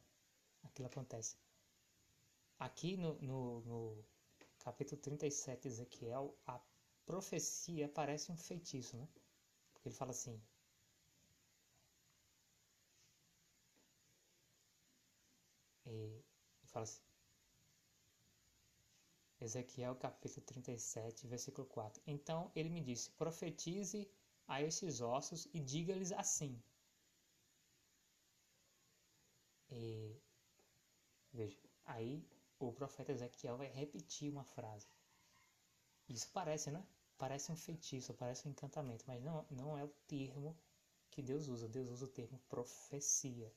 aquilo 0.64 0.88
acontece. 0.88 1.36
Aqui 2.58 2.96
no, 2.98 3.14
no, 3.22 3.60
no 3.62 4.04
capítulo 4.58 5.00
37 5.00 5.62
de 5.62 5.68
Ezequiel, 5.68 6.36
a 6.46 6.60
profecia 7.06 7.88
parece 7.88 8.30
um 8.30 8.36
feitiço, 8.36 8.96
né? 8.96 9.08
Porque 9.72 9.88
ele 9.88 9.94
fala 9.94 10.10
assim: 10.10 10.40
e 15.86 16.22
fala 16.66 16.84
assim, 16.84 17.00
Ezequiel 19.46 19.94
capítulo 19.94 20.44
37, 20.44 21.26
versículo 21.28 21.66
4. 21.68 22.02
Então 22.06 22.50
ele 22.54 22.68
me 22.68 22.80
disse: 22.80 23.10
Profetize 23.10 24.08
a 24.46 24.60
esses 24.60 25.00
ossos 25.00 25.48
e 25.54 25.60
diga-lhes 25.60 26.12
assim. 26.12 26.60
E, 29.70 30.16
veja, 31.32 31.58
aí 31.84 32.24
o 32.58 32.72
profeta 32.72 33.12
Ezequiel 33.12 33.56
vai 33.56 33.68
repetir 33.68 34.30
uma 34.30 34.44
frase. 34.44 34.88
Isso 36.08 36.28
parece, 36.32 36.70
né? 36.70 36.84
Parece 37.18 37.50
um 37.52 37.56
feitiço, 37.56 38.14
parece 38.14 38.46
um 38.46 38.50
encantamento, 38.50 39.04
mas 39.06 39.22
não, 39.22 39.46
não 39.50 39.78
é 39.78 39.84
o 39.84 39.94
termo 40.06 40.56
que 41.10 41.22
Deus 41.22 41.48
usa. 41.48 41.68
Deus 41.68 41.88
usa 41.88 42.04
o 42.04 42.08
termo 42.08 42.38
profecia. 42.48 43.52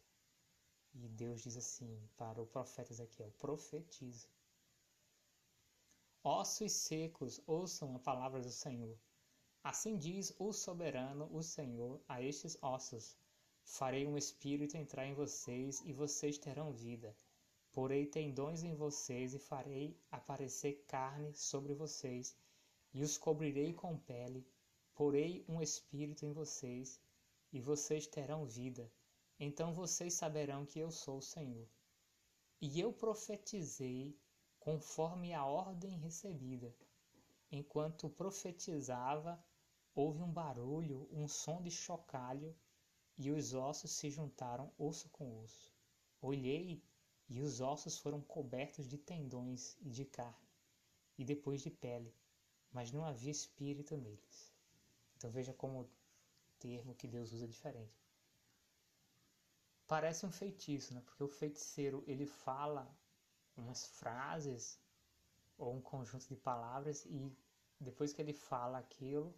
E 0.94 1.08
Deus 1.08 1.42
diz 1.42 1.58
assim 1.58 2.10
para 2.18 2.42
o 2.42 2.48
profeta 2.48 2.92
Ezequiel: 2.92 3.32
profetize. 3.40 4.28
Ossos 6.32 6.74
secos, 6.74 7.42
ouçam 7.48 7.96
a 7.96 8.00
palavra 8.00 8.40
do 8.40 8.52
Senhor. 8.52 8.96
Assim 9.64 9.98
diz 9.98 10.32
o 10.38 10.54
soberano, 10.54 11.28
o 11.36 11.42
Senhor, 11.42 12.00
a 12.08 12.22
estes 12.22 12.56
ossos: 12.62 13.18
Farei 13.64 14.06
um 14.06 14.16
espírito 14.16 14.78
entrar 14.78 15.08
em 15.08 15.16
vocês 15.16 15.82
e 15.82 15.92
vocês 15.92 16.38
terão 16.38 16.72
vida. 16.72 17.18
Porei 17.72 18.06
tendões 18.06 18.62
em 18.62 18.76
vocês 18.76 19.34
e 19.34 19.40
farei 19.40 20.00
aparecer 20.12 20.84
carne 20.86 21.34
sobre 21.34 21.74
vocês 21.74 22.38
e 22.94 23.02
os 23.02 23.18
cobrirei 23.18 23.74
com 23.74 23.98
pele. 23.98 24.46
Porei 24.94 25.44
um 25.50 25.60
espírito 25.60 26.28
em 26.28 26.32
vocês 26.32 27.02
e 27.52 27.60
vocês 27.60 28.06
terão 28.06 28.46
vida. 28.46 28.88
Então 29.40 29.74
vocês 29.74 30.14
saberão 30.14 30.64
que 30.64 30.78
eu 30.78 30.92
sou 30.92 31.18
o 31.18 31.24
Senhor. 31.24 31.68
E 32.62 32.80
eu 32.80 32.94
profetizei 32.94 34.16
conforme 34.60 35.34
a 35.34 35.46
ordem 35.46 35.98
recebida. 35.98 36.76
Enquanto 37.52 38.10
profetizava, 38.10 39.44
houve 39.96 40.22
um 40.22 40.32
barulho, 40.32 41.08
um 41.12 41.28
som 41.28 41.62
de 41.62 41.72
chocalho, 41.72 42.56
e 43.18 43.32
os 43.32 43.54
ossos 43.54 43.92
se 43.92 44.10
juntaram 44.10 44.72
osso 44.78 45.10
com 45.10 45.42
osso. 45.42 45.74
Olhei, 46.22 46.84
e 47.28 47.42
os 47.42 47.62
ossos 47.62 47.98
foram 47.98 48.22
cobertos 48.22 48.88
de 48.88 48.98
tendões 48.98 49.78
e 49.82 49.90
de 49.90 50.06
carne, 50.06 50.48
e 51.18 51.24
depois 51.24 51.62
de 51.62 51.70
pele, 51.70 52.14
mas 52.72 52.92
não 52.92 53.04
havia 53.04 53.32
espírito 53.32 53.96
neles. 53.98 54.54
Então 55.16 55.30
veja 55.30 55.54
como 55.54 55.82
o 55.82 55.90
termo 56.60 56.96
que 56.96 57.08
Deus 57.08 57.32
usa 57.32 57.46
é 57.46 57.48
diferente. 57.48 58.00
Parece 59.88 60.26
um 60.26 60.32
feitiço, 60.32 60.94
né? 60.94 61.02
Porque 61.02 61.24
o 61.24 61.28
feiticeiro 61.28 62.04
ele 62.08 62.26
fala 62.26 62.88
umas 63.60 63.86
frases 63.88 64.80
ou 65.58 65.76
um 65.76 65.82
conjunto 65.82 66.28
de 66.28 66.36
palavras 66.36 67.06
e 67.06 67.32
depois 67.80 68.14
que 68.14 68.22
ele 68.22 68.34
fala 68.34 68.80
aquilo, 68.80 69.34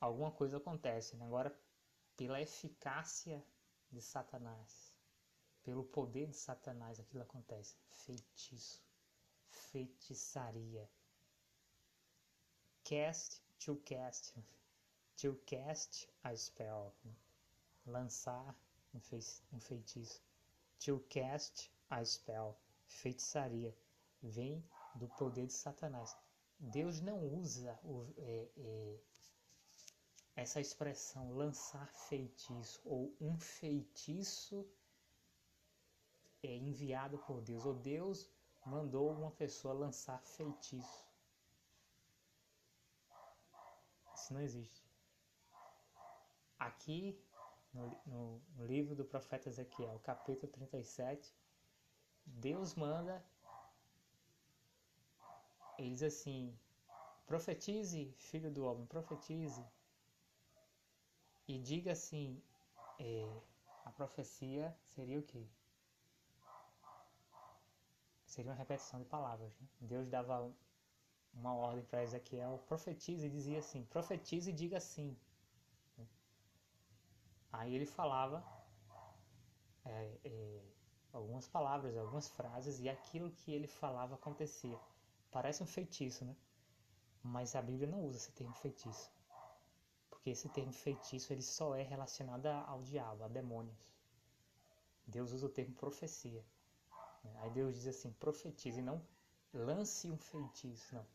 alguma 0.00 0.30
coisa 0.30 0.56
acontece. 0.56 1.16
Né? 1.16 1.24
Agora, 1.24 1.56
pela 2.16 2.40
eficácia 2.40 3.44
de 3.90 4.00
Satanás, 4.02 4.94
pelo 5.62 5.84
poder 5.84 6.28
de 6.28 6.36
Satanás, 6.36 7.00
aquilo 7.00 7.22
acontece. 7.22 7.76
Feitiço, 7.90 8.82
feitiçaria. 9.48 10.88
Cast 12.84 13.42
to 13.58 13.76
cast, 13.76 14.34
to 15.16 15.34
cast 15.46 16.06
a 16.22 16.36
spell, 16.36 16.94
lançar 17.86 18.54
um 18.92 19.60
feitiço. 19.60 20.22
To 20.80 21.00
cast 21.08 21.72
a 21.90 22.04
spell, 22.04 22.56
feitiçaria, 22.86 23.76
vem 24.22 24.64
do 24.94 25.08
poder 25.08 25.46
de 25.46 25.52
Satanás. 25.52 26.16
Deus 26.58 27.00
não 27.00 27.18
usa 27.34 27.78
o, 27.82 28.06
é, 28.16 28.48
é, 28.56 28.98
essa 30.36 30.60
expressão 30.60 31.32
lançar 31.32 31.86
feitiço 31.92 32.80
ou 32.84 33.14
um 33.20 33.38
feitiço 33.38 34.66
é 36.42 36.56
enviado 36.56 37.18
por 37.18 37.40
Deus, 37.40 37.64
ou 37.64 37.74
Deus 37.74 38.28
mandou 38.66 39.10
uma 39.10 39.30
pessoa 39.30 39.72
lançar 39.72 40.20
feitiço. 40.22 41.06
Isso 44.14 44.34
não 44.34 44.40
existe. 44.40 44.84
Aqui 46.58 47.18
no, 47.72 48.00
no, 48.06 48.66
livro 48.66 48.94
do 48.94 49.04
profeta 49.04 49.48
Ezequiel, 49.48 49.98
capítulo 50.04 50.50
37, 50.52 51.34
Deus 52.26 52.74
manda, 52.74 53.24
ele 55.78 55.90
diz 55.90 56.02
assim: 56.02 56.56
profetize, 57.26 58.12
filho 58.18 58.50
do 58.50 58.64
homem, 58.64 58.86
profetize, 58.86 59.64
e 61.46 61.58
diga 61.58 61.92
assim: 61.92 62.42
é, 62.98 63.42
a 63.84 63.90
profecia 63.90 64.76
seria 64.82 65.18
o 65.18 65.22
quê? 65.22 65.46
Seria 68.26 68.50
uma 68.50 68.56
repetição 68.56 69.00
de 69.00 69.06
palavras. 69.06 69.54
Né? 69.60 69.68
Deus 69.80 70.08
dava 70.08 70.52
uma 71.32 71.54
ordem 71.54 71.84
para 71.84 72.02
Ezequiel: 72.02 72.62
profetize, 72.66 73.26
e 73.26 73.30
dizia 73.30 73.58
assim: 73.58 73.84
profetize 73.84 74.50
e 74.50 74.52
diga 74.52 74.78
assim. 74.78 75.16
Aí 77.52 77.72
ele 77.72 77.86
falava 77.86 78.44
é, 79.84 80.18
é, 80.24 80.62
algumas 81.14 81.48
palavras, 81.48 81.96
algumas 81.96 82.28
frases, 82.28 82.80
e 82.80 82.88
aquilo 82.88 83.30
que 83.30 83.52
ele 83.52 83.66
falava 83.66 84.14
acontecia. 84.14 84.78
Parece 85.30 85.62
um 85.62 85.66
feitiço, 85.66 86.24
né? 86.24 86.36
Mas 87.22 87.56
a 87.56 87.62
Bíblia 87.62 87.88
não 87.88 88.04
usa 88.04 88.18
esse 88.18 88.32
termo 88.32 88.54
feitiço. 88.54 89.10
Porque 90.10 90.30
esse 90.30 90.48
termo 90.50 90.72
feitiço 90.72 91.32
ele 91.32 91.42
só 91.42 91.74
é 91.74 91.82
relacionado 91.82 92.46
ao 92.46 92.82
diabo, 92.82 93.24
a 93.24 93.28
demônios. 93.28 93.94
Deus 95.06 95.32
usa 95.32 95.46
o 95.46 95.48
termo 95.48 95.74
profecia. 95.74 96.44
Aí 97.36 97.50
Deus 97.50 97.74
diz 97.74 97.86
assim, 97.86 98.12
profetize, 98.12 98.82
não 98.82 99.00
lance 99.54 100.10
um 100.10 100.18
feitiço, 100.18 100.94
não. 100.94 101.06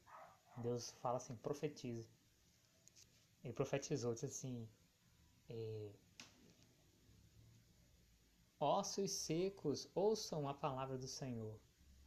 Deus 0.58 0.92
fala 1.02 1.18
assim, 1.18 1.36
profetize. 1.36 2.10
Ele 3.44 3.54
profetizou, 3.54 4.14
disse 4.14 4.26
assim, 4.26 4.68
é, 5.50 5.90
Ossos 8.62 9.12
secos, 9.12 9.90
ouçam 9.96 10.46
a 10.46 10.54
palavra 10.54 10.98
do 10.98 11.08
Senhor. 11.08 11.58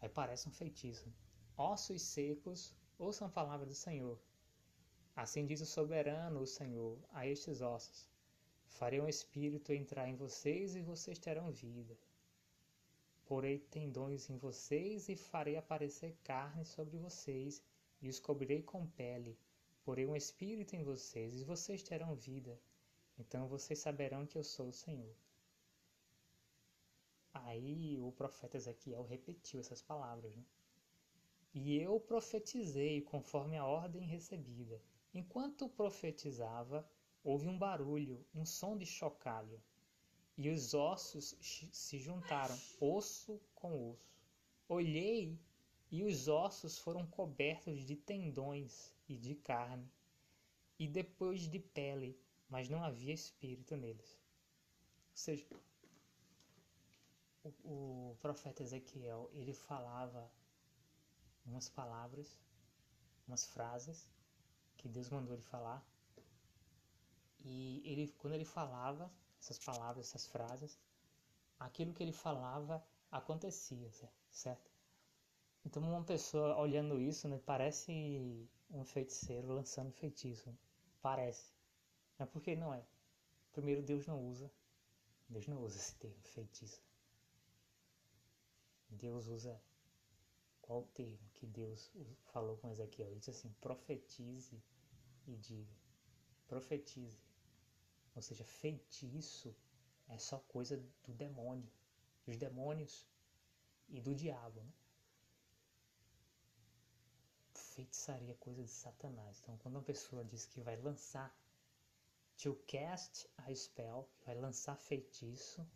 Aí 0.03 0.09
parece 0.11 0.47
um 0.51 0.53
feitiço. 0.53 1.11
Ossos 1.57 2.03
secos, 2.03 2.75
ouçam 2.99 3.27
a 3.27 3.31
palavra 3.31 3.65
do 3.65 3.75
Senhor. 3.75 4.21
Assim 5.17 5.47
diz 5.47 5.63
o 5.63 5.67
soberano, 5.67 6.41
o 6.41 6.47
Senhor, 6.47 6.99
a 7.11 7.27
estes 7.27 7.63
ossos: 7.63 8.07
Farei 8.67 9.01
um 9.01 9.09
espírito 9.09 9.73
entrar 9.73 10.07
em 10.07 10.15
vocês 10.15 10.77
e 10.77 10.83
vocês 10.83 11.19
terão 11.19 11.51
vida. 11.51 11.99
Porei 13.25 13.59
tendões 13.59 14.29
em 14.29 14.37
vocês 14.37 15.09
e 15.09 15.17
farei 15.17 15.57
aparecer 15.57 16.15
carne 16.23 16.67
sobre 16.67 16.99
vocês 16.99 17.63
e 18.03 18.11
os 18.11 18.21
cobrirei 18.21 18.63
com 18.63 18.87
pele. 18.87 19.39
Porei 19.83 20.05
um 20.05 20.15
espírito 20.15 20.77
em 20.77 20.83
vocês 20.83 21.41
e 21.41 21.45
vocês 21.45 21.83
terão 21.83 22.15
vida. 22.15 22.61
Então 23.19 23.49
vocês 23.49 23.79
saberão 23.79 24.27
que 24.27 24.37
eu 24.37 24.45
sou 24.45 24.69
o 24.69 24.73
Senhor. 24.73 25.17
Aí 27.35 27.99
o 28.01 28.13
profeta 28.13 28.57
Ezequiel 28.57 29.03
repetiu 29.05 29.61
essas 29.61 29.81
palavras. 29.81 30.35
Né? 30.37 30.45
E 31.55 31.77
eu 31.77 31.99
profetizei 32.01 33.01
conforme 33.01 33.57
a 33.57 33.67
ordem 33.67 34.07
recebida. 34.07 34.81
Enquanto 35.15 35.69
profetizava, 35.69 36.89
houve 37.23 37.49
um 37.49 37.59
barulho, 37.59 38.25
um 38.35 38.45
som 38.45 38.77
de 38.77 38.87
chocalho, 38.87 39.63
e 40.37 40.49
os 40.49 40.73
ossos 40.73 41.37
se 41.41 41.99
juntaram, 41.99 42.59
osso 42.81 43.41
com 43.55 43.91
osso. 43.91 44.17
Olhei 44.69 45.39
e 45.91 46.03
os 46.03 46.27
ossos 46.27 46.79
foram 46.79 47.07
cobertos 47.07 47.85
de 47.85 47.95
tendões 47.95 48.95
e 49.07 49.17
de 49.17 49.35
carne, 49.35 49.87
e 50.79 50.89
depois 50.89 51.43
de 51.43 51.59
pele, 51.59 52.19
mas 52.49 52.69
não 52.71 52.83
havia 52.83 53.13
espírito 53.13 53.77
neles. 53.77 54.19
Ou 55.11 55.17
seja, 55.17 55.47
o, 57.65 58.17
profeta 58.21 58.63
Ezequiel 58.63 59.31
ele 59.33 59.53
falava 59.53 60.31
umas 61.45 61.69
palavras, 61.69 62.39
umas 63.27 63.45
frases 63.47 64.09
que 64.77 64.89
Deus 64.89 65.09
mandou 65.11 65.35
ele 65.35 65.43
falar. 65.43 65.85
E 67.45 67.83
ele, 67.85 68.15
quando 68.19 68.35
ele 68.35 68.45
falava 68.45 69.11
essas 69.41 69.59
palavras, 69.59 70.07
essas 70.07 70.27
frases, 70.27 70.79
aquilo 71.59 71.93
que 71.93 72.03
ele 72.03 72.13
falava 72.13 72.85
acontecia, 73.11 73.91
certo? 74.31 74.71
Então 75.65 75.83
uma 75.83 76.05
pessoa 76.05 76.57
olhando 76.57 77.01
isso, 77.01 77.29
né, 77.29 77.41
parece 77.45 78.49
um 78.71 78.85
feiticeiro 78.85 79.49
lançando 79.49 79.93
feitiço, 79.93 80.49
né? 80.49 80.57
parece. 81.01 81.53
Mas 82.19 82.29
por 82.31 82.41
que 82.41 82.57
não 82.57 82.73
é? 82.73 82.83
Primeiro 83.53 83.83
Deus 83.83 84.07
não 84.07 84.25
usa, 84.29 84.51
Deus 85.29 85.47
não 85.47 85.63
usa 85.63 85.77
esse 85.77 85.95
termo 85.97 86.23
feitiço. 86.23 86.81
Deus 88.93 89.27
usa 89.27 89.61
qual 90.61 90.81
o 90.81 90.87
termo 90.89 91.29
que 91.35 91.47
Deus 91.47 91.91
falou 92.33 92.57
com 92.57 92.71
Ezequiel? 92.71 93.09
Ele 93.09 93.19
disse 93.19 93.31
assim: 93.31 93.53
profetize 93.61 94.63
e 95.27 95.37
diga. 95.37 95.75
Profetize. 96.47 97.19
Ou 98.15 98.23
seja, 98.23 98.45
feitiço 98.45 99.55
é 100.09 100.19
só 100.19 100.39
coisa 100.39 100.77
do 101.05 101.13
demônio, 101.15 101.71
dos 102.25 102.37
demônios 102.37 103.07
e 103.89 104.01
do 104.01 104.15
diabo. 104.15 104.61
Né? 104.61 104.73
Feitiçaria 107.55 108.33
é 108.33 108.37
coisa 108.37 108.63
de 108.63 108.71
Satanás. 108.71 109.41
Então, 109.41 109.57
quando 109.59 109.77
uma 109.77 109.83
pessoa 109.83 110.25
diz 110.25 110.45
que 110.45 110.61
vai 110.61 110.77
lançar, 110.77 111.35
to 112.37 112.55
cast 112.67 113.29
a 113.39 113.55
spell, 113.55 114.09
vai 114.27 114.35
lançar 114.35 114.77
feitiço, 114.77 115.67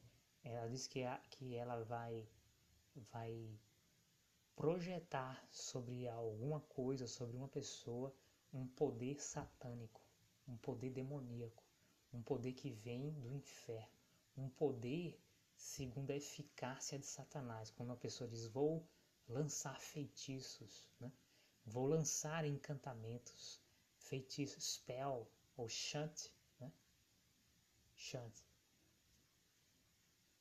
ela 0.44 0.68
diz 0.68 0.86
que, 0.86 1.02
a, 1.02 1.18
que 1.30 1.54
ela 1.54 1.82
vai 1.84 2.28
vai 3.12 3.58
projetar 4.54 5.46
sobre 5.50 6.08
alguma 6.08 6.60
coisa, 6.60 7.06
sobre 7.06 7.36
uma 7.36 7.48
pessoa, 7.48 8.14
um 8.52 8.66
poder 8.66 9.20
satânico, 9.20 10.00
um 10.48 10.56
poder 10.56 10.90
demoníaco, 10.90 11.62
um 12.12 12.22
poder 12.22 12.52
que 12.52 12.70
vem 12.70 13.10
do 13.12 13.30
inferno, 13.32 13.98
um 14.36 14.48
poder 14.48 15.20
segundo 15.56 16.10
a 16.10 16.16
eficácia 16.16 16.98
de 16.98 17.06
Satanás. 17.06 17.70
Quando 17.70 17.90
uma 17.90 17.96
pessoa 17.96 18.28
diz, 18.28 18.46
vou 18.46 18.86
lançar 19.28 19.78
feitiços, 19.80 20.88
né? 21.00 21.12
vou 21.64 21.86
lançar 21.86 22.44
encantamentos, 22.44 23.60
feitiços, 23.98 24.74
spell 24.74 25.28
ou 25.56 25.68
chant, 25.68 26.30
né? 26.60 26.72
chant. 27.94 28.32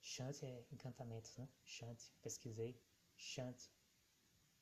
Chant 0.08 0.44
é 0.44 0.64
encantamentos, 0.72 1.36
né? 1.36 1.50
Chant, 1.64 1.98
pesquisei. 2.22 2.80
Chant, 3.18 3.58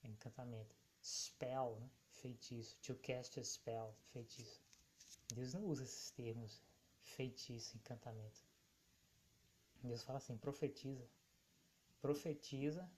encantamento. 0.01 0.73
Spell, 1.03 1.77
né? 1.81 1.89
feitiço. 2.07 2.77
To 2.81 2.95
cast 2.95 3.37
a 3.41 3.43
spell, 3.43 3.93
feitiço. 4.13 4.61
Deus 5.35 5.53
não 5.53 5.65
usa 5.65 5.83
esses 5.83 6.11
termos 6.11 6.63
feitiço, 7.01 7.75
encantamento. 7.75 8.41
Deus 9.83 10.01
fala 10.03 10.17
assim: 10.17 10.37
profetiza. 10.37 11.05
Profetiza 11.99 12.89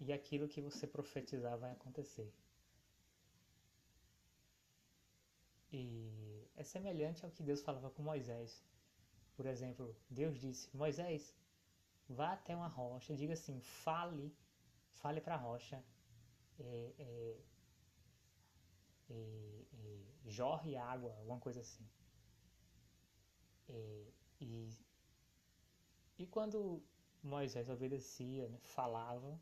e 0.00 0.10
aquilo 0.10 0.48
que 0.48 0.62
você 0.62 0.86
profetizar 0.86 1.58
vai 1.58 1.72
acontecer. 1.72 2.32
E 5.70 6.48
é 6.56 6.64
semelhante 6.64 7.26
ao 7.26 7.30
que 7.30 7.42
Deus 7.42 7.60
falava 7.60 7.90
com 7.90 8.02
Moisés. 8.02 8.64
Por 9.36 9.44
exemplo, 9.44 9.94
Deus 10.08 10.40
disse: 10.40 10.74
Moisés, 10.74 11.34
vá 12.08 12.32
até 12.32 12.54
uma 12.54 12.68
rocha, 12.68 13.16
diga 13.16 13.34
assim, 13.34 13.60
fale, 13.60 14.34
fale 14.92 15.20
para 15.20 15.34
a 15.34 15.38
rocha, 15.38 15.82
é, 16.58 16.94
é, 16.98 17.36
é, 19.10 19.64
é, 19.74 20.30
jorre 20.30 20.76
água, 20.76 21.14
alguma 21.18 21.38
coisa 21.38 21.60
assim. 21.60 21.86
É, 23.68 24.06
e, 24.40 24.70
e 26.18 26.26
quando 26.26 26.82
Moisés 27.22 27.68
obedecia, 27.68 28.48
né, 28.48 28.58
falava, 28.62 29.40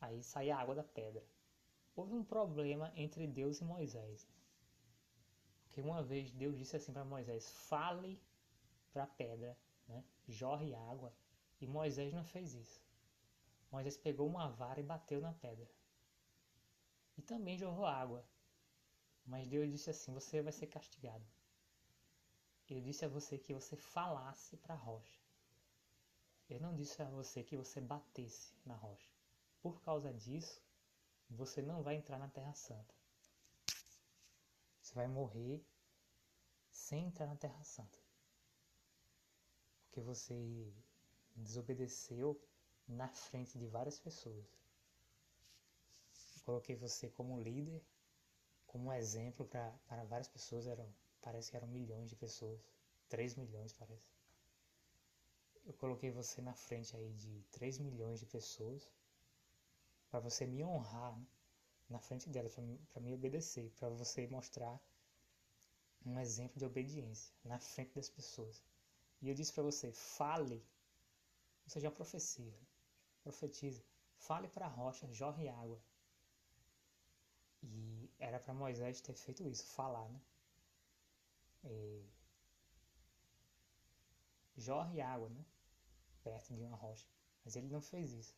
aí 0.00 0.22
saía 0.22 0.56
água 0.56 0.74
da 0.74 0.84
pedra. 0.84 1.24
Houve 1.94 2.14
um 2.14 2.24
problema 2.24 2.92
entre 2.94 3.26
Deus 3.26 3.60
e 3.60 3.64
Moisés. 3.64 4.28
Porque 5.64 5.80
uma 5.80 6.02
vez 6.02 6.30
Deus 6.30 6.56
disse 6.56 6.76
assim 6.76 6.92
para 6.92 7.04
Moisés: 7.04 7.50
fale 7.68 8.22
para 8.92 9.04
a 9.04 9.06
pedra, 9.06 9.56
né, 9.88 10.04
jorre 10.28 10.74
água. 10.74 11.12
E 11.60 11.66
Moisés 11.66 12.12
não 12.12 12.24
fez 12.24 12.54
isso. 12.54 12.82
Moisés 13.70 13.96
pegou 13.96 14.26
uma 14.28 14.48
vara 14.48 14.80
e 14.80 14.82
bateu 14.82 15.20
na 15.20 15.32
pedra. 15.32 15.68
E 17.16 17.22
também 17.22 17.58
jorrou 17.58 17.86
água. 17.86 18.24
Mas 19.24 19.48
Deus 19.48 19.70
disse 19.70 19.90
assim: 19.90 20.12
Você 20.12 20.42
vai 20.42 20.52
ser 20.52 20.66
castigado. 20.66 21.24
Ele 22.68 22.80
disse 22.80 23.04
a 23.04 23.08
você 23.08 23.38
que 23.38 23.54
você 23.54 23.76
falasse 23.76 24.56
para 24.56 24.74
a 24.74 24.78
rocha. 24.78 25.20
Ele 26.48 26.60
não 26.60 26.74
disse 26.74 27.00
a 27.02 27.10
você 27.10 27.42
que 27.42 27.56
você 27.56 27.80
batesse 27.80 28.54
na 28.64 28.74
rocha. 28.74 29.10
Por 29.60 29.80
causa 29.82 30.12
disso, 30.12 30.60
você 31.28 31.60
não 31.62 31.82
vai 31.82 31.96
entrar 31.96 32.18
na 32.18 32.28
Terra 32.28 32.54
Santa. 32.54 32.94
Você 34.80 34.94
vai 34.94 35.08
morrer 35.08 35.64
sem 36.70 37.06
entrar 37.06 37.26
na 37.26 37.36
Terra 37.36 37.62
Santa. 37.64 37.98
Porque 39.82 40.00
você 40.00 40.72
desobedeceu 41.36 42.40
na 42.86 43.08
frente 43.08 43.58
de 43.58 43.66
várias 43.66 43.98
pessoas. 43.98 44.46
Eu 46.36 46.42
coloquei 46.44 46.76
você 46.76 47.08
como 47.10 47.40
líder, 47.40 47.82
como 48.66 48.92
exemplo 48.92 49.46
para 49.46 50.04
várias 50.04 50.28
pessoas, 50.28 50.66
eram, 50.66 50.88
parece 51.20 51.50
que 51.50 51.56
eram 51.56 51.68
milhões 51.68 52.08
de 52.08 52.16
pessoas, 52.16 52.60
3 53.08 53.34
milhões 53.34 53.72
parece. 53.72 54.14
Eu 55.64 55.74
coloquei 55.74 56.10
você 56.10 56.40
na 56.40 56.54
frente 56.54 56.96
aí 56.96 57.12
de 57.14 57.42
3 57.50 57.78
milhões 57.78 58.20
de 58.20 58.26
pessoas 58.26 58.88
para 60.10 60.20
você 60.20 60.46
me 60.46 60.62
honrar 60.62 61.16
né, 61.18 61.26
na 61.88 61.98
frente 61.98 62.28
delas, 62.28 62.54
para 62.54 63.02
me 63.02 63.12
obedecer, 63.12 63.70
para 63.76 63.88
você 63.88 64.26
mostrar 64.28 64.80
um 66.04 66.18
exemplo 66.20 66.58
de 66.58 66.64
obediência 66.64 67.34
na 67.44 67.58
frente 67.58 67.94
das 67.94 68.08
pessoas. 68.08 68.62
E 69.20 69.28
eu 69.28 69.34
disse 69.34 69.52
para 69.52 69.64
você, 69.64 69.92
fale 69.92 70.64
seja, 71.76 71.90
profecia. 71.90 72.58
Profetiza. 73.22 73.84
Fale 74.16 74.48
para 74.48 74.66
a 74.66 74.68
rocha, 74.68 75.12
jorre 75.12 75.48
água. 75.48 75.78
E 77.62 78.10
era 78.18 78.40
para 78.40 78.54
Moisés 78.54 79.00
ter 79.00 79.14
feito 79.14 79.46
isso, 79.46 79.66
falar, 79.66 80.08
né? 80.08 80.20
E... 81.64 82.08
Jorre 84.56 85.02
água, 85.02 85.28
né? 85.28 85.44
Perto 86.22 86.54
de 86.54 86.62
uma 86.62 86.76
rocha. 86.76 87.06
Mas 87.44 87.56
ele 87.56 87.68
não 87.68 87.82
fez 87.82 88.12
isso. 88.12 88.34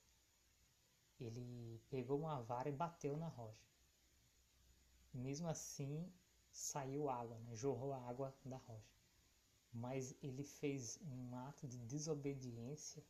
Ele 1.21 1.81
pegou 1.89 2.19
uma 2.19 2.43
vara 2.43 2.69
e 2.69 2.73
bateu 2.73 3.17
na 3.17 3.29
rocha. 3.29 3.65
Mesmo 5.15 5.49
assim, 5.49 6.13
saiu 6.51 7.09
água, 7.09 7.39
né? 7.39 7.55
jorrou 7.55 7.93
a 7.93 8.09
água 8.09 8.37
da 8.45 8.57
rocha. 8.57 8.93
Mas 9.73 10.15
ele 10.23 10.43
fez 10.43 10.99
um 11.03 11.37
ato 11.37 11.69
de 11.69 11.79
desobediência 11.79 13.05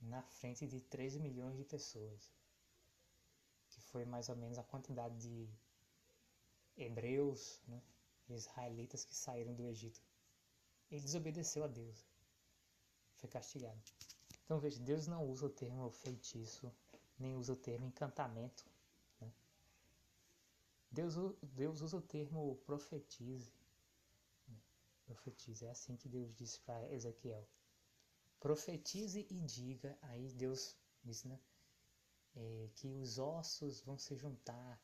na 0.00 0.22
frente 0.22 0.66
de 0.66 0.80
3 0.80 1.16
milhões 1.16 1.56
de 1.56 1.64
pessoas, 1.64 2.30
que 3.68 3.80
foi 3.80 4.04
mais 4.04 4.28
ou 4.28 4.36
menos 4.36 4.58
a 4.58 4.62
quantidade 4.62 5.16
de 5.18 5.48
hebreus, 6.76 7.60
né, 7.66 7.82
israelitas 8.28 9.04
que 9.04 9.14
saíram 9.14 9.54
do 9.54 9.66
Egito. 9.66 10.00
ele 10.90 11.02
desobedeceu 11.02 11.64
a 11.64 11.66
Deus. 11.66 12.06
Foi 13.16 13.28
castigado. 13.28 13.78
Então 14.44 14.58
veja, 14.58 14.80
Deus 14.80 15.06
não 15.06 15.26
usa 15.26 15.46
o 15.46 15.50
termo 15.50 15.90
feitiço, 15.90 16.72
nem 17.18 17.36
usa 17.36 17.52
o 17.52 17.56
termo 17.56 17.86
encantamento. 17.86 18.64
Né? 19.20 19.30
Deus, 20.90 21.14
Deus 21.42 21.80
usa 21.82 21.96
o 21.96 22.00
termo 22.00 22.56
profetize. 22.64 23.52
Profetize, 25.04 25.66
é 25.66 25.70
assim 25.70 25.96
que 25.96 26.08
Deus 26.08 26.34
disse 26.34 26.60
para 26.60 26.90
Ezequiel. 26.92 27.46
Profetize 28.40 29.26
e 29.28 29.40
diga, 29.40 29.98
aí 30.02 30.32
Deus 30.32 30.76
diz, 31.02 31.24
né? 31.24 31.40
É, 32.36 32.70
que 32.74 32.88
os 32.88 33.18
ossos 33.18 33.80
vão 33.80 33.98
se 33.98 34.14
juntar, 34.14 34.80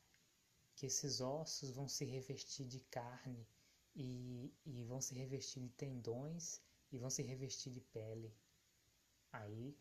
que 0.74 0.86
esses 0.86 1.20
ossos 1.20 1.70
vão 1.70 1.88
se 1.88 2.04
revestir 2.04 2.66
de 2.66 2.80
carne 2.80 3.46
e, 3.94 4.52
e 4.66 4.82
vão 4.84 5.00
se 5.00 5.14
revestir 5.14 5.60
de 5.62 5.68
tendões 5.70 6.60
e 6.90 6.98
vão 6.98 7.10
se 7.10 7.22
revestir 7.22 7.70
de 7.70 7.80
pele. 7.80 8.34
Aí 9.32 9.76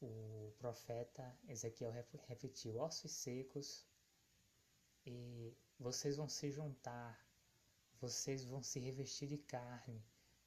o 0.00 0.52
profeta 0.58 1.38
Ezequiel 1.48 1.92
repetiu: 2.26 2.76
ossos 2.78 3.12
secos, 3.12 3.86
e 5.06 5.54
vocês 5.78 6.16
vão 6.16 6.28
se 6.28 6.50
juntar, 6.50 7.24
vocês 8.00 8.44
vão 8.44 8.62
se 8.62 8.80
revestir 8.80 9.28
de 9.28 9.38
carne, 9.38 10.02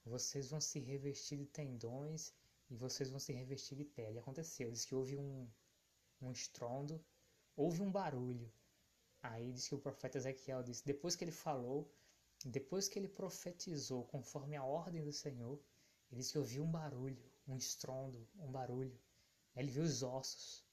vocês 0.06 0.50
vão 0.50 0.60
se 0.60 0.80
revestir 0.80 1.38
de 1.38 1.46
tendões 1.46 2.34
e 2.70 2.76
vocês 2.76 3.10
vão 3.10 3.20
se 3.20 3.32
revestir 3.34 3.76
de 3.78 3.86
pele. 3.86 4.20
Aconteceu, 4.20 4.72
diz 4.72 4.86
que 4.86 4.96
houve 4.96 5.18
um, 5.18 5.48
um 6.22 6.32
estrondo, 6.32 7.04
houve 7.56 7.82
um 7.82 7.92
barulho. 7.92 8.52
Aí 9.22 9.54
diz 9.54 9.68
que 9.68 9.76
o 9.76 9.80
profeta 9.80 10.18
Ezequiel 10.18 10.64
disse: 10.64 10.86
depois 10.86 11.16
que 11.16 11.24
ele 11.24 11.32
falou, 11.32 11.90
depois 12.46 12.90
que 12.90 13.00
ele 13.00 13.08
profetizou 13.08 14.04
conforme 14.06 14.56
a 14.56 14.64
ordem 14.64 15.04
do 15.04 15.14
Senhor, 15.14 15.60
ele 16.12 16.20
disse 16.20 16.34
que 16.34 16.40
ouviu 16.40 16.64
um 16.64 16.72
barulho, 16.72 17.24
um 17.48 17.56
estrondo, 17.56 18.28
um 18.38 18.52
barulho. 18.52 19.00
Ele 19.56 19.72
viu 19.72 19.84
os 19.84 20.04
ossos, 20.04 20.66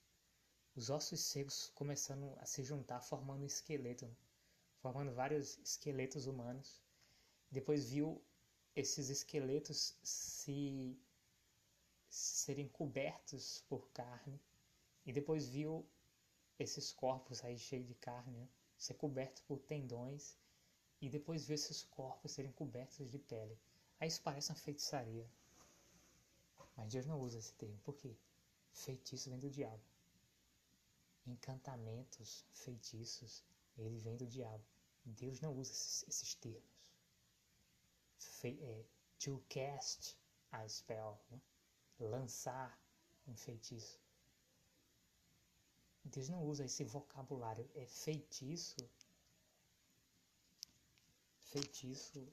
os 0.75 0.91
ossos 0.91 1.21
secos 1.21 1.71
começando 1.75 2.35
a 2.39 2.47
se 2.47 2.65
juntar, 2.65 3.01
formando 3.01 3.43
um 3.43 3.47
esqueleto, 3.47 4.11
formando 4.79 5.13
vários 5.13 5.59
esqueletos 5.59 6.27
humanos. 6.27 6.83
Depois 7.51 7.89
viu 7.89 8.21
esses 8.81 9.11
esqueletos 9.11 9.95
se 10.03 10.99
serem 12.09 12.67
cobertos 12.69 13.63
por 13.69 13.87
carne 13.91 14.41
e 15.05 15.13
depois 15.13 15.49
viu 15.49 15.87
esses 16.59 16.91
corpos 16.91 17.45
aí 17.45 17.59
cheios 17.59 17.87
de 17.87 17.95
carne 17.95 18.39
né, 18.39 18.49
ser 18.79 18.95
cobertos 18.95 19.43
por 19.43 19.59
tendões 19.61 20.35
e 20.99 21.11
depois 21.11 21.47
ver 21.47 21.55
esses 21.55 21.83
corpos 21.83 22.33
serem 22.33 22.53
cobertos 22.53 23.11
de 23.11 23.19
pele. 23.19 23.59
Aí 23.99 24.09
isso 24.09 24.23
parece 24.23 24.51
uma 24.51 24.57
feitiçaria. 24.57 25.31
Mas 26.75 26.91
Deus 26.93 27.05
não 27.05 27.21
usa 27.21 27.39
esse 27.39 27.53
termo. 27.55 27.79
Por 27.85 27.95
quê? 27.97 28.17
Feitiço 28.73 29.29
vem 29.29 29.39
do 29.39 29.51
diabo. 29.51 29.83
Encantamentos, 31.27 32.47
feitiços, 32.51 33.45
ele 33.77 33.99
vem 33.99 34.17
do 34.17 34.27
diabo. 34.27 34.65
Deus 35.05 35.39
não 35.41 35.55
usa 35.55 35.71
esses, 35.71 36.05
esses 36.09 36.35
termos. 36.35 36.80
É, 38.45 38.85
to 39.19 39.43
cast 39.49 40.17
a 40.53 40.69
spell, 40.69 41.19
né? 41.31 41.41
lançar 41.99 42.79
um 43.27 43.37
feitiço. 43.37 43.99
Deus 46.05 46.29
não 46.29 46.43
usa 46.45 46.65
esse 46.65 46.85
vocabulário. 46.85 47.69
É 47.75 47.87
feitiço 47.87 48.77
feitiço 51.51 52.33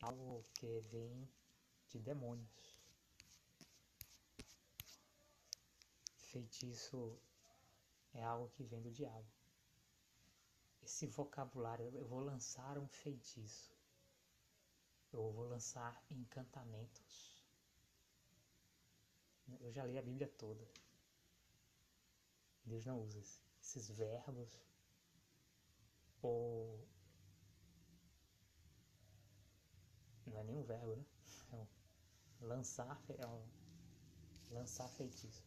algo 0.00 0.44
que 0.54 0.80
vem 0.90 1.28
de 1.88 1.98
demônios. 2.00 2.82
Feitiço 6.16 7.16
é 8.14 8.24
algo 8.24 8.48
que 8.48 8.64
vem 8.64 8.82
do 8.82 8.90
diabo. 8.90 9.30
Esse 10.82 11.06
vocabulário, 11.06 11.84
eu 11.94 12.04
vou 12.06 12.18
lançar 12.18 12.78
um 12.78 12.88
feitiço. 12.88 13.70
Eu 15.12 15.30
vou 15.32 15.46
lançar 15.46 16.02
encantamentos. 16.10 17.44
Eu 19.60 19.72
já 19.72 19.84
li 19.84 19.98
a 19.98 20.02
Bíblia 20.02 20.28
toda. 20.38 20.66
Deus 22.64 22.86
não 22.86 23.00
usa 23.02 23.18
esses 23.60 23.90
verbos 23.90 24.64
ou 26.22 26.88
não 30.26 30.38
é 30.38 30.44
nenhum 30.44 30.62
verbo, 30.62 30.96
né? 30.96 31.04
É 31.52 31.56
um 31.56 31.66
lançar, 32.40 33.02
é 33.18 33.26
um 33.26 33.44
lançar 34.50 34.88
feitiço. 34.88 35.44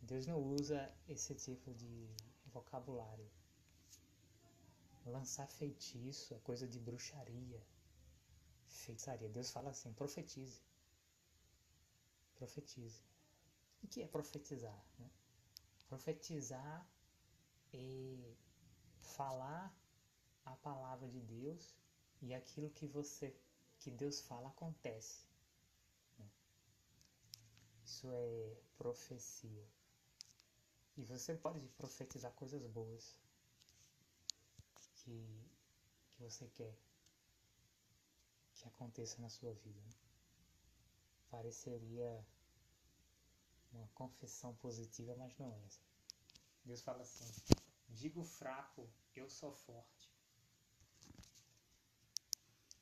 Deus 0.00 0.26
não 0.26 0.42
usa 0.42 0.92
esse 1.08 1.34
tipo 1.34 1.72
de 1.74 2.08
vocabulário. 2.46 3.30
Lançar 5.04 5.48
feitiço 5.48 6.34
é 6.34 6.38
coisa 6.38 6.66
de 6.66 6.78
bruxaria, 6.80 7.62
feitiçaria. 8.72 9.28
Deus 9.28 9.50
fala 9.50 9.70
assim: 9.70 9.92
profetize. 9.92 10.60
Profetize. 12.34 13.02
O 13.82 13.88
que 13.88 14.02
é 14.02 14.06
profetizar? 14.06 14.84
Né? 14.98 15.10
Profetizar 15.88 16.86
é 17.72 18.34
falar 19.00 19.74
a 20.44 20.56
palavra 20.56 21.08
de 21.08 21.20
Deus 21.20 21.74
e 22.20 22.34
aquilo 22.34 22.70
que 22.70 22.86
você 22.86 23.34
que 23.78 23.90
Deus 23.90 24.20
fala 24.20 24.48
acontece. 24.48 25.26
Isso 27.84 28.08
é 28.10 28.56
profecia. 28.76 29.66
E 30.96 31.02
você 31.02 31.34
pode 31.34 31.60
profetizar 31.70 32.32
coisas 32.32 32.64
boas 32.66 33.18
que, 34.94 35.50
que 36.10 36.22
você 36.22 36.46
quer 36.48 36.74
que 38.62 38.68
aconteça 38.68 39.20
na 39.20 39.28
sua 39.28 39.52
vida. 39.54 39.82
Pareceria 41.28 42.24
uma 43.72 43.88
confissão 43.88 44.54
positiva, 44.56 45.16
mas 45.16 45.36
não 45.36 45.52
é. 45.52 45.68
Deus 46.64 46.80
fala 46.80 47.02
assim: 47.02 47.24
digo 47.88 48.22
fraco, 48.22 48.88
eu 49.16 49.28
sou 49.28 49.52
forte. 49.52 50.12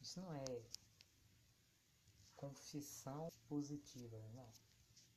Isso 0.00 0.20
não 0.20 0.32
é 0.34 0.44
confissão 2.36 3.32
positiva, 3.48 4.18
não. 4.34 4.48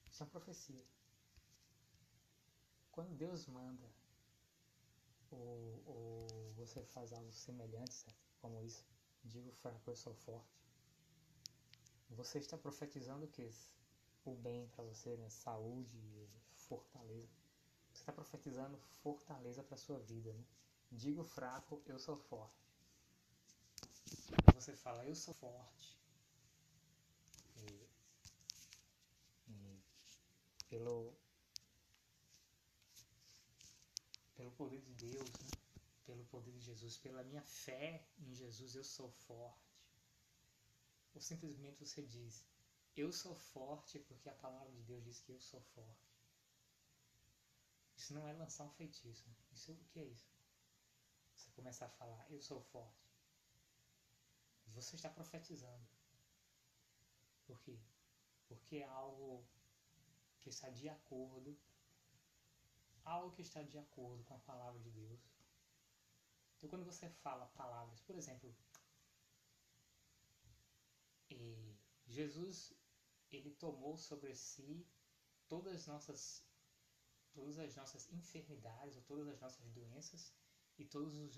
Isso 0.09 0.23
é 0.23 0.25
uma 0.25 0.31
profecia. 0.31 0.85
Quando 2.91 3.15
Deus 3.15 3.47
manda 3.47 3.89
ou, 5.31 5.83
ou 5.85 6.53
você 6.53 6.83
faz 6.85 7.11
algo 7.11 7.31
semelhante, 7.31 7.93
certo? 7.93 8.23
como 8.39 8.61
isso, 8.61 8.85
digo 9.23 9.51
fraco, 9.51 9.89
eu 9.89 9.95
sou 9.95 10.13
forte, 10.13 10.63
você 12.09 12.39
está 12.39 12.57
profetizando 12.57 13.25
o 13.25 13.27
que? 13.27 13.49
O 14.25 14.35
bem 14.35 14.67
para 14.69 14.83
você, 14.83 15.15
né? 15.17 15.29
saúde, 15.29 16.29
fortaleza. 16.55 17.29
Você 17.91 18.01
está 18.01 18.13
profetizando 18.13 18.77
fortaleza 19.01 19.63
para 19.63 19.77
sua 19.77 19.99
vida. 19.99 20.31
Né? 20.31 20.43
Digo 20.91 21.23
fraco, 21.23 21.81
eu 21.85 21.99
sou 21.99 22.17
forte. 22.17 22.63
Você 24.55 24.75
fala, 24.75 25.05
eu 25.05 25.15
sou 25.15 25.33
forte. 25.33 25.93
pelo, 30.73 31.13
pelo 34.35 34.51
poder 34.53 34.81
de 34.81 34.93
Deus, 34.95 35.29
né? 35.29 35.62
Pelo 36.05 36.25
poder 36.25 36.51
de 36.53 36.61
Jesus, 36.61 36.97
pela 36.97 37.23
minha 37.23 37.43
fé 37.43 38.05
em 38.19 38.33
Jesus, 38.33 38.75
eu 38.75 38.83
sou 38.83 39.09
forte. 39.09 39.73
Ou 41.13 41.21
simplesmente 41.21 41.85
você 41.85 42.01
diz, 42.01 42.45
eu 42.95 43.11
sou 43.11 43.35
forte 43.35 43.99
porque 43.99 44.29
a 44.29 44.35
palavra 44.35 44.71
de 44.71 44.81
Deus 44.83 45.03
diz 45.03 45.19
que 45.21 45.31
eu 45.31 45.39
sou 45.39 45.61
forte. 45.61 46.13
Isso 47.95 48.13
não 48.13 48.27
é 48.27 48.33
lançar 48.33 48.65
um 48.65 48.71
feitiço. 48.71 49.29
Isso, 49.51 49.71
o 49.71 49.85
que 49.85 49.99
é 49.99 50.05
isso? 50.05 50.33
Você 51.35 51.51
começar 51.51 51.85
a 51.85 51.89
falar, 51.89 52.29
eu 52.29 52.41
sou 52.41 52.61
forte. 52.61 53.03
Você 54.67 54.95
está 54.95 55.09
profetizando. 55.09 55.87
Por 57.45 57.59
quê? 57.61 57.77
Porque 58.47 58.77
é 58.77 58.83
algo 58.85 59.45
que 60.39 60.49
está 60.49 60.69
de 60.69 60.89
acordo, 60.89 61.57
algo 63.03 63.31
que 63.31 63.41
está 63.41 63.61
de 63.61 63.77
acordo 63.77 64.23
com 64.23 64.33
a 64.33 64.39
palavra 64.39 64.79
de 64.79 64.89
Deus. 64.91 65.32
Então, 66.63 66.69
quando 66.69 66.85
você 66.85 67.09
fala 67.09 67.45
palavras, 67.47 67.99
por 68.03 68.15
exemplo, 68.15 68.55
Jesus 72.07 72.73
ele 73.29 73.51
tomou 73.51 73.97
sobre 73.97 74.33
si 74.33 74.87
todas 75.49 75.73
as 75.73 75.87
nossas 75.87 76.41
todas 77.33 77.59
as 77.59 77.75
nossas 77.75 78.09
enfermidades 78.13 78.95
ou 78.95 79.01
todas 79.01 79.27
as 79.27 79.41
nossas 79.41 79.69
doenças 79.71 80.33
e 80.77 80.85
todos 80.85 81.17
os 81.17 81.29